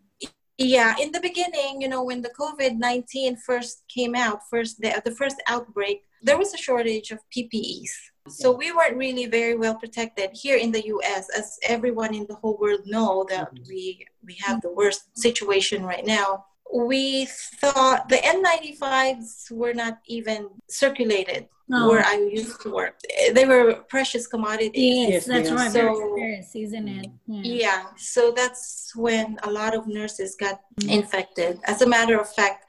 Yeah, 0.58 0.94
in 1.02 1.12
the 1.12 1.20
beginning, 1.20 1.82
you 1.82 1.88
know, 1.90 2.04
when 2.04 2.22
the 2.22 2.30
COVID 2.38 2.78
19 2.78 3.36
first 3.38 3.82
came 3.90 4.14
out, 4.16 4.40
first 4.50 4.80
the, 4.82 4.90
the 5.06 5.12
first 5.12 5.38
outbreak, 5.48 6.04
there 6.22 6.38
was 6.38 6.54
a 6.54 6.58
shortage 6.58 7.10
of 7.12 7.20
PPEs. 7.34 7.94
So 8.28 8.52
we 8.52 8.72
weren't 8.72 8.98
really 8.98 9.26
very 9.26 9.56
well 9.56 9.76
protected 9.76 10.30
here 10.34 10.58
in 10.58 10.72
the 10.72 10.86
US, 10.88 11.30
as 11.36 11.58
everyone 11.64 12.14
in 12.14 12.26
the 12.28 12.36
whole 12.36 12.58
world 12.58 12.82
know 12.86 13.26
that 13.30 13.54
mm-hmm. 13.54 13.64
we 13.68 14.06
we 14.24 14.38
have 14.46 14.62
the 14.62 14.72
worst 14.72 15.18
situation 15.18 15.84
right 15.84 16.06
now. 16.06 16.46
We 16.74 17.26
thought 17.26 18.08
the 18.08 18.18
N95s 18.18 19.52
were 19.52 19.74
not 19.74 20.00
even 20.06 20.50
circulated 20.70 21.48
No. 21.68 21.90
where 21.90 22.06
I 22.06 22.16
used 22.32 22.62
to 22.62 22.70
work. 22.72 22.96
They 23.34 23.46
were 23.46 23.84
precious 23.90 24.26
commodities. 24.28 24.72
Yes, 24.76 25.10
Yes, 25.10 25.26
that's 25.26 25.50
yes. 25.50 25.60
right. 25.60 25.72
So- 25.72 26.16
Very 26.16 26.42
scarce, 26.44 26.56
isn't 26.56 26.88
it? 26.88 27.12
Yeah. 27.28 27.42
Yeah, 27.64 27.84
so 27.98 28.32
that's 28.32 28.94
when 28.96 29.38
a 29.44 29.52
lot 29.52 29.76
of 29.76 29.88
nurses 29.88 30.36
got 30.36 30.62
mm-hmm. 30.62 30.90
infected. 31.00 31.60
As 31.66 31.82
a 31.82 31.88
matter 31.88 32.18
of 32.20 32.32
fact, 32.32 32.66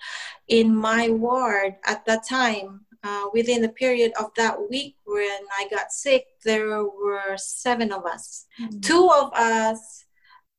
in 0.48 0.74
my 0.74 1.10
ward 1.10 1.76
at 1.84 2.04
that 2.06 2.26
time, 2.26 2.68
uh, 3.04 3.26
within 3.32 3.62
the 3.62 3.68
period 3.68 4.12
of 4.18 4.30
that 4.36 4.54
week 4.70 4.96
when 5.04 5.40
I 5.58 5.66
got 5.68 5.90
sick, 5.92 6.26
there 6.44 6.84
were 6.84 7.36
seven 7.36 7.92
of 7.92 8.04
us. 8.06 8.46
Mhm. 8.60 8.82
Two 8.82 9.10
of 9.10 9.32
us 9.34 10.04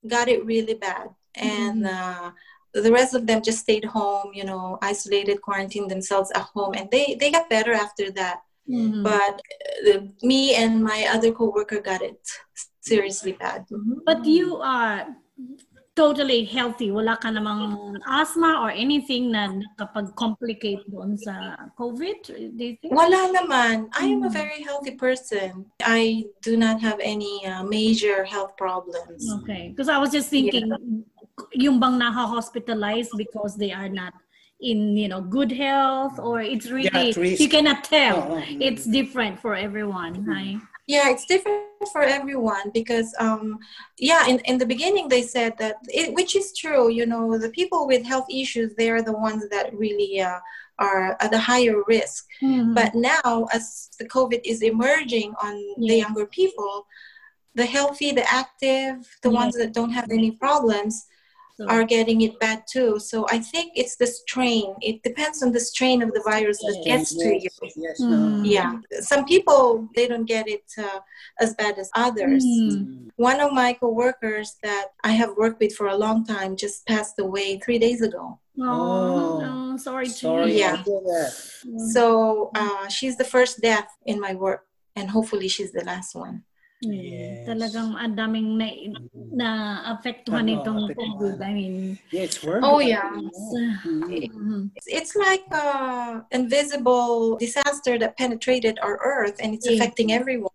got 0.08 0.28
it 0.28 0.46
really 0.46 0.74
bad, 0.74 1.08
and 1.36 1.88
uh, 1.88 2.32
the 2.74 2.92
rest 2.92 3.14
of 3.14 3.26
them 3.28 3.42
just 3.42 3.60
stayed 3.60 3.86
home, 3.86 4.32
you 4.34 4.44
know, 4.44 4.78
isolated, 4.82 5.42
quarantined 5.42 5.90
themselves 5.90 6.32
at 6.36 6.42
home, 6.54 6.74
and 6.76 6.90
they 6.92 7.16
they 7.20 7.32
got 7.32 7.50
better 7.50 7.74
after 7.74 8.12
that. 8.12 8.40
Mhm. 8.70 9.04
but 9.04 9.36
uh, 9.90 10.00
me 10.32 10.56
and 10.56 10.82
my 10.82 11.00
other 11.14 11.32
coworker 11.34 11.82
got 11.82 12.02
it 12.02 12.22
seriously 12.80 13.34
bad. 13.34 13.60
Mhm. 13.70 14.00
But 14.06 14.24
you 14.26 14.56
are 14.58 15.00
totally 15.96 16.46
healthy. 16.46 16.90
Wala 16.92 17.18
ka 17.18 17.30
namang 17.30 17.98
asthma 18.08 18.58
or 18.62 18.70
anything 18.74 19.30
na 19.32 19.48
nakapag-complicate 19.54 20.82
doon 20.90 21.18
sa 21.18 21.56
COVID? 21.78 22.18
Do 22.58 22.62
you 22.66 22.76
think? 22.82 22.90
Wala 22.94 23.30
naman. 23.30 23.90
I 23.94 24.10
am 24.10 24.26
a 24.26 24.30
Mm. 24.30 24.34
very 24.34 24.62
healthy 24.66 24.98
person. 24.98 25.70
I 25.86 26.26
do 26.42 26.58
not 26.58 26.82
have 26.82 26.98
any 26.98 27.46
uh, 27.46 27.62
major 27.64 28.26
health 28.26 28.58
problems. 28.58 29.22
Okay. 29.42 29.70
Because 29.70 29.90
I 29.90 29.98
was 30.02 30.10
just 30.10 30.30
thinking, 30.34 30.74
yung 31.54 31.78
bang 31.80 31.98
naha-hospitalize 32.02 33.10
because 33.18 33.58
they 33.58 33.72
are 33.72 33.90
not 33.90 34.14
in, 34.64 34.96
you 34.98 35.08
know, 35.12 35.22
good 35.22 35.52
health 35.52 36.18
or 36.18 36.42
it's 36.42 36.72
really, 36.72 36.90
at 36.90 37.18
risk. 37.18 37.38
you 37.42 37.50
cannot 37.50 37.84
tell. 37.84 38.34
Oo. 38.34 38.42
It's 38.64 38.86
different 38.90 39.38
for 39.38 39.54
everyone. 39.54 40.26
Hi. 40.26 40.58
Yeah, 40.88 41.10
it's 41.10 41.26
different 41.26 41.64
for 41.92 42.02
everyone 42.02 42.72
because, 42.74 43.14
um, 43.20 43.58
yeah, 43.98 44.28
in, 44.28 44.40
in 44.40 44.58
the 44.58 44.66
beginning 44.66 45.08
they 45.08 45.22
said 45.22 45.54
that, 45.58 45.78
it, 45.88 46.14
which 46.14 46.36
is 46.36 46.56
true, 46.58 46.90
you 46.90 47.06
know, 47.06 47.38
the 47.38 47.50
people 47.50 47.88
with 47.88 48.04
health 48.06 48.26
issues, 48.30 48.74
they 48.76 48.90
are 48.90 49.02
the 49.02 49.14
ones 49.14 49.48
that 49.50 49.74
really 49.74 50.20
uh, 50.20 50.40
are 50.80 51.16
at 51.22 51.34
a 51.34 51.38
higher 51.40 51.82
risk. 51.88 52.26
Mhm. 52.42 52.76
But 52.76 52.96
now, 52.96 53.48
as 53.54 53.90
the 54.00 54.08
COVID 54.08 54.42
is 54.44 54.62
emerging 54.62 55.34
on 55.42 55.54
the 55.78 55.98
younger 55.98 56.26
people, 56.26 56.86
the 57.56 57.66
healthy, 57.66 58.12
the 58.12 58.28
active, 58.34 58.96
the 59.22 59.30
Yeah. 59.32 59.40
ones 59.42 59.56
that 59.56 59.74
don't 59.74 59.92
have 59.92 60.10
any 60.12 60.32
problems 60.32 61.06
So- 61.56 61.68
are 61.70 61.84
getting 61.84 62.22
it 62.22 62.40
bad 62.40 62.64
too. 62.68 62.98
So 63.00 63.28
I 63.30 63.38
think 63.38 63.74
it's 63.76 63.96
the 63.96 64.08
strain. 64.08 64.74
It 64.82 65.04
depends 65.04 65.44
on 65.44 65.52
the 65.52 65.60
strain 65.60 66.02
of 66.02 66.12
the 66.12 66.22
virus 66.26 66.58
that 66.60 66.82
gets 66.84 67.14
to 67.16 67.28
you. 67.44 67.50
Yes. 67.76 68.02
Mm. 68.02 68.42
Yeah, 68.44 68.72
some 69.02 69.24
people 69.26 69.88
they 69.96 70.08
don't 70.08 70.26
get 70.26 70.48
it 70.48 70.64
uh, 70.80 71.00
as 71.40 71.54
bad 71.54 71.78
as 71.78 71.92
others. 71.96 72.44
Mm. 72.44 73.10
One 73.18 73.40
of 73.40 73.54
my 73.54 73.74
coworkers 73.74 74.56
that 74.64 74.88
I 75.04 75.12
have 75.12 75.38
worked 75.38 75.60
with 75.60 75.76
for 75.76 75.88
a 75.90 75.96
long 76.06 76.26
time 76.26 76.56
just 76.56 76.88
passed 76.88 77.20
away 77.20 77.60
three 77.60 77.78
days 77.78 78.02
ago. 78.02 78.40
Oh, 78.60 78.64
Oh. 78.64 79.40
no, 79.42 79.78
sorry 79.78 80.08
to 80.08 80.12
Sorry. 80.12 80.54
hear. 80.54 80.60
Yeah. 80.60 80.84
that. 80.86 81.32
So 81.94 82.50
uh, 82.56 82.88
she's 82.88 83.16
the 83.18 83.26
first 83.36 83.62
death 83.62 83.90
in 84.06 84.20
my 84.20 84.34
work, 84.34 84.66
and 84.96 85.10
hopefully 85.10 85.48
she's 85.48 85.72
the 85.72 85.84
last 85.84 86.16
one. 86.16 86.44
Yes. 86.84 87.48
Talagang 87.48 87.96
ang 87.96 88.16
daming 88.16 88.60
na, 88.60 88.68
na 89.32 89.50
apektuhan 89.96 90.44
Ano, 90.44 90.60
nitong 90.60 90.80
apektuhan. 90.92 91.16
COVID. 91.16 91.38
I 91.40 91.52
mean, 91.56 91.76
Yeah, 92.12 92.24
it's 92.28 92.44
worth 92.44 92.64
Oh, 92.64 92.80
it. 92.84 92.92
yeah. 92.92 93.08
Mm. 93.16 94.30
mhm. 94.32 94.62
It's, 94.76 94.88
it's 94.88 95.14
like 95.16 95.44
a 95.56 95.66
invisible 96.32 97.38
disaster 97.40 97.98
that 98.00 98.18
penetrated 98.20 98.78
our 98.84 99.00
earth, 99.00 99.40
and 99.40 99.56
it's 99.56 99.66
Yeah. 99.68 99.80
affecting 99.80 100.12
everyone. 100.12 100.52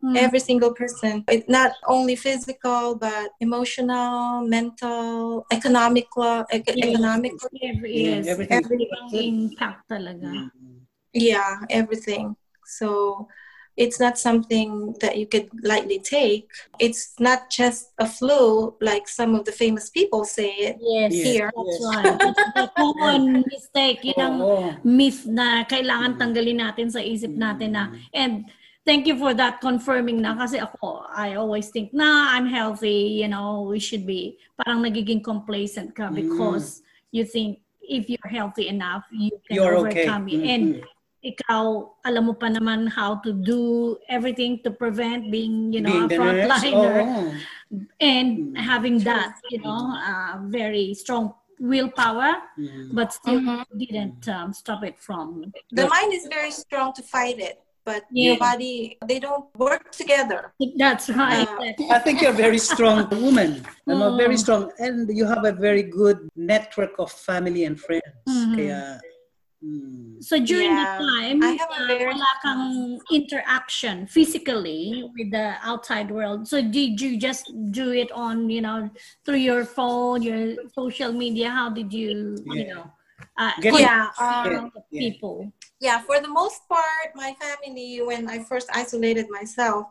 Mhm. 0.00 0.16
every 0.16 0.40
single 0.40 0.72
person. 0.72 1.20
It's 1.28 1.44
not 1.44 1.76
only 1.84 2.16
physical, 2.16 2.96
but 2.96 3.36
emotional, 3.44 4.40
mental, 4.48 5.44
economical, 5.52 6.48
ec- 6.48 6.72
Yes. 6.72 6.96
economical. 6.96 7.48
Every, 7.60 7.92
yes, 8.08 8.24
everything. 8.24 8.64
everything 8.64 9.52
impact 9.52 9.92
talaga. 9.92 10.48
Mm. 10.48 10.88
Yeah, 11.12 11.68
everything. 11.68 12.32
So 12.64 13.28
it's 13.80 13.96
not 13.96 14.20
something 14.20 14.92
that 15.00 15.16
you 15.16 15.24
could 15.24 15.48
lightly 15.64 15.96
take. 15.96 16.52
It's 16.76 17.16
not 17.16 17.48
just 17.48 17.96
a 17.96 18.04
flu, 18.04 18.76
like 18.84 19.08
some 19.08 19.32
of 19.32 19.48
the 19.48 19.56
famous 19.56 19.88
people 19.88 20.28
say 20.28 20.52
it. 20.68 20.76
Yes, 20.76 21.16
Yes, 21.16 21.24
Here. 21.24 21.48
that's 21.48 21.80
yes. 21.80 21.88
right. 21.88 22.18
It's 22.28 22.44
a 22.60 22.68
common 22.76 23.40
mistake. 23.48 24.04
Yun 24.04 24.20
ang 24.20 24.36
Oo. 24.44 24.68
myth 24.84 25.24
na 25.24 25.64
kailangan 25.64 26.20
tanggalin 26.20 26.60
natin 26.60 26.92
sa 26.92 27.00
isip 27.00 27.32
natin 27.32 27.72
na 27.72 27.88
and 28.12 28.44
thank 28.84 29.08
you 29.08 29.16
for 29.16 29.32
that 29.32 29.64
confirming 29.64 30.20
na 30.20 30.36
kasi 30.36 30.60
ako 30.60 31.08
I 31.08 31.40
always 31.40 31.72
think 31.72 31.96
na 31.96 32.36
I'm 32.36 32.44
healthy 32.44 33.24
you 33.24 33.32
know 33.32 33.64
we 33.64 33.80
should 33.80 34.04
be 34.04 34.36
parang 34.60 34.84
nagiging 34.84 35.24
complacent 35.24 35.96
ka 35.96 36.12
because 36.12 36.84
you 37.16 37.24
think 37.24 37.64
if 37.80 38.12
you're 38.12 38.28
healthy 38.28 38.68
enough 38.68 39.08
you 39.08 39.32
can 39.48 39.56
You're 39.56 39.80
okay. 39.88 40.04
overcome 40.04 40.28
it 40.28 40.40
Mm, 40.44 40.52
and 40.52 40.64
mm. 40.76 40.80
Ikaw 41.22 41.84
alam 42.04 42.32
mo 42.32 42.34
pa 42.34 42.48
naman 42.48 42.88
how 42.88 43.20
to 43.20 43.32
do 43.32 43.96
everything 44.08 44.56
to 44.64 44.70
prevent 44.72 45.28
being 45.28 45.68
you 45.72 45.80
know 45.84 46.08
Being 46.08 46.08
a 46.08 46.16
frontliner 46.16 46.96
oo. 47.04 47.36
and 48.00 48.56
having 48.56 48.98
that 49.04 49.36
you 49.52 49.60
know 49.60 49.94
uh, 50.00 50.40
very 50.48 50.94
strong 50.96 51.34
willpower 51.60 52.40
Mm. 52.56 52.92
but 52.96 53.12
still 53.12 53.36
Mhm. 53.40 53.64
didn't 53.76 54.24
um, 54.32 54.52
stop 54.56 54.80
it 54.84 54.96
from 54.96 55.52
The 55.72 55.84
mind 55.88 56.12
is 56.16 56.24
very 56.28 56.52
strong 56.52 56.92
to 56.96 57.02
fight 57.04 57.36
it, 57.36 57.60
but 57.84 58.04
Yeah. 58.12 58.32
your 58.32 58.38
body, 58.40 58.96
they 59.04 59.20
don't 59.20 59.48
work 59.56 59.92
together. 59.92 60.52
that's 60.80 61.08
right 61.12 61.44
Uh, 61.44 61.92
I 61.96 62.00
think 62.00 62.20
you're 62.24 62.32
a 62.36 62.42
very 62.48 62.60
strong 62.60 63.04
woman. 63.24 63.60
I'm 63.88 64.00
a 64.00 64.12
very 64.16 64.36
Mm. 64.36 64.44
strong, 64.44 64.62
and 64.80 65.08
you 65.12 65.24
have 65.28 65.44
a 65.44 65.52
very 65.52 65.84
good 65.84 66.28
network 66.36 66.96
of 66.96 67.12
family 67.12 67.64
and 67.68 67.76
friends. 67.76 68.24
Mhm. 68.28 68.56
Kaya, 68.56 68.80
mm, 69.64 70.22
so 70.22 70.38
during 70.38 70.72
Yeah. 70.76 70.84
the 70.84 71.04
time 71.04 71.42
I 71.42 71.52
have 71.60 71.70
a 71.70 71.82
uh, 71.84 71.86
very- 71.88 72.06
wala 72.06 72.32
kang 72.42 73.00
interaction 73.10 74.06
physically 74.06 75.04
with 75.16 75.30
the 75.30 75.56
outside 75.62 76.10
world 76.10 76.48
so 76.48 76.60
did 76.62 77.00
you 77.00 77.16
just 77.16 77.48
do 77.70 77.92
it 77.92 78.10
on 78.12 78.48
you 78.50 78.60
know 78.60 78.88
through 79.24 79.42
your 79.44 79.64
phone 79.64 80.22
your 80.22 80.56
social 80.74 81.12
media 81.12 81.48
how 81.50 81.68
did 81.70 81.92
you 81.92 82.36
you 82.46 82.64
know 82.72 82.84
uh, 83.38 83.52
Get- 83.60 83.74
Yeah, 83.80 84.08
um, 84.20 84.70
Yeah. 84.90 85.00
people 85.12 85.52
yeah 85.80 85.98
for 86.04 86.20
the 86.20 86.28
most 86.28 86.68
part 86.68 87.08
my 87.16 87.32
family 87.40 88.00
when 88.04 88.28
i 88.28 88.38
first 88.44 88.68
isolated 88.72 89.26
myself 89.30 89.88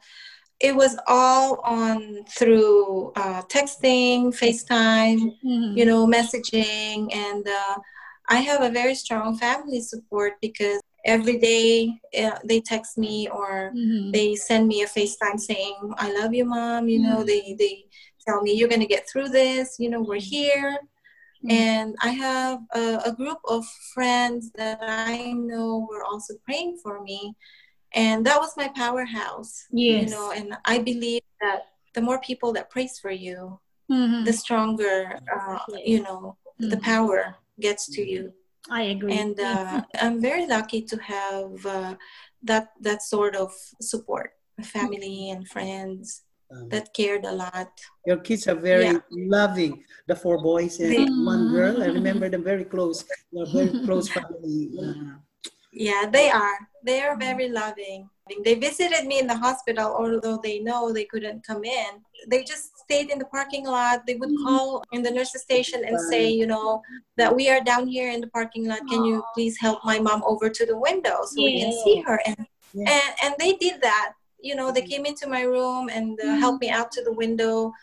it 0.59 0.75
was 0.75 0.99
all 1.07 1.61
on 1.63 2.25
through 2.37 3.11
uh, 3.15 3.41
texting 3.47 4.29
facetime 4.35 5.33
Mhm. 5.41 5.77
you 5.77 5.85
know 5.89 6.05
messaging 6.05 7.07
and 7.15 7.47
uh, 7.47 7.75
i 8.29 8.37
have 8.49 8.61
a 8.61 8.69
very 8.81 8.95
strong 8.95 9.37
family 9.37 9.81
support 9.81 10.33
because 10.41 10.79
every 11.05 11.37
day 11.37 11.69
uh, 12.23 12.37
they 12.49 12.59
text 12.61 12.97
me 12.97 13.27
or 13.29 13.71
Mhm. 13.75 14.11
they 14.15 14.35
send 14.35 14.63
me 14.67 14.77
a 14.83 14.87
facetime 14.97 15.39
saying 15.39 15.77
i 15.97 16.07
love 16.19 16.33
you 16.33 16.45
mom 16.45 16.87
you 16.93 16.99
know 17.05 17.19
Mm. 17.23 17.27
they 17.31 17.43
they 17.61 17.75
tell 18.25 18.39
me 18.41 18.51
you're 18.57 18.73
going 18.73 18.85
to 18.87 18.93
get 18.95 19.07
through 19.09 19.29
this 19.41 19.67
you 19.81 19.89
know 19.91 20.01
we're 20.09 20.27
here 20.37 20.71
Mm. 21.45 21.51
and 21.65 21.89
i 22.09 22.11
have 22.27 22.59
a, 22.81 22.85
a 23.09 23.13
group 23.19 23.39
of 23.55 23.61
friends 23.93 24.51
that 24.59 24.79
i 25.15 25.31
know 25.49 25.87
were 25.89 26.03
also 26.11 26.33
praying 26.45 26.73
for 26.83 26.95
me 27.09 27.19
and 28.03 28.17
that 28.27 28.39
was 28.43 28.51
my 28.61 28.67
powerhouse 28.81 29.53
you 29.71 30.05
know 30.13 30.27
and 30.37 30.47
i 30.73 30.77
believe 30.89 31.23
that 31.43 31.59
the 31.95 32.01
more 32.07 32.19
people 32.29 32.49
that 32.53 32.69
prays 32.75 32.93
for 33.03 33.13
you 33.25 33.39
Mhm. 33.89 34.25
the 34.27 34.33
stronger 34.43 34.95
uh, 35.35 35.59
you 35.91 35.99
know 36.07 36.21
the 36.73 36.77
Mhm. 36.77 36.83
power 36.93 37.21
gets 37.59 37.87
to 37.95 38.01
you 38.01 38.31
i 38.69 38.81
agree 38.93 39.13
and 39.13 39.39
uh, 39.39 39.81
i'm 40.01 40.19
very 40.21 40.45
lucky 40.47 40.81
to 40.81 40.97
have 40.97 41.65
uh, 41.65 41.95
that 42.43 42.71
that 42.81 43.01
sort 43.01 43.35
of 43.35 43.51
support 43.81 44.31
family 44.63 45.29
and 45.31 45.47
friends 45.47 46.23
um, 46.51 46.67
that 46.69 46.93
cared 46.93 47.25
a 47.25 47.31
lot 47.31 47.71
your 48.05 48.17
kids 48.27 48.47
are 48.47 48.55
very 48.55 48.85
Yeah. 48.85 48.99
loving. 49.11 49.83
The 50.07 50.15
four 50.15 50.41
boys 50.41 50.79
and 50.79 50.89
They- 50.91 51.05
one 51.35 51.51
girl. 51.53 51.83
I 51.83 51.87
remember 51.87 52.27
them 52.29 52.43
very 52.43 52.65
close. 52.65 53.03
They're 53.31 53.45
very 53.53 53.73
close 53.85 54.07
family. 54.09 54.71
Uh, 54.81 55.19
yeah 55.71 56.05
they 56.11 56.29
are. 56.29 56.57
They 56.83 57.01
are 57.01 57.17
very 57.17 57.49
loving. 57.49 58.09
They 58.43 58.55
visited 58.55 59.05
me 59.05 59.19
in 59.19 59.27
the 59.27 59.35
hospital 59.35 59.95
although 59.97 60.39
they 60.41 60.59
know 60.59 60.93
they 60.93 61.05
couldn't 61.05 61.45
come 61.45 61.63
in. 61.63 62.01
They 62.27 62.43
just 62.43 62.77
stayed 62.79 63.09
in 63.09 63.19
the 63.19 63.25
parking 63.25 63.65
lot. 63.65 64.05
They 64.05 64.15
would 64.15 64.29
mm-hmm. 64.29 64.45
call 64.45 64.83
in 64.91 65.01
the 65.01 65.11
nurses 65.11 65.41
station 65.41 65.83
and 65.85 65.99
say 65.99 66.29
you 66.29 66.47
know 66.47 66.81
that 67.17 67.35
we 67.35 67.49
are 67.49 67.61
down 67.61 67.87
here 67.87 68.11
in 68.11 68.21
the 68.21 68.27
parking 68.27 68.67
lot. 68.67 68.79
Can 68.89 69.03
you 69.03 69.23
please 69.33 69.57
help 69.59 69.83
my 69.83 69.99
mom 69.99 70.23
over 70.25 70.49
to 70.49 70.65
the 70.65 70.77
window 70.77 71.17
so 71.25 71.35
we 71.37 71.61
can 71.61 71.71
see 71.83 72.01
her? 72.01 72.19
And 72.25 72.47
and 72.75 73.13
and 73.23 73.35
they 73.39 73.53
did 73.53 73.81
that. 73.81 74.13
You 74.39 74.55
know 74.55 74.71
they 74.71 74.81
mm-hmm. 74.81 74.89
came 74.89 75.05
into 75.05 75.27
my 75.27 75.41
room 75.41 75.89
and 75.89 76.19
uh, 76.19 76.23
mm-hmm. 76.23 76.39
helped 76.39 76.61
me 76.61 76.69
out 76.69 76.91
to 76.93 77.03
the 77.03 77.13
window. 77.13 77.73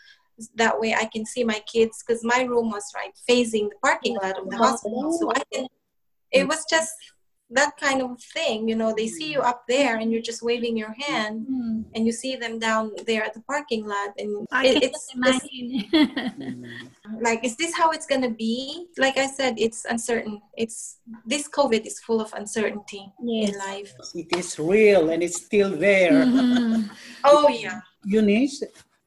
That 0.55 0.79
way 0.79 0.93
i 0.93 1.05
can 1.05 1.25
see 1.25 1.43
my 1.43 1.59
kids 1.65 2.03
because 2.05 2.23
my 2.23 2.43
room 2.43 2.69
was 2.69 2.85
right 2.93 3.11
facing 3.27 3.69
the 3.69 3.75
parking 3.83 4.17
lot 4.21 4.37
of 4.37 4.47
the 4.47 4.55
oh. 4.55 4.63
hospital. 4.63 5.17
So 5.19 5.31
i 5.31 5.41
can 5.51 5.67
it 6.31 6.47
was 6.47 6.65
just 6.69 6.93
that 7.49 7.77
kind 7.79 8.01
of 8.01 8.19
thing 8.35 8.67
you 8.67 8.75
know 8.75 8.93
they 8.93 9.07
see 9.07 9.31
you 9.31 9.39
up 9.39 9.63
there 9.69 9.95
and 9.97 10.11
you're 10.11 10.21
just 10.21 10.41
waving 10.43 10.75
your 10.75 10.91
hand 11.07 11.47
Mhm. 11.47 11.85
and 11.95 12.05
you 12.05 12.11
see 12.11 12.35
them 12.35 12.59
down 12.59 12.91
there 13.05 13.23
at 13.23 13.33
the 13.33 13.39
parking 13.47 13.87
lot 13.87 14.11
and 14.17 14.45
I 14.51 14.65
it, 14.67 14.73
can 14.73 14.83
it's 14.83 15.07
imagine. 15.15 16.67
like 17.21 17.45
is 17.45 17.55
this 17.55 17.73
how 17.73 17.91
it's 17.91 18.05
gonna 18.05 18.29
be 18.29 18.87
like 18.97 19.17
i 19.17 19.27
said 19.27 19.55
it's 19.57 19.85
uncertain 19.85 20.41
it's 20.57 20.97
this 21.25 21.47
covid 21.47 21.85
is 21.85 21.99
full 22.01 22.19
of 22.19 22.33
uncertainty 22.33 23.03
yes. 23.23 23.49
in 23.53 23.59
life 23.59 23.93
it 24.13 24.27
is 24.35 24.59
real 24.59 25.09
and 25.11 25.23
it's 25.23 25.39
still 25.45 25.71
there. 25.71 26.11
Mhm. 26.25 26.89
oh 27.23 27.47
yeah 27.47 27.79
Eunice, 28.05 28.63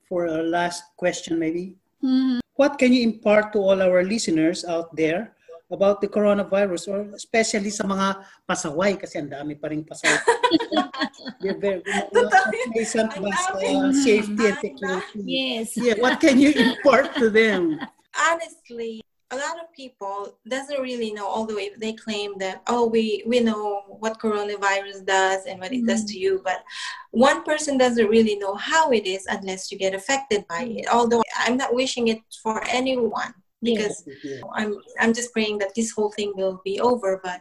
for 0.09 0.29
our 0.29 0.43
last 0.43 0.83
question, 0.97 1.39
maybe. 1.39 1.77
Mhm. 2.05 2.41
What 2.57 2.77
can 2.79 2.93
you 2.93 3.03
impart 3.03 3.53
to 3.55 3.59
all 3.61 3.81
our 3.81 4.03
listeners 4.05 4.65
out 4.65 4.95
there 4.97 5.33
about 5.71 6.03
the 6.03 6.11
coronavirus 6.11 6.91
or 6.91 6.99
especially 7.15 7.71
sa 7.71 7.87
mga 7.87 8.21
pasaway 8.45 8.99
kasi 8.99 9.23
ang 9.23 9.31
dami 9.31 9.55
pa 9.55 9.71
ring 9.71 9.87
pasaway. 9.87 10.19
You're 11.43 11.57
very, 11.57 11.81
complacent 12.11 13.15
ba 13.17 13.31
sa 13.33 13.57
safety 13.95 14.45
and 14.51 14.59
security. 14.61 15.21
Yes. 15.25 15.79
Yeah, 15.79 15.97
what 16.03 16.21
can 16.21 16.37
you 16.37 16.53
impart 16.53 17.15
to 17.17 17.31
them? 17.31 17.81
honestly 18.19 19.01
a 19.33 19.37
lot 19.37 19.63
of 19.63 19.73
people 19.75 20.37
doesn't 20.49 20.81
really 20.81 21.13
know 21.13 21.27
although 21.27 21.59
if 21.59 21.79
they 21.79 21.93
claim 21.93 22.37
that 22.39 22.63
oh 22.67 22.87
we 22.87 23.23
we 23.27 23.39
know 23.41 23.83
what 23.87 24.19
coronavirus 24.19 25.05
does 25.07 25.47
and 25.47 25.61
what 25.61 25.73
it 25.73 25.87
does 25.87 26.05
to 26.05 26.15
mm-hmm. 26.15 26.23
you 26.23 26.43
but 26.45 26.65
one 27.13 27.45
person 27.45 27.79
doesn't 27.79 28.09
really 28.09 28.37
know 28.37 28.55
how 28.55 28.91
it 28.91 29.07
is 29.07 29.27
unless 29.27 29.71
you 29.71 29.79
get 29.79 29.95
affected 29.95 30.45
by 30.49 30.63
it 30.63 30.87
although 30.93 31.23
i'm 31.39 31.57
not 31.57 31.75
wishing 31.75 32.09
it 32.09 32.21
for 32.43 32.63
anyone 32.67 33.33
because 33.63 34.05
Yeah. 34.25 34.41
i'm 34.55 34.73
i'm 35.01 35.13
just 35.13 35.33
praying 35.33 35.59
that 35.59 35.75
this 35.75 35.91
whole 35.93 36.11
thing 36.17 36.33
will 36.37 36.61
be 36.65 36.81
over 36.81 37.21
but 37.23 37.39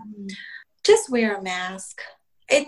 just 0.83 1.09
wear 1.09 1.35
a 1.37 1.41
mask. 1.41 2.01
It 2.49 2.67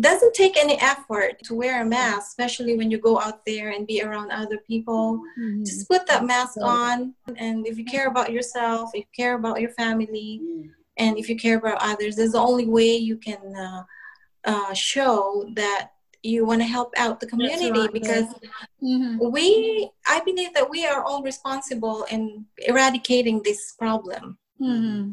doesn't 0.00 0.34
take 0.34 0.56
any 0.56 0.76
effort 0.80 1.32
to 1.44 1.54
wear 1.54 1.82
a 1.82 1.84
mask 1.84 2.26
especially 2.28 2.76
when 2.78 2.90
you 2.90 2.98
go 2.98 3.20
out 3.20 3.44
there 3.44 3.68
and 3.70 3.86
be 3.86 4.02
around 4.02 4.30
other 4.30 4.58
people. 4.70 5.20
Mhm. 5.38 5.64
just 5.66 5.88
put 5.88 6.06
that 6.06 6.24
mask 6.24 6.56
on 6.62 7.14
and 7.36 7.66
if 7.66 7.74
you 7.78 7.84
care 7.84 8.08
about 8.08 8.32
yourself 8.36 8.90
if 8.94 9.00
you 9.04 9.12
care 9.22 9.34
about 9.40 9.60
your 9.60 9.70
family 9.82 10.40
and 10.96 11.18
if 11.18 11.28
you 11.28 11.36
care 11.36 11.58
about 11.62 11.78
others 11.90 12.16
that's 12.16 12.32
the 12.32 12.38
only 12.50 12.66
way 12.66 12.90
you 12.96 13.16
can 13.28 13.42
uh, 13.66 13.82
uh, 14.44 14.72
show 14.74 15.18
that 15.60 15.82
you 16.24 16.44
want 16.46 16.60
to 16.60 16.66
help 16.66 16.92
out 16.96 17.20
the 17.20 17.26
community 17.26 17.70
right. 17.70 17.92
because 17.92 18.26
Mhm. 18.82 19.30
we 19.36 19.46
i 20.06 20.20
believe 20.28 20.52
that 20.54 20.68
we 20.74 20.80
are 20.86 21.02
all 21.04 21.22
responsible 21.22 21.98
in 22.14 22.22
eradicating 22.70 23.42
this 23.42 23.60
problem 23.82 24.38
Mhm. 24.60 25.04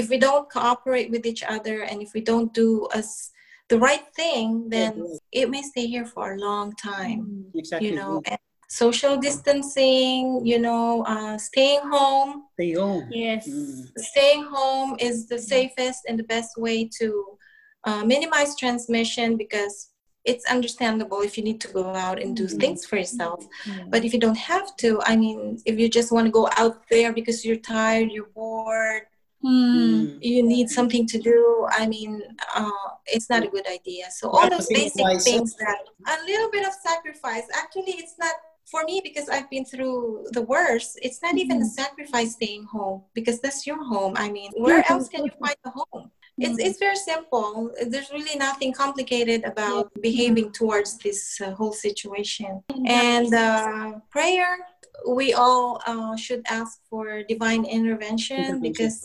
if 0.00 0.04
we 0.10 0.18
don't 0.26 0.50
cooperate 0.50 1.10
with 1.10 1.24
each 1.30 1.42
other 1.54 1.76
and 1.88 1.96
if 2.02 2.10
we 2.14 2.20
don't 2.30 2.52
do 2.54 2.86
us 2.98 3.30
the 3.72 3.78
right 3.88 4.06
thing 4.20 4.68
then 4.76 4.92
Yeah. 4.96 5.42
it 5.42 5.46
may 5.54 5.62
stay 5.72 5.86
here 5.94 6.06
for 6.14 6.24
a 6.34 6.38
long 6.48 6.68
time 6.92 7.20
Exactly. 7.54 7.88
you 7.88 7.94
know 7.98 8.12
and 8.30 8.40
social 8.82 9.14
distancing 9.28 10.22
you 10.50 10.58
know 10.66 11.02
uh, 11.12 11.36
staying 11.50 11.84
home 11.96 12.32
Stay 12.54 12.72
home. 12.72 13.04
Yes. 13.10 13.46
Mm. 13.48 13.88
staying 14.12 14.44
home 14.56 14.90
is 15.08 15.16
the 15.32 15.38
safest 15.54 16.00
and 16.08 16.16
the 16.18 16.28
best 16.34 16.52
way 16.64 16.78
to 16.98 17.06
uh, 17.88 18.02
minimize 18.14 18.52
transmission 18.62 19.36
because 19.44 19.76
it's 20.24 20.44
understandable 20.50 21.20
if 21.22 21.38
you 21.38 21.44
need 21.44 21.60
to 21.60 21.68
go 21.68 21.84
out 21.94 22.20
and 22.22 22.36
do 22.36 22.44
Mhm. 22.46 22.60
things 22.60 22.84
for 22.84 22.96
yourself. 22.96 23.46
Yeah. 23.66 23.84
but 23.92 24.04
if 24.04 24.12
you 24.14 24.20
don't 24.26 24.42
have 24.54 24.68
to 24.82 24.88
i 25.10 25.14
mean 25.16 25.38
if 25.70 25.74
you 25.80 25.88
just 25.98 26.10
want 26.12 26.26
to 26.26 26.30
go 26.40 26.48
out 26.62 26.76
there 26.90 27.12
because 27.12 27.44
you're 27.44 27.62
tired 27.76 28.10
you're 28.14 28.32
bored 28.42 29.02
Mhm. 29.44 30.18
you 30.20 30.42
need 30.42 30.68
something 30.78 31.04
to 31.12 31.18
do 31.32 31.38
i 31.80 31.86
mean 31.86 32.12
uh, 32.60 32.88
it's 33.14 33.28
not 33.32 33.42
a 33.44 33.50
good 33.56 33.66
idea. 33.78 34.04
So 34.18 34.24
all 34.34 34.48
those 34.50 34.68
basic 34.80 35.06
things 35.28 35.50
that 35.62 35.78
a 36.14 36.16
little 36.30 36.50
bit 36.50 36.64
of 36.66 36.74
sacrifice. 36.88 37.46
Actually 37.62 37.94
it's 38.02 38.16
not 38.24 38.34
for 38.72 38.82
me 38.90 38.96
because 39.08 39.26
i've 39.34 39.48
been 39.54 39.64
through 39.72 40.26
the 40.36 40.42
worst 40.54 40.90
it's 41.06 41.20
not 41.22 41.34
even 41.42 41.56
a 41.62 41.68
sacrifice 41.82 42.30
staying 42.38 42.64
home 42.76 42.98
because 43.18 43.38
that's 43.44 43.62
your 43.68 43.80
home. 43.92 44.12
I 44.16 44.28
mean 44.36 44.50
where 44.66 44.82
else 44.92 45.06
can 45.12 45.22
you 45.26 45.32
find 45.44 45.56
a 45.64 45.72
home 45.80 46.04
it's, 46.38 46.58
it's 46.58 46.78
very 46.78 46.96
simple. 46.96 47.70
There's 47.86 48.10
really 48.10 48.36
nothing 48.38 48.72
complicated 48.72 49.44
about 49.44 49.90
behaving 50.00 50.52
towards 50.52 50.98
this 50.98 51.40
uh, 51.40 51.50
whole 51.52 51.72
situation. 51.72 52.62
And 52.86 53.32
uh, 53.34 54.00
prayer 54.10 54.58
we 55.08 55.32
all 55.32 55.80
uh, 55.86 56.16
should 56.16 56.42
ask 56.48 56.80
for 56.90 57.22
divine 57.22 57.64
intervention 57.64 58.60
because 58.60 59.00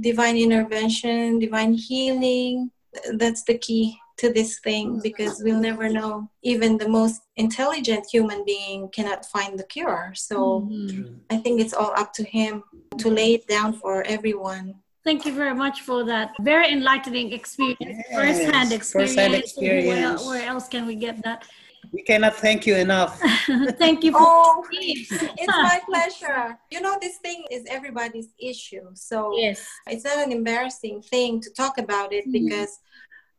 divine 0.00 0.36
intervention 0.36 1.38
divine 1.38 1.74
healing 1.74 2.70
that's 3.14 3.42
the 3.42 3.58
key 3.58 3.98
to 4.16 4.32
this 4.32 4.60
thing 4.60 5.00
because 5.02 5.42
we'll 5.44 5.58
never 5.60 5.88
know. 5.88 6.30
Even 6.42 6.78
the 6.78 6.88
most 6.88 7.22
intelligent 7.36 8.06
human 8.06 8.44
being 8.44 8.88
cannot 8.90 9.26
find 9.26 9.58
the 9.58 9.64
cure. 9.64 10.12
So 10.14 10.36
Mhm. 10.70 11.20
i 11.30 11.36
think 11.42 11.60
it's 11.60 11.74
all 11.74 11.92
up 12.02 12.12
to 12.18 12.22
him 12.36 12.62
to 13.02 13.08
lay 13.10 13.30
it 13.34 13.44
down 13.48 13.70
for 13.82 13.94
everyone 14.16 14.66
Thank 15.04 15.26
you 15.26 15.34
very 15.34 15.54
much 15.54 15.82
for 15.82 16.02
that 16.04 16.32
very 16.40 16.72
enlightening 16.72 17.32
experience, 17.32 17.78
Yes, 17.80 18.16
first-hand 18.16 18.72
experience. 18.72 19.14
first-hand 19.14 19.32
Where, 19.32 19.40
experience. 19.40 20.24
where 20.26 20.42
else 20.48 20.66
can 20.66 20.86
we 20.86 20.94
get 20.94 21.22
that? 21.24 21.44
We 21.92 22.02
cannot 22.02 22.34
thank 22.36 22.66
you 22.66 22.74
enough. 22.76 23.20
Thank 23.78 24.02
you 24.04 24.12
for 24.12 24.20
oh 24.22 24.64
tips. 24.72 25.12
it's 25.42 25.56
my 25.70 25.78
pleasure 25.86 26.58
you 26.70 26.80
know 26.80 26.96
this 27.00 27.16
thing 27.18 27.44
is 27.50 27.62
everybody's 27.68 28.28
issue 28.38 28.86
so 28.94 29.18
Yes. 29.38 29.66
it's 29.86 30.04
not 30.04 30.18
an 30.26 30.32
embarrassing 30.32 31.02
thing 31.02 31.40
to 31.40 31.50
talk 31.50 31.78
about 31.78 32.12
it 32.12 32.24
Mhm. 32.26 32.32
because 32.38 32.72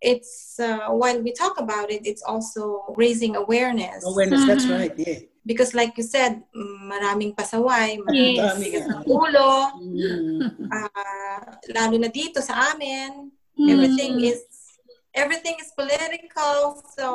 it's 0.02 0.60
uh, 0.60 0.88
when 1.04 1.24
we 1.24 1.32
talk 1.34 1.60
about 1.60 1.92
it 1.92 2.02
it's 2.06 2.24
also 2.32 2.62
raising 2.96 3.36
awareness 3.36 4.06
Awareness, 4.06 4.46
that's 4.46 4.66
Mhm. 4.68 4.78
right. 4.80 4.94
Yeah. 5.08 5.20
Because 5.46 5.78
like 5.78 5.94
you 5.96 6.04
said 6.04 6.42
mm, 6.52 6.78
maraming 6.90 7.32
pasaway 7.38 8.02
maraming 8.02 8.42
Yes. 8.42 8.58
Dami 8.58 8.68
ng 8.82 9.04
ulo. 9.06 9.54
Mm. 9.80 10.40
ah, 10.74 11.56
lalo 11.72 11.96
na 12.02 12.10
dito 12.10 12.42
sa 12.42 12.74
amin. 12.74 13.30
Mhm. 13.56 13.70
everything 13.72 14.14
is 14.20 14.44
everything 15.16 15.56
is 15.62 15.72
political. 15.78 16.84
So 16.98 17.06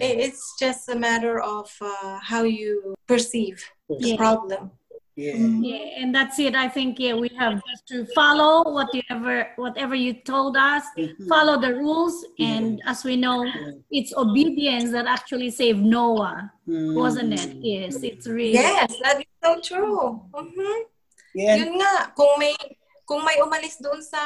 it's 0.00 0.56
just 0.56 0.88
a 0.88 0.96
matter 0.96 1.40
of 1.40 1.68
uh, 1.80 2.16
how 2.22 2.48
you 2.48 2.94
perceive 3.04 3.60
the 3.88 4.16
problem 4.16 4.72
Yeah. 5.16 5.38
Yeah, 5.38 6.02
and 6.02 6.10
that's 6.12 6.38
it. 6.42 6.56
I 6.58 6.66
think 6.66 6.98
yeah, 6.98 7.14
we 7.14 7.30
have 7.38 7.62
just 7.70 7.86
to 7.94 8.02
follow 8.18 8.66
whatever 8.66 9.46
whatever 9.54 9.94
you 9.94 10.14
told 10.26 10.56
us, 10.58 10.82
Mhm. 10.98 11.28
follow 11.30 11.54
the 11.60 11.70
rules, 11.70 12.26
and 12.42 12.82
as 12.82 13.04
we 13.06 13.14
know, 13.14 13.46
it's 13.94 14.10
obedience 14.18 14.90
that 14.90 15.06
actually 15.06 15.50
saved 15.54 15.78
Noah, 15.78 16.50
Mm. 16.66 16.98
wasn't 16.98 17.30
it? 17.38 17.46
Yes, 17.62 18.02
it's 18.02 18.26
really 18.26 18.58
yes 18.58 18.90
that 19.06 19.22
is 19.22 19.30
so 19.38 19.60
true 19.62 20.18
Mhm. 20.34 20.90
Yeah. 21.34 21.62
Yun 21.62 21.78
nga, 21.78 22.10
kung 22.18 22.34
may 22.42 22.54
kung 23.06 23.22
may 23.22 23.36
umalis 23.38 23.78
doon 23.78 24.00
sa 24.02 24.18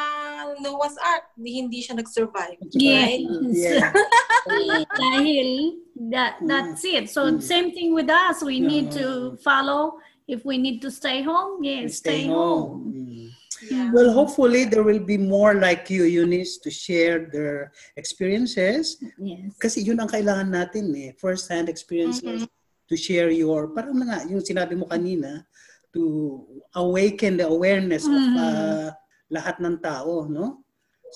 Noah's 0.63 0.97
Ark, 1.03 1.35
di 1.37 1.59
hindi 1.61 1.83
siya 1.85 1.99
nag-survive. 2.01 2.57
Yes. 2.73 3.21
Yeah. 3.53 3.93
Dahil 4.49 5.83
that 6.15 6.39
that's 6.47 6.85
it. 6.85 7.11
So 7.11 7.27
Mm. 7.29 7.43
same 7.43 7.69
thing 7.77 7.93
with 7.93 8.09
us. 8.09 8.41
We 8.41 8.61
need 8.61 8.89
to 8.97 9.37
follow. 9.45 9.99
If 10.29 10.45
we 10.45 10.61
need 10.61 10.85
to 10.85 10.91
stay 10.93 11.25
home, 11.25 11.65
yes, 11.65 12.05
stay, 12.05 12.29
home. 12.29 12.93
Mm. 12.93 13.33
Yeah. 13.65 13.91
Well, 13.91 14.13
hopefully 14.13 14.69
there 14.69 14.85
will 14.85 15.01
be 15.01 15.17
more 15.17 15.55
like 15.57 15.89
you, 15.89 16.05
Eunice, 16.05 16.59
to 16.59 16.71
share 16.71 17.27
their 17.33 17.73
experiences. 17.97 19.01
Yes. 19.17 19.57
Kasi 19.57 19.81
yun 19.81 19.99
ang 19.99 20.13
kailangan 20.13 20.53
natin 20.53 20.93
eh, 20.95 21.17
first-hand 21.17 21.73
experiences 21.73 22.45
to 22.87 22.95
share 22.95 23.33
your, 23.33 23.73
parang 23.73 23.97
na 23.99 24.05
nga, 24.05 24.19
yung 24.29 24.45
sinabi 24.45 24.77
mo 24.77 24.85
kanina, 24.85 25.49
to 25.97 26.45
awaken 26.77 27.41
the 27.41 27.49
awareness 27.49 28.05
of 28.05 28.21
Mhm. 28.21 28.37
uh, 28.37 28.89
lahat 29.33 29.57
ng 29.65 29.81
tao, 29.81 30.29
no? 30.29 30.61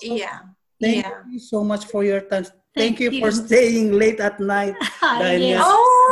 So, 0.01 0.17
Yeah. 0.17 0.49
Thank 0.81 1.05
Yeah. 1.05 1.21
you 1.29 1.39
so 1.39 1.61
much 1.63 1.85
for 1.85 2.01
your 2.03 2.25
time. 2.27 2.49
Thank, 2.73 2.97
Thank 2.97 3.13
you, 3.13 3.21
for 3.21 3.29
staying 3.31 3.93
late 3.93 4.17
at 4.19 4.39
night. 4.41 4.73
Dahil 5.21 5.45
yes. 5.53 5.61
Oh, 5.61 6.09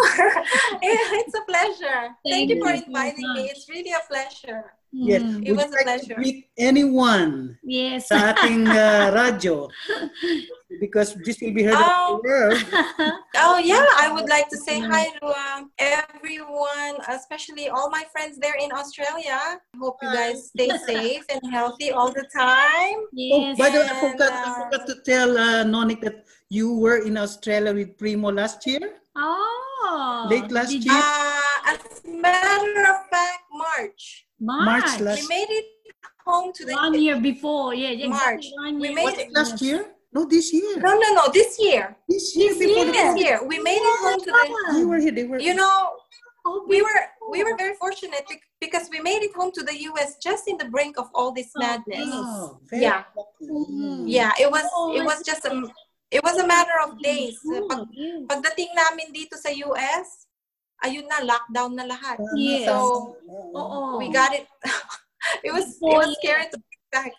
yeah, 0.77 1.17
it's 1.25 1.33
a 1.33 1.41
pleasure. 1.49 2.13
Thank, 2.21 2.29
Thank 2.29 2.45
you 2.53 2.57
for 2.61 2.69
you 2.69 2.85
so 2.85 2.85
inviting 2.85 3.27
me. 3.33 3.49
It's 3.49 3.65
really 3.65 3.89
a 3.89 4.03
pleasure. 4.05 4.77
Yes. 4.93 5.23
Mm. 5.25 5.41
It 5.41 5.51
Would 5.51 5.57
was 5.57 5.73
a 5.73 5.75
like 5.81 5.85
pleasure. 5.89 6.13
to 6.13 6.21
greet 6.21 6.39
anyone 6.59 7.57
Yes. 7.65 8.13
sa 8.13 8.37
ating 8.37 8.67
uh, 8.69 9.09
radyo? 9.09 9.73
Because 10.79 11.15
this 11.25 11.39
will 11.41 11.53
be 11.53 11.63
heard 11.63 11.75
Oh. 11.77 12.19
the 12.23 12.29
world. 12.29 12.63
Oh, 13.43 13.57
yeah. 13.57 13.85
I 13.97 14.11
would 14.13 14.29
like 14.29 14.47
to 14.49 14.57
say 14.57 14.79
hi 14.79 15.05
to 15.19 15.25
um, 15.25 15.71
everyone, 15.79 16.95
especially 17.09 17.69
all 17.69 17.89
my 17.89 18.03
friends 18.11 18.37
there 18.37 18.55
in 18.59 18.71
Australia. 18.71 19.39
Hope 19.79 19.97
you 20.01 20.11
guys 20.13 20.49
stay 20.53 20.69
safe 20.87 21.23
and 21.29 21.41
healthy 21.51 21.91
all 21.91 22.11
the 22.11 22.25
time. 22.35 22.97
Oh, 23.33 23.55
by 23.57 23.69
the 23.69 23.79
way, 23.79 23.87
I 23.91 24.11
forgot, 24.11 24.31
I 24.31 24.63
forgot 24.63 24.87
to 24.87 24.95
tell 25.05 25.37
uh, 25.37 25.63
Nonik 25.65 26.01
that 26.01 26.25
you 26.49 26.73
were 26.77 26.99
in 26.99 27.17
Australia 27.17 27.73
with 27.73 27.97
Primo 27.97 28.31
last 28.31 28.65
year. 28.67 28.97
Oh. 29.15 30.27
Late 30.29 30.51
last 30.51 30.69
did 30.71 30.85
year? 30.85 30.93
Uh, 30.93 31.73
as 31.73 31.79
a 32.05 32.09
matter 32.09 32.81
of 32.93 32.99
fact, 33.09 33.43
March. 33.51 34.25
March. 34.39 34.65
March 34.65 34.99
last- 35.01 35.21
We 35.23 35.27
made 35.27 35.49
it 35.49 35.65
home 36.25 36.51
to 36.53 36.65
the 36.65 36.73
One 36.73 36.93
year 37.01 37.19
before. 37.19 37.73
Yeah. 37.73 37.89
yeah, 37.91 38.07
March. 38.07 38.45
exactly 38.45 38.53
One 38.63 38.79
We 38.79 38.93
made 38.93 39.05
Was 39.05 39.13
it 39.17 39.27
it 39.27 39.33
last 39.33 39.61
year? 39.61 39.85
No, 40.13 40.25
this 40.25 40.51
year. 40.51 40.77
No, 40.79 40.93
no, 40.99 41.13
no. 41.13 41.23
This 41.31 41.57
year. 41.59 41.95
This 42.07 42.35
year. 42.35 42.51
before 42.57 42.85
the 42.85 42.91
This 42.91 43.15
year. 43.17 43.39
We 43.47 43.59
made 43.59 43.79
it 43.79 43.99
home 44.03 44.19
to 44.19 44.25
the. 44.31 44.77
They 44.77 44.85
were 44.85 44.99
here. 44.99 45.11
They 45.11 45.23
were. 45.23 45.39
You 45.39 45.55
know, 45.55 45.95
Oh, 46.43 46.65
we 46.67 46.81
were 46.81 47.01
we 47.29 47.43
were 47.43 47.55
very 47.55 47.75
fortunate 47.77 48.25
because 48.59 48.89
we 48.89 48.99
made 48.99 49.21
it 49.21 49.29
home 49.35 49.51
to 49.53 49.61
the 49.61 49.77
U.S. 49.93 50.17
just 50.17 50.47
in 50.47 50.57
the 50.57 50.65
brink 50.65 50.97
of 50.97 51.05
all 51.13 51.31
this 51.31 51.53
Oh, 51.55 51.59
madness. 51.61 52.09
Oh, 52.09 52.57
very 52.65 52.81
Yeah. 52.81 53.03
lucky. 53.13 53.45
Mhm. 53.45 54.09
Yeah, 54.09 54.33
it 54.41 54.49
was 54.49 54.65
Oh, 54.73 54.89
it 54.97 55.05
was 55.05 55.21
just 55.21 55.45
a 55.45 55.53
it 56.09 56.23
was 56.25 56.41
a 56.41 56.47
matter 56.47 56.73
of 56.81 56.97
days. 56.97 57.37
Pag, 57.69 57.85
Yes. 57.93 58.25
pagdating 58.25 58.73
namin 58.73 59.13
dito 59.13 59.37
sa 59.37 59.53
US, 59.69 60.25
ayun 60.81 61.05
na 61.05 61.21
lockdown 61.21 61.77
na 61.77 61.85
lahat. 61.85 62.17
Yes. 62.33 62.65
So 62.65 63.13
Oo. 63.29 64.01
we 64.01 64.09
got 64.09 64.33
it 64.33 64.49
it 65.45 65.53
was 65.53 65.77
it 65.77 65.93
was 65.93 66.09
scary 66.17 66.49
to 66.49 66.57
pick 66.57 66.81
back. 66.89 67.13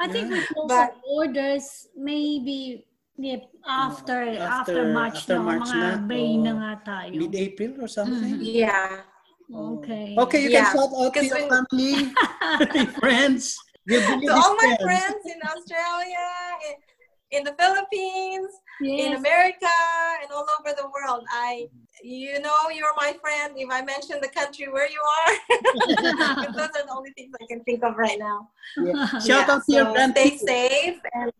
I 0.00 0.08
think 0.08 0.28
we 0.30 0.40
close 0.44 0.68
But- 0.68 0.92
up 0.92 1.00
orders 1.08 1.88
maybe 1.96 2.84
yeah, 3.16 3.40
after, 3.66 4.28
oh, 4.28 4.36
after 4.36 4.76
After- 4.84 4.92
March, 4.92 5.16
after 5.24 5.36
no? 5.40 5.42
March 5.48 5.68
mga 5.72 5.80
na, 5.96 6.04
May 6.04 6.36
oh. 6.36 6.42
na 6.44 6.52
nga 6.52 6.72
tayo. 6.84 7.16
Mid-April 7.16 7.72
or 7.80 7.88
something? 7.88 8.36
Mm-hmm. 8.36 8.60
Yeah. 8.60 9.00
Okay. 9.48 10.12
Okay, 10.18 10.40
you 10.44 10.50
Yeah, 10.52 10.68
can 10.68 10.76
shout 10.76 10.92
out 10.92 11.14
to 11.16 11.20
your 11.24 11.38
when- 11.40 11.48
family, 11.48 11.92
your 12.76 12.86
friends. 13.00 13.56
Your 13.88 14.02
To 14.02 14.18
biggest 14.20 14.34
all 14.36 14.52
my 14.58 14.74
friends 14.82 15.22
in 15.24 15.38
Australia, 15.46 16.26
in, 17.30 17.38
in 17.38 17.44
the 17.44 17.54
Philippines, 17.58 18.50
in 18.82 19.14
America, 19.14 19.66
and 20.22 20.30
all 20.32 20.46
over 20.60 20.74
the 20.76 20.84
world. 20.84 21.24
I, 21.30 21.68
you 22.02 22.40
know, 22.40 22.54
you're 22.72 22.94
my 22.96 23.14
friend. 23.20 23.54
If 23.56 23.70
I 23.70 23.82
mention 23.82 24.20
the 24.20 24.28
country 24.28 24.68
where 24.68 24.88
you 24.90 25.00
are, 25.00 25.32
those 26.56 26.68
are 26.68 26.86
the 26.86 26.94
only 26.94 27.10
things 27.12 27.34
I 27.40 27.46
can 27.46 27.62
think 27.64 27.82
of 27.84 27.96
right 27.96 28.18
now. 28.18 28.50
Yeah. 28.76 29.06
Shout 29.18 29.26
Yeah, 29.26 29.46
out 29.50 29.62
to 29.66 29.72
your 29.72 29.84
so 29.86 29.94
grandkids. 29.94 30.38
Stay 30.38 30.68
safe 30.68 31.00
and 31.14 31.32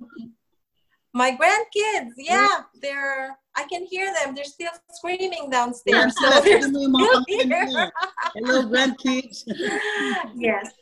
my 1.15 1.31
grandkids, 1.33 2.13
yeah, 2.19 2.63
they're. 2.83 3.39
I 3.57 3.65
can 3.73 3.87
hear 3.87 4.13
them. 4.13 4.35
They're 4.35 4.45
still 4.45 4.73
screaming 4.93 5.49
downstairs. 5.49 6.15
So 6.21 6.29
they're 6.45 6.61
Ano 6.61 6.77
yung 6.77 6.93
mga 6.93 7.25
still 7.25 7.49
here. 7.49 7.91
Hello, 8.37 8.69
grandkids. 8.69 9.49
yes 10.37 10.75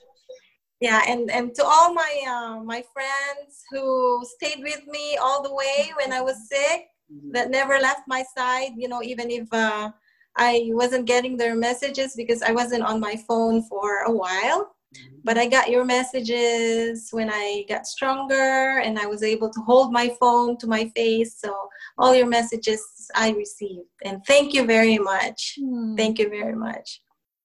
yeah 0.85 1.01
and 1.09 1.31
and 1.31 1.55
to 1.55 1.65
all 1.65 1.95
my 1.95 2.13
uh, 2.35 2.57
my 2.73 2.83
friends 2.95 3.51
who 3.71 3.85
stayed 4.37 4.63
with 4.69 4.83
me 4.87 5.17
all 5.25 5.41
the 5.43 5.55
way 5.63 5.77
when 5.99 6.13
i 6.13 6.21
was 6.21 6.37
sick 6.53 6.81
that 7.31 7.51
never 7.59 7.77
left 7.79 8.03
my 8.07 8.23
side 8.37 8.73
you 8.77 8.89
know 8.93 9.03
even 9.03 9.31
if 9.31 9.47
uh, 9.53 9.91
i 10.37 10.51
wasn't 10.81 11.11
getting 11.13 11.35
their 11.39 11.57
messages 11.69 12.11
because 12.21 12.43
i 12.43 12.53
wasn't 12.61 12.85
on 12.91 13.01
my 13.09 13.17
phone 13.27 13.63
for 13.71 13.89
a 14.11 14.13
while. 14.23 14.63
But 15.29 15.39
i 15.43 15.47
got 15.57 15.71
your 15.75 15.87
messages 15.97 17.09
when 17.17 17.29
i 17.43 17.65
got 17.73 17.87
stronger 17.95 18.55
and 18.85 18.95
i 19.05 19.07
was 19.13 19.23
able 19.33 19.51
to 19.55 19.61
hold 19.69 19.89
my 20.01 20.07
phone 20.21 20.51
to 20.61 20.67
my 20.77 20.83
face. 20.99 21.33
So 21.43 21.51
all 22.01 22.15
your 22.21 22.31
messages 22.39 22.83
i 23.25 23.27
received. 23.45 23.95
And 24.07 24.17
thank 24.33 24.47
you 24.57 24.63
very 24.77 24.99
much. 25.13 25.41
Hmm. 25.61 25.95
thank 26.01 26.15
you 26.21 26.29
very 26.39 26.59
much 26.67 26.87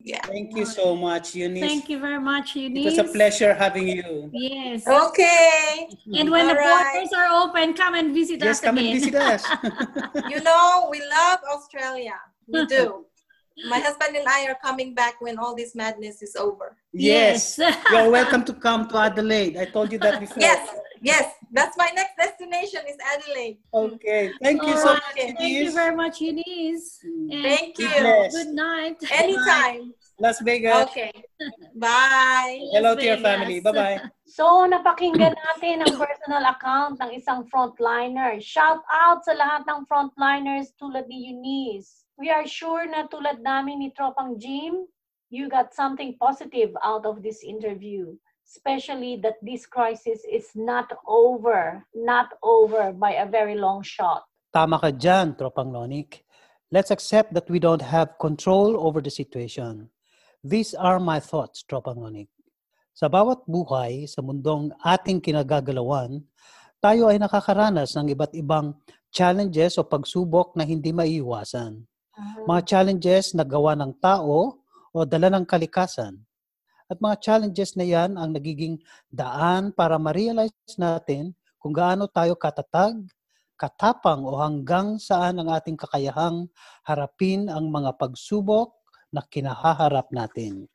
yeah 0.01 0.21
Thank 0.25 0.55
you 0.55 0.65
so 0.65 0.95
much, 0.95 1.35
Eunice. 1.35 1.61
Thank 1.61 1.89
you 1.89 1.99
very 1.99 2.19
much, 2.19 2.55
It 2.55 2.61
Eunice. 2.61 2.85
was 2.85 2.97
a 2.99 3.03
pleasure 3.11 3.53
having 3.53 3.87
you. 3.87 4.29
Yes. 4.31 4.87
okay 4.87 5.87
And 6.17 6.31
when 6.31 6.47
the 6.47 6.53
All 6.53 6.59
right. 6.59 6.93
borders 6.93 7.13
are 7.13 7.29
open, 7.43 7.73
come 7.73 7.95
and 7.95 8.13
visit 8.13 8.39
Just 8.39 8.63
us 8.63 8.63
Yes, 8.63 8.67
come 8.67 8.77
and 8.77 8.93
visit 8.93 9.15
us. 9.15 9.43
you 10.31 10.39
know, 10.41 10.87
we 10.89 10.99
love 11.01 11.39
Australia. 11.53 12.15
We 12.47 12.65
do. 12.65 13.05
My 13.67 13.79
husband 13.79 14.15
and 14.15 14.25
I 14.27 14.47
are 14.47 14.57
coming 14.63 14.93
back 14.95 15.19
when 15.19 15.37
all 15.37 15.53
this 15.53 15.75
madness 15.75 16.21
is 16.21 16.35
over. 16.37 16.77
yes. 16.93 17.59
You're 17.91 18.09
welcome 18.09 18.43
to 18.45 18.53
come 18.53 18.87
to 18.87 18.97
Adelaide. 18.97 19.57
I 19.57 19.65
told 19.65 19.91
you 19.91 19.99
that 19.99 20.19
before. 20.21 20.41
Yes, 20.41 20.61
yes. 21.01 21.33
That's 21.51 21.75
my 21.77 21.89
next 21.95 22.15
destination 22.15 22.81
is 22.87 22.97
Adelaide. 23.01 23.57
Okay. 23.73 24.31
Thank 24.41 24.61
you 24.61 24.77
so 24.77 24.93
Alright. 24.93 25.01
much. 25.01 25.37
Thank 25.37 25.39
you 25.41 25.71
very 25.71 25.95
much, 25.95 26.21
Eunice. 26.21 26.99
And 27.03 27.43
Thank 27.43 27.79
you. 27.79 27.89
Good 27.89 28.53
night. 28.53 28.97
Anytime. 29.11 29.93
Las 30.19 30.41
Vegas. 30.41 30.87
Okay. 30.89 31.11
Bye. 31.75 32.59
Hello 32.71 32.93
Las 32.93 32.99
to 32.99 33.05
your 33.05 33.17
family. 33.17 33.59
Bye-bye. 33.59 33.99
So, 34.29 34.45
napakinggan 34.69 35.33
natin 35.33 35.81
ang 35.81 35.97
personal 35.97 36.45
account 36.53 37.01
ng 37.01 37.17
isang 37.17 37.49
frontliner. 37.49 38.37
Shout 38.37 38.85
out 38.93 39.25
sa 39.25 39.33
lahat 39.33 39.65
ng 39.65 39.89
frontliners 39.89 40.69
tulad 40.77 41.09
ni 41.09 41.33
Eunice. 41.33 42.05
We 42.13 42.29
are 42.29 42.45
sure 42.45 42.85
na 42.85 43.09
tulad 43.09 43.41
namin 43.41 43.81
ni 43.81 43.89
Tropang 43.89 44.37
Jim, 44.37 44.85
you 45.33 45.49
got 45.49 45.73
something 45.73 46.13
positive 46.21 46.77
out 46.85 47.09
of 47.09 47.25
this 47.25 47.41
interview. 47.41 48.13
Especially 48.49 49.21
that 49.21 49.37
this 49.45 49.69
crisis 49.69 50.25
is 50.25 50.49
not 50.57 50.89
over, 51.05 51.85
not 51.93 52.33
over 52.41 52.89
by 52.89 53.21
a 53.21 53.29
very 53.29 53.53
long 53.53 53.85
shot. 53.85 54.25
Tama 54.49 54.81
ka 54.81 54.89
dyan, 54.89 55.37
Tropang 55.37 55.69
Nonik. 55.69 56.25
Let's 56.73 56.89
accept 56.89 57.37
that 57.37 57.45
we 57.45 57.61
don't 57.61 57.85
have 57.85 58.17
control 58.17 58.73
over 58.81 59.05
the 59.05 59.13
situation. 59.13 59.93
These 60.41 60.73
are 60.73 60.97
my 60.97 61.21
thoughts, 61.21 61.61
Tropang 61.61 62.01
Nonik. 62.01 62.33
Sa 62.97 63.05
bawat 63.05 63.45
buhay 63.45 64.09
sa 64.09 64.25
mundong 64.25 64.73
ating 64.81 65.21
kinagagalawan, 65.21 66.25
tayo 66.81 67.13
ay 67.13 67.21
nakakaranas 67.21 67.93
ng 67.93 68.17
iba't 68.17 68.33
ibang 68.33 68.73
challenges 69.13 69.77
o 69.77 69.85
pagsubok 69.85 70.57
na 70.57 70.65
hindi 70.65 70.89
maiiwasan. 70.89 71.85
Mga 72.49 72.61
challenges 72.65 73.37
na 73.37 73.45
gawa 73.45 73.77
ng 73.77 73.93
tao 74.01 74.57
o 74.89 74.97
dala 75.05 75.29
ng 75.29 75.45
kalikasan. 75.45 76.17
At 76.89 76.97
mga 76.97 77.21
challenges 77.21 77.77
na 77.77 77.85
yan 77.85 78.17
ang 78.17 78.33
nagiging 78.33 78.81
daan 79.13 79.69
para 79.69 80.01
ma-realize 80.01 80.51
natin 80.81 81.37
kung 81.61 81.69
gaano 81.69 82.09
tayo 82.09 82.33
katatag, 82.33 82.97
katapang 83.53 84.25
o 84.25 84.41
hanggang 84.41 84.97
saan 84.97 85.37
ang 85.37 85.53
ating 85.53 85.77
kakayahang 85.77 86.49
harapin 86.81 87.45
ang 87.45 87.69
mga 87.69 87.93
pagsubok 87.93 88.73
na 89.13 89.21
kinahaharap 89.21 90.09
natin. 90.09 90.65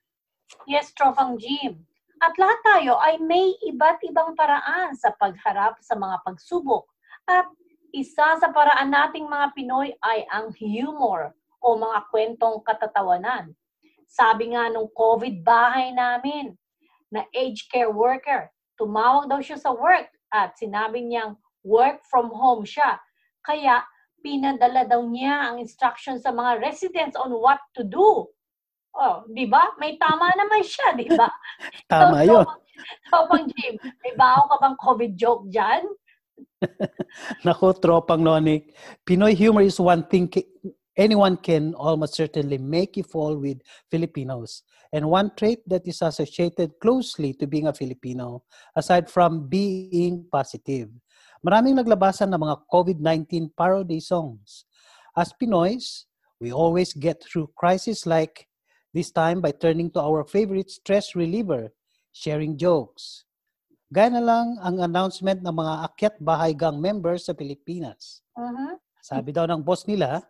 Yes, 0.70 0.94
Tropang 0.94 1.34
Jim. 1.34 1.82
At 2.22 2.38
lahat 2.38 2.60
tayo 2.62 2.94
ay 3.02 3.18
may 3.18 3.58
iba't 3.66 3.98
ibang 4.06 4.38
paraan 4.38 4.94
sa 4.94 5.10
pagharap 5.18 5.82
sa 5.82 5.98
mga 5.98 6.22
pagsubok. 6.22 6.86
At 7.26 7.50
isa 7.90 8.38
sa 8.38 8.48
paraan 8.54 8.94
nating 8.94 9.26
mga 9.26 9.50
Pinoy 9.50 9.90
ay 9.98 10.22
ang 10.30 10.54
humor 10.54 11.34
o 11.58 11.74
mga 11.74 12.06
kwentong 12.06 12.62
katatawanan. 12.62 13.50
Sabi 14.08 14.54
nga 14.54 14.70
nung 14.70 14.90
COVID 14.92 15.42
bahay 15.42 15.90
namin 15.90 16.54
na 17.08 17.24
aged 17.34 17.70
care 17.70 17.90
worker, 17.90 18.50
tumawag 18.78 19.30
daw 19.30 19.38
siya 19.38 19.58
sa 19.58 19.70
work 19.70 20.10
at 20.34 20.58
sinabi 20.58 21.02
niyang 21.02 21.38
work 21.62 22.02
from 22.06 22.28
home 22.30 22.66
siya. 22.66 22.98
Kaya 23.44 23.84
pinadala 24.24 24.88
daw 24.88 25.04
niya 25.04 25.52
ang 25.52 25.56
instruction 25.60 26.16
sa 26.16 26.32
mga 26.32 26.64
residents 26.64 27.16
on 27.16 27.32
what 27.36 27.60
to 27.76 27.84
do. 27.84 28.28
Oh, 28.94 29.26
di 29.26 29.44
ba? 29.44 29.74
May 29.76 29.98
tama 29.98 30.30
naman 30.32 30.62
siya, 30.62 30.94
di 30.94 31.10
ba? 31.10 31.26
Tama 31.90 32.22
So, 32.22 32.30
yun. 32.30 32.46
So, 33.10 33.30
pang 33.30 33.46
Jim, 33.46 33.78
may 34.02 34.14
baho 34.18 34.50
ka 34.50 34.56
bang 34.58 34.76
COVID 34.78 35.12
joke 35.14 35.46
dyan? 35.50 35.82
Naku, 37.46 37.74
tropang 37.78 38.22
nonik. 38.22 38.74
Pinoy 39.06 39.34
humor 39.34 39.62
is 39.62 39.78
one 39.78 40.02
thing 40.06 40.26
anyone 40.96 41.36
can 41.36 41.74
almost 41.74 42.14
certainly 42.14 42.58
make 42.58 42.96
you 42.96 43.02
fall 43.02 43.36
with 43.36 43.60
Filipinos. 43.90 44.62
And 44.94 45.10
one 45.10 45.34
trait 45.34 45.66
that 45.66 45.86
is 45.86 46.02
associated 46.02 46.78
closely 46.78 47.34
to 47.34 47.46
being 47.46 47.66
a 47.66 47.74
Filipino, 47.74 48.44
aside 48.76 49.10
from 49.10 49.50
being 49.50 50.26
positive. 50.30 50.88
Maraming 51.42 51.76
naglabasan 51.76 52.30
ng 52.30 52.40
mga 52.40 52.56
COVID-19 52.70 53.52
parody 53.52 53.98
songs. 53.98 54.64
As 55.18 55.34
Pinoys, 55.34 56.06
we 56.38 56.54
always 56.54 56.94
get 56.94 57.22
through 57.22 57.50
crises 57.58 58.06
like 58.06 58.46
this 58.94 59.10
time 59.10 59.42
by 59.42 59.50
turning 59.50 59.90
to 59.90 60.00
our 60.00 60.22
favorite 60.22 60.70
stress 60.70 61.18
reliever, 61.18 61.74
sharing 62.14 62.54
jokes. 62.54 63.26
Gaya 63.90 64.14
na 64.14 64.22
lang 64.22 64.56
ang 64.62 64.78
announcement 64.82 65.42
ng 65.42 65.54
mga 65.54 65.74
akyat 65.90 66.14
bahay 66.22 66.54
gang 66.54 66.78
members 66.78 67.26
sa 67.26 67.34
Pilipinas. 67.34 68.22
Mhm. 68.38 68.78
Sabi 69.04 69.30
daw 69.34 69.44
ng 69.44 69.60
boss 69.60 69.84
nila, 69.84 70.24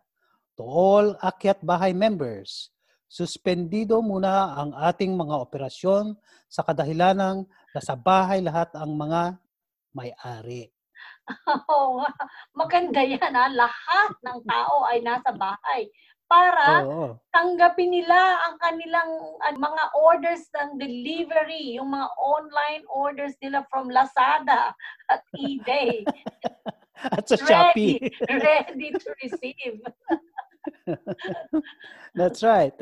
to 0.54 0.62
all 0.62 1.18
akyat 1.22 1.58
bahay 1.62 1.90
members, 1.94 2.70
suspendido 3.10 4.02
muna 4.02 4.58
ang 4.58 4.70
ating 4.74 5.14
mga 5.14 5.34
operasyon 5.46 6.18
sa 6.50 6.66
kadahilanang 6.66 7.46
nasa 7.74 7.94
bahay 7.94 8.42
lahat 8.42 8.70
ang 8.74 8.94
mga 8.94 9.38
may-ari. 9.94 10.70
Oo, 11.70 12.04
maganda 12.52 13.00
yan 13.02 13.34
ha. 13.34 13.46
Lahat 13.50 14.10
ng 14.22 14.38
tao 14.44 14.86
ay 14.90 14.98
nasa 15.00 15.30
bahay 15.34 15.88
para 16.24 16.82
Oo. 16.82 17.20
tanggapin 17.30 17.92
nila 17.92 18.42
ang 18.48 18.56
kanilang 18.58 19.10
ah, 19.44 19.54
mga 19.54 19.84
orders 19.94 20.44
ng 20.56 20.80
delivery, 20.80 21.78
yung 21.78 21.92
mga 21.92 22.08
online 22.18 22.84
orders 22.90 23.36
nila 23.38 23.62
from 23.68 23.92
Lazada 23.92 24.72
at 25.12 25.22
eBay. 25.38 26.02
At 27.04 27.28
sa 27.28 27.36
Shopee. 27.36 28.00
ready, 28.00 28.40
ready 28.40 28.88
to 28.96 29.08
receive. 29.20 29.76
That's 32.18 32.42
right. 32.42 32.72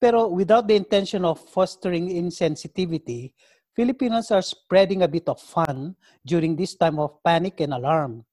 Pero 0.00 0.28
without 0.28 0.66
the 0.66 0.76
intention 0.76 1.24
of 1.24 1.40
fostering 1.50 2.10
insensitivity, 2.10 3.32
Filipinos 3.72 4.28
are 4.30 4.44
spreading 4.44 5.02
a 5.02 5.08
bit 5.08 5.28
of 5.28 5.40
fun 5.40 5.96
during 6.26 6.56
this 6.56 6.76
time 6.76 7.00
of 7.00 7.16
panic 7.24 7.60
and 7.60 7.72
alarm. 7.72 8.24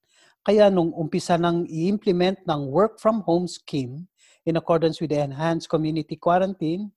Kaya 0.43 0.67
nung 0.71 0.91
umpisa 0.95 1.39
nang 1.39 1.67
i-implement 1.67 2.39
ng 2.47 2.67
work 2.71 2.99
from 2.99 3.23
home 3.23 3.47
scheme 3.47 4.07
in 4.47 4.55
accordance 4.55 4.99
with 4.99 5.11
the 5.11 5.19
enhanced 5.19 5.67
community 5.67 6.15
quarantine, 6.15 6.91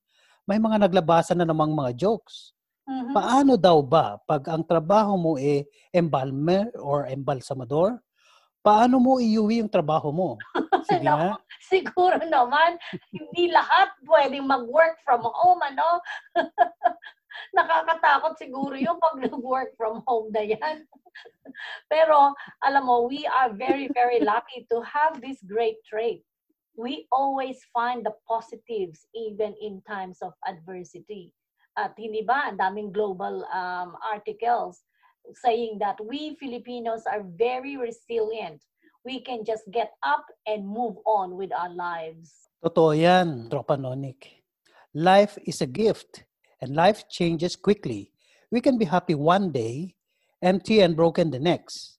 may 0.46 0.58
mga 0.58 0.88
naglabasan 0.88 1.38
na 1.38 1.46
namang 1.46 1.74
mga 1.74 1.94
jokes. 1.94 2.54
Mhm. 2.86 3.14
Paano 3.14 3.54
daw 3.54 3.78
ba 3.78 4.18
pag 4.26 4.42
ang 4.50 4.66
trabaho 4.66 5.14
mo 5.14 5.32
e 5.38 5.66
embalmer 5.94 6.70
or 6.82 7.06
embalsamador? 7.06 8.02
Paano 8.62 8.98
mo 8.98 9.18
iuwi 9.22 9.62
yung 9.62 9.70
trabaho 9.70 10.10
mo? 10.10 10.38
Sige 10.92 11.08
nga. 11.08 11.36
Siguro 11.72 12.16
naman, 12.20 12.76
hindi 13.14 13.48
lahat 13.48 13.96
pwedeng 14.04 14.44
mag-work 14.44 15.00
from 15.06 15.24
home, 15.24 15.60
ano? 15.64 16.02
Nakakatakot 17.56 18.36
siguro 18.36 18.76
yung 18.76 19.00
pag 19.00 19.16
work 19.40 19.72
from 19.80 20.04
home 20.04 20.28
na 20.36 20.44
yan. 20.44 20.84
Pero 21.92 22.36
alam 22.60 22.84
mo, 22.84 23.08
we 23.08 23.24
are 23.24 23.52
very, 23.56 23.88
very 23.96 24.20
lucky 24.20 24.68
to 24.68 24.84
have 24.84 25.16
this 25.24 25.40
great 25.48 25.80
trait. 25.88 26.20
We 26.76 27.08
always 27.12 27.60
find 27.72 28.04
the 28.04 28.16
positives 28.28 29.08
even 29.16 29.56
in 29.60 29.84
times 29.88 30.20
of 30.20 30.36
adversity. 30.44 31.32
At 31.76 31.96
hindi 31.96 32.20
ba, 32.24 32.52
ang 32.52 32.60
daming 32.60 32.92
global 32.92 33.48
um, 33.48 33.96
articles 34.04 34.84
saying 35.40 35.80
that 35.80 35.96
we 36.04 36.36
Filipinos 36.36 37.04
are 37.08 37.24
very 37.24 37.76
resilient. 37.76 38.60
We 39.04 39.20
can 39.20 39.44
just 39.44 39.66
get 39.72 39.90
up 40.06 40.26
and 40.46 40.62
move 40.62 40.94
on 41.06 41.34
with 41.36 41.50
our 41.52 41.74
lives. 41.74 42.46
Totoo 42.62 42.94
yan, 42.94 43.50
Tropa 43.50 43.74
Nonik. 43.74 44.46
Life 44.94 45.38
is 45.42 45.60
a 45.60 45.66
gift 45.66 46.22
and 46.60 46.76
life 46.76 47.08
changes 47.10 47.56
quickly. 47.56 48.12
We 48.52 48.60
can 48.60 48.78
be 48.78 48.84
happy 48.84 49.14
one 49.18 49.50
day, 49.50 49.96
empty 50.40 50.80
and 50.80 50.94
broken 50.94 51.30
the 51.30 51.40
next. 51.40 51.98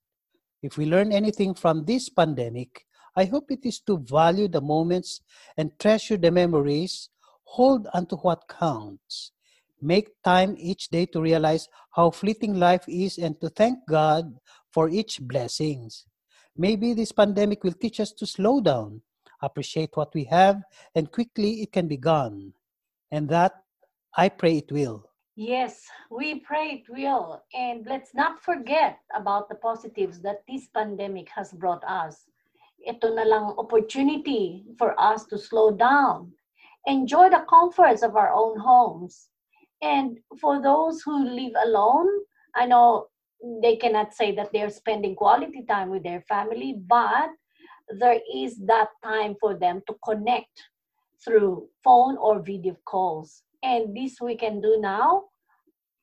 If 0.62 0.78
we 0.78 0.86
learn 0.86 1.12
anything 1.12 1.56
from 1.56 1.84
this 1.84 2.08
pandemic, 2.08 2.88
I 3.18 3.26
hope 3.26 3.52
it 3.52 3.66
is 3.68 3.82
to 3.82 4.00
value 4.00 4.48
the 4.48 4.62
moments 4.62 5.20
and 5.58 5.78
treasure 5.80 6.16
the 6.16 6.32
memories, 6.32 7.10
hold 7.44 7.86
onto 7.94 8.16
what 8.16 8.48
counts. 8.48 9.34
Make 9.82 10.08
time 10.24 10.56
each 10.58 10.88
day 10.88 11.06
to 11.08 11.20
realize 11.20 11.68
how 11.92 12.12
fleeting 12.12 12.56
life 12.56 12.86
is 12.88 13.18
and 13.18 13.36
to 13.42 13.50
thank 13.50 13.80
God 13.90 14.40
for 14.72 14.88
each 14.88 15.20
blessings. 15.20 16.08
Maybe 16.56 16.94
this 16.94 17.12
pandemic 17.12 17.64
will 17.64 17.74
teach 17.74 18.00
us 18.00 18.12
to 18.14 18.28
slow 18.28 18.62
down, 18.62 19.02
appreciate 19.42 19.98
what 19.98 20.14
we 20.14 20.24
have, 20.26 20.62
and 20.94 21.12
quickly 21.12 21.62
it 21.62 21.72
can 21.72 21.88
be 21.88 21.98
gone. 21.98 22.54
And 23.12 23.28
that 23.30 23.64
I 24.16 24.30
pray 24.30 24.58
it 24.58 24.72
will. 24.72 25.10
Yes, 25.36 25.90
we 26.12 26.40
pray 26.42 26.84
it 26.86 26.90
will. 26.90 27.42
And 27.56 27.88
let's 27.90 28.14
not 28.14 28.44
forget 28.44 29.00
about 29.16 29.50
the 29.50 29.56
positives 29.56 30.22
that 30.22 30.44
this 30.48 30.68
pandemic 30.68 31.30
has 31.34 31.52
brought 31.54 31.84
us. 31.86 32.30
Ito 32.86 33.16
na 33.16 33.24
lang 33.24 33.58
opportunity 33.58 34.66
for 34.78 34.94
us 35.02 35.26
to 35.34 35.40
slow 35.40 35.72
down, 35.72 36.34
enjoy 36.86 37.30
the 37.30 37.46
comforts 37.50 38.04
of 38.04 38.16
our 38.16 38.30
own 38.30 38.60
homes. 38.60 39.30
And 39.82 40.20
for 40.40 40.62
those 40.62 41.02
who 41.02 41.26
live 41.26 41.54
alone, 41.66 42.10
I 42.54 42.68
know 42.68 43.08
they 43.62 43.76
cannot 43.76 44.14
say 44.14 44.32
that 44.36 44.52
they're 44.54 44.70
spending 44.70 45.16
quality 45.16 45.64
time 45.68 45.90
with 45.90 46.04
their 46.04 46.22
family, 46.22 46.80
but 46.88 47.30
there 48.00 48.20
is 48.34 48.58
that 48.66 48.88
time 49.04 49.36
for 49.40 49.56
them 49.56 49.82
to 49.88 49.96
connect 50.04 50.64
through 51.24 51.68
phone 51.84 52.18
or 52.18 52.40
video 52.40 52.76
calls. 52.86 53.44
And 53.62 53.96
this 53.96 54.20
we 54.22 54.36
can 54.36 54.62
do 54.62 54.80
now 54.80 55.26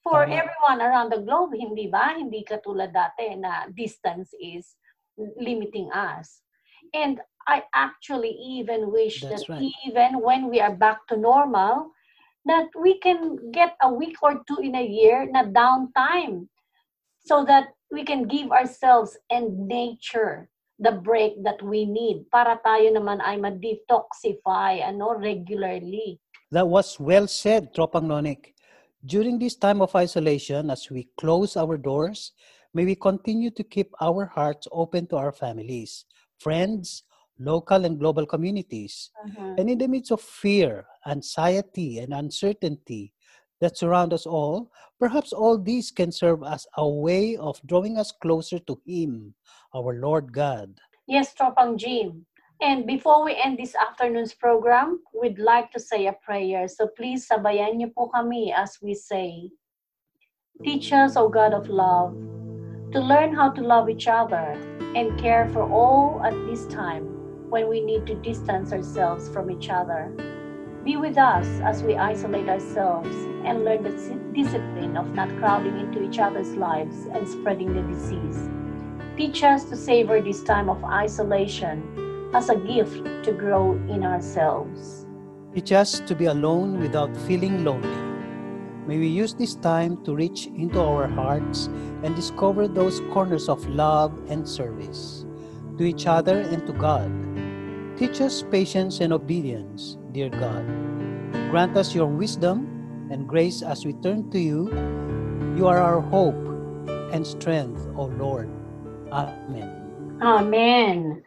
for 0.02 0.24
Tama. 0.24 0.36
everyone 0.36 0.80
around 0.80 1.12
the 1.12 1.20
globe, 1.20 1.52
hindi 1.56 1.88
ba? 1.88 2.12
Hindi 2.16 2.44
katulad 2.44 2.92
dati 2.92 3.36
na 3.36 3.68
distance 3.72 4.32
is 4.40 4.76
limiting 5.40 5.88
us. 5.92 6.42
And 6.92 7.20
I 7.48 7.64
actually 7.74 8.36
even 8.36 8.92
wish 8.92 9.20
That's 9.24 9.48
that 9.48 9.60
right. 9.60 9.72
even 9.84 10.20
when 10.20 10.48
we 10.48 10.60
are 10.60 10.76
back 10.76 11.08
to 11.08 11.16
normal, 11.16 11.92
that 12.44 12.68
we 12.76 12.98
can 13.00 13.52
get 13.52 13.76
a 13.82 13.92
week 13.92 14.16
or 14.22 14.40
two 14.48 14.60
in 14.60 14.76
a 14.76 14.84
year 14.84 15.28
na 15.28 15.44
downtime 15.44 16.48
so 17.30 17.46
that 17.46 17.70
we 17.94 18.02
can 18.02 18.26
give 18.26 18.50
ourselves 18.50 19.14
and 19.30 19.54
nature 19.70 20.50
the 20.82 20.98
break 20.98 21.38
that 21.46 21.62
we 21.62 21.86
need 21.86 22.26
para 22.34 22.58
tayo 22.66 22.90
naman 22.90 23.22
ay 23.22 23.38
ma-detoxify 23.38 24.82
ano, 24.82 25.14
regularly. 25.14 26.18
That 26.50 26.66
was 26.66 26.98
well 26.98 27.30
said, 27.30 27.70
Tropang 27.70 28.10
Nonik. 28.10 28.58
During 29.06 29.38
this 29.38 29.54
time 29.54 29.78
of 29.78 29.94
isolation, 29.94 30.74
as 30.74 30.90
we 30.90 31.06
close 31.14 31.54
our 31.54 31.78
doors, 31.78 32.34
may 32.74 32.82
we 32.82 32.98
continue 32.98 33.54
to 33.54 33.62
keep 33.62 33.94
our 34.02 34.26
hearts 34.26 34.66
open 34.74 35.06
to 35.14 35.16
our 35.16 35.30
families, 35.30 36.10
friends, 36.42 37.06
local 37.38 37.86
and 37.86 37.94
global 38.02 38.26
communities. 38.26 39.14
Uh-huh. 39.22 39.54
And 39.54 39.70
in 39.70 39.78
the 39.78 39.86
midst 39.86 40.10
of 40.10 40.20
fear, 40.20 40.84
anxiety, 41.06 42.02
and 42.02 42.12
uncertainty 42.12 43.14
that 43.60 43.76
surround 43.76 44.12
us 44.12 44.26
all, 44.26 44.72
perhaps 44.98 45.32
all 45.32 45.56
these 45.56 45.90
can 45.90 46.10
serve 46.10 46.42
as 46.42 46.66
a 46.76 46.88
way 46.88 47.36
of 47.36 47.60
drawing 47.66 47.98
us 47.98 48.12
closer 48.12 48.58
to 48.58 48.80
Him, 48.86 49.34
our 49.74 49.94
Lord 49.94 50.32
God. 50.32 50.80
Yes, 51.06 51.34
Tropang 51.34 51.76
Jim. 51.76 52.26
And 52.60 52.86
before 52.86 53.24
we 53.24 53.34
end 53.36 53.58
this 53.58 53.74
afternoon's 53.74 54.34
program, 54.34 55.00
we'd 55.16 55.38
like 55.38 55.72
to 55.72 55.80
say 55.80 56.06
a 56.06 56.12
prayer. 56.12 56.68
So 56.68 56.88
please 56.92 57.24
sabayan 57.24 57.80
niyo 57.80 57.88
po 57.96 58.12
kami 58.12 58.52
as 58.52 58.76
we 58.84 58.92
say, 58.92 59.48
Teach 60.60 60.92
us, 60.92 61.16
O 61.16 61.24
God 61.32 61.56
of 61.56 61.72
love, 61.72 62.12
to 62.92 63.00
learn 63.00 63.32
how 63.32 63.48
to 63.48 63.64
love 63.64 63.88
each 63.88 64.08
other 64.12 64.52
and 64.92 65.16
care 65.16 65.48
for 65.56 65.64
all 65.64 66.20
at 66.20 66.36
this 66.44 66.68
time 66.68 67.08
when 67.48 67.64
we 67.64 67.80
need 67.80 68.04
to 68.04 68.14
distance 68.20 68.72
ourselves 68.76 69.32
from 69.32 69.50
each 69.50 69.72
other. 69.72 70.12
Be 70.90 70.96
with 70.96 71.18
us 71.18 71.46
as 71.60 71.84
we 71.84 71.94
isolate 71.94 72.48
ourselves 72.48 73.14
and 73.44 73.64
learn 73.64 73.84
the 73.84 73.94
discipline 74.34 74.96
of 74.96 75.14
not 75.14 75.28
crowding 75.38 75.78
into 75.78 76.02
each 76.02 76.18
other's 76.18 76.56
lives 76.56 77.06
and 77.12 77.28
spreading 77.28 77.72
the 77.74 77.82
disease. 77.82 78.48
Teach 79.16 79.44
us 79.44 79.66
to 79.66 79.76
savor 79.76 80.20
this 80.20 80.42
time 80.42 80.68
of 80.68 80.82
isolation 80.82 81.78
as 82.34 82.48
a 82.48 82.56
gift 82.56 83.04
to 83.22 83.30
grow 83.30 83.74
in 83.86 84.02
ourselves. 84.02 85.06
Teach 85.54 85.70
us 85.70 86.00
to 86.00 86.12
be 86.16 86.24
alone 86.24 86.80
without 86.80 87.16
feeling 87.18 87.62
lonely. 87.62 88.02
May 88.88 88.98
we 88.98 89.06
use 89.06 89.32
this 89.32 89.54
time 89.54 90.02
to 90.02 90.16
reach 90.16 90.46
into 90.46 90.80
our 90.82 91.06
hearts 91.06 91.66
and 92.02 92.16
discover 92.16 92.66
those 92.66 92.98
corners 93.12 93.48
of 93.48 93.64
love 93.68 94.10
and 94.28 94.42
service 94.42 95.24
to 95.78 95.84
each 95.84 96.08
other 96.08 96.40
and 96.40 96.66
to 96.66 96.72
God. 96.72 97.12
Teach 97.96 98.20
us 98.20 98.42
patience 98.50 98.98
and 98.98 99.12
obedience, 99.12 99.96
dear 100.12 100.28
God. 100.28 100.66
Grant 101.50 101.76
us 101.76 101.94
your 101.94 102.06
wisdom 102.06 102.66
and 103.10 103.28
grace 103.28 103.62
as 103.62 103.84
we 103.84 103.92
turn 103.94 104.30
to 104.30 104.38
you. 104.38 104.70
You 105.56 105.66
are 105.66 105.78
our 105.78 106.00
hope 106.00 106.38
and 107.12 107.26
strength, 107.26 107.86
O 107.96 108.04
Lord. 108.06 108.48
Amen. 109.10 110.18
Amen. 110.22 111.22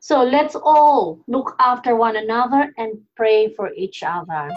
So 0.00 0.22
let's 0.22 0.54
all 0.54 1.18
look 1.26 1.56
after 1.58 1.96
one 1.96 2.16
another 2.16 2.72
and 2.76 3.00
pray 3.16 3.54
for 3.54 3.72
each 3.74 4.02
other. 4.02 4.50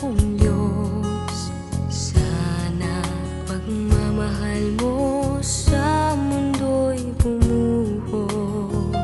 Kong 0.00 0.38
Diyos. 0.38 1.52
Sana 1.90 3.02
pagmamahal 3.46 4.74
mo 4.80 5.36
sa 5.42 6.14
mundo'y 6.16 7.12
bumuhos 7.20 8.96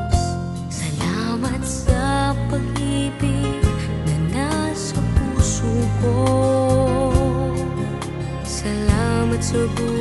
Salamat 0.70 1.62
sa 1.66 2.32
pag-ibig 2.48 3.62
na 4.06 4.16
nasa 4.32 4.98
puso 5.18 5.68
ko. 6.00 6.16
Salamat 8.46 9.40
sa 9.42 9.60
buhay 9.76 9.97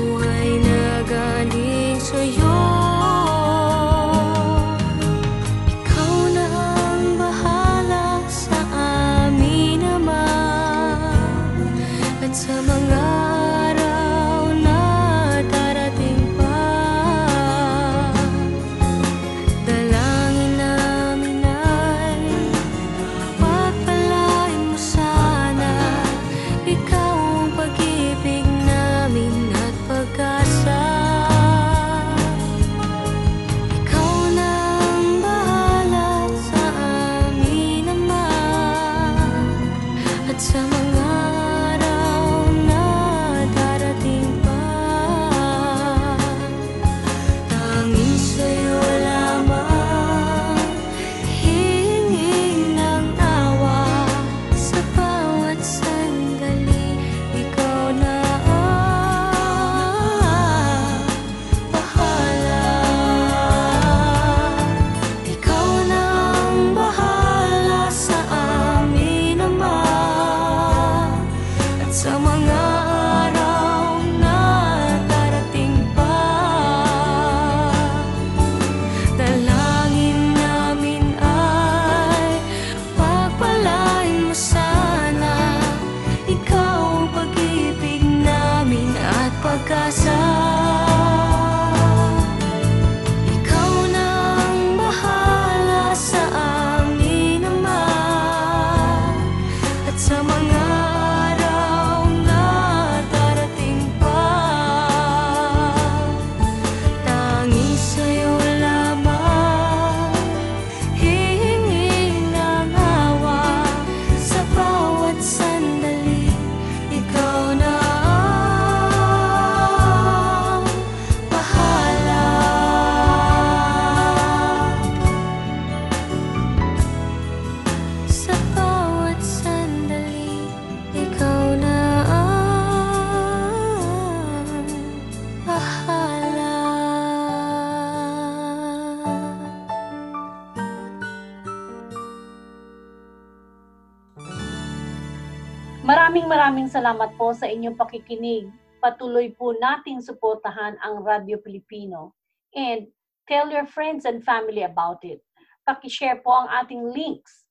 sa 147.38 147.46
inyong 147.46 147.78
pakikinig. 147.78 148.50
Patuloy 148.82 149.30
po 149.38 149.54
nating 149.54 150.02
suportahan 150.02 150.74
ang 150.82 151.06
Radyo 151.06 151.38
Pilipino. 151.38 152.18
And 152.58 152.90
tell 153.30 153.54
your 153.54 153.70
friends 153.70 154.10
and 154.10 154.26
family 154.26 154.66
about 154.66 155.06
it. 155.06 155.22
Pakishare 155.70 156.18
po 156.26 156.34
ang 156.34 156.50
ating 156.50 156.82
links. 156.90 157.46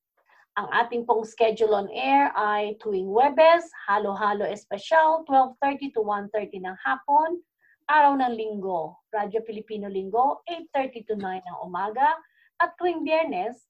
Ang 0.58 0.66
ating 0.74 1.06
pong 1.06 1.22
schedule 1.22 1.78
on 1.78 1.86
air 1.94 2.34
ay 2.34 2.74
tuwing 2.82 3.06
Webes, 3.06 3.70
Halo-Halo 3.86 4.42
Espesyal, 4.42 5.22
12.30 5.28 5.94
to 5.94 6.02
1.30 6.02 6.66
ng 6.66 6.76
hapon. 6.82 7.38
Araw 7.86 8.18
ng 8.18 8.34
Linggo, 8.34 8.98
Radyo 9.14 9.46
Pilipino 9.46 9.86
Linggo, 9.86 10.42
8.30 10.74 11.06
to 11.06 11.14
9 11.14 11.22
ng 11.22 11.58
umaga. 11.62 12.18
At 12.58 12.74
tuwing 12.80 13.06
Biyernes, 13.06 13.62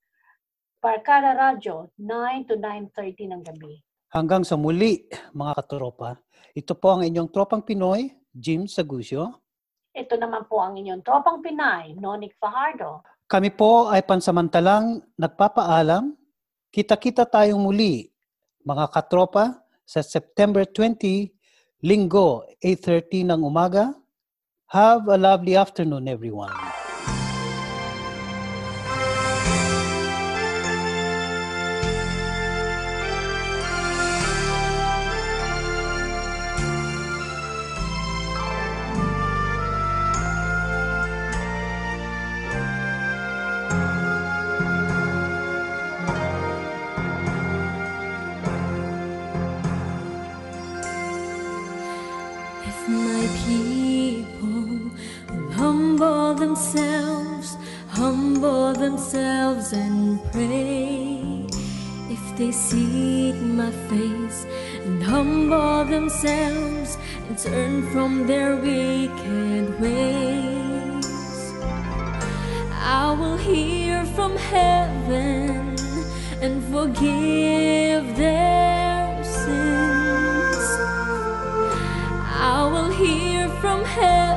Barkada 0.80 1.36
Radyo, 1.36 1.92
9 2.00 2.48
to 2.48 2.56
9.30 2.56 3.34
ng 3.34 3.42
gabi. 3.44 3.85
Hanggang 4.16 4.48
sa 4.48 4.56
muli, 4.56 5.04
mga 5.36 5.60
katropa. 5.60 6.16
Ito 6.56 6.72
po 6.72 6.96
ang 6.96 7.04
inyong 7.04 7.28
tropang 7.28 7.60
Pinoy, 7.60 8.08
Jim 8.32 8.64
Sagusyo. 8.64 9.28
Ito 9.92 10.16
naman 10.16 10.48
po 10.48 10.56
ang 10.64 10.72
inyong 10.72 11.04
tropang 11.04 11.44
Pinay, 11.44 11.92
Nonik 12.00 12.32
Fajardo. 12.40 13.04
Kami 13.28 13.52
po 13.52 13.92
ay 13.92 14.00
pansamantalang 14.08 15.04
nagpapaalam. 15.20 16.16
Kita-kita 16.72 17.28
tayong 17.28 17.60
muli, 17.60 18.08
mga 18.64 18.88
katropa, 18.88 19.60
sa 19.84 20.00
September 20.00 20.64
20, 20.64 21.84
Linggo, 21.84 22.40
8.30 22.64 23.36
ng 23.36 23.40
umaga. 23.44 23.92
Have 24.72 25.12
a 25.12 25.20
lovely 25.20 25.60
afternoon, 25.60 26.08
everyone. 26.08 26.56
They 62.46 62.52
seek 62.52 63.34
my 63.42 63.72
face 63.90 64.46
and 64.84 65.02
humble 65.02 65.84
themselves 65.84 66.96
and 67.26 67.36
turn 67.36 67.90
from 67.90 68.24
their 68.28 68.54
wicked 68.54 69.80
ways, 69.80 71.06
I 72.72 73.16
will 73.18 73.36
hear 73.36 74.04
from 74.16 74.36
heaven 74.36 75.74
and 76.40 76.62
forgive 76.72 78.16
their 78.16 79.24
sins. 79.24 80.66
I 82.54 82.68
will 82.72 82.92
hear 82.92 83.48
from 83.60 83.84
heaven 83.84 84.35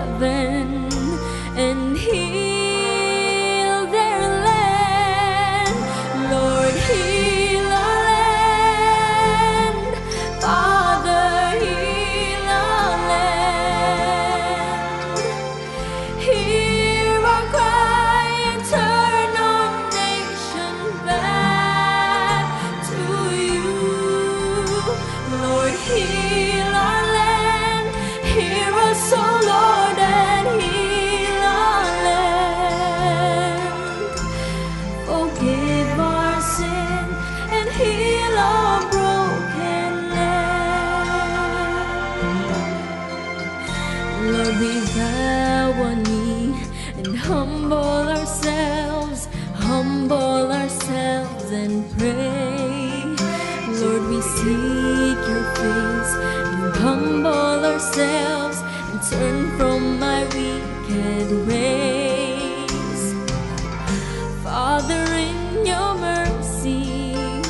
your 65.65 65.95
mercy, 65.95 67.41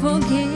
forgive 0.00 0.47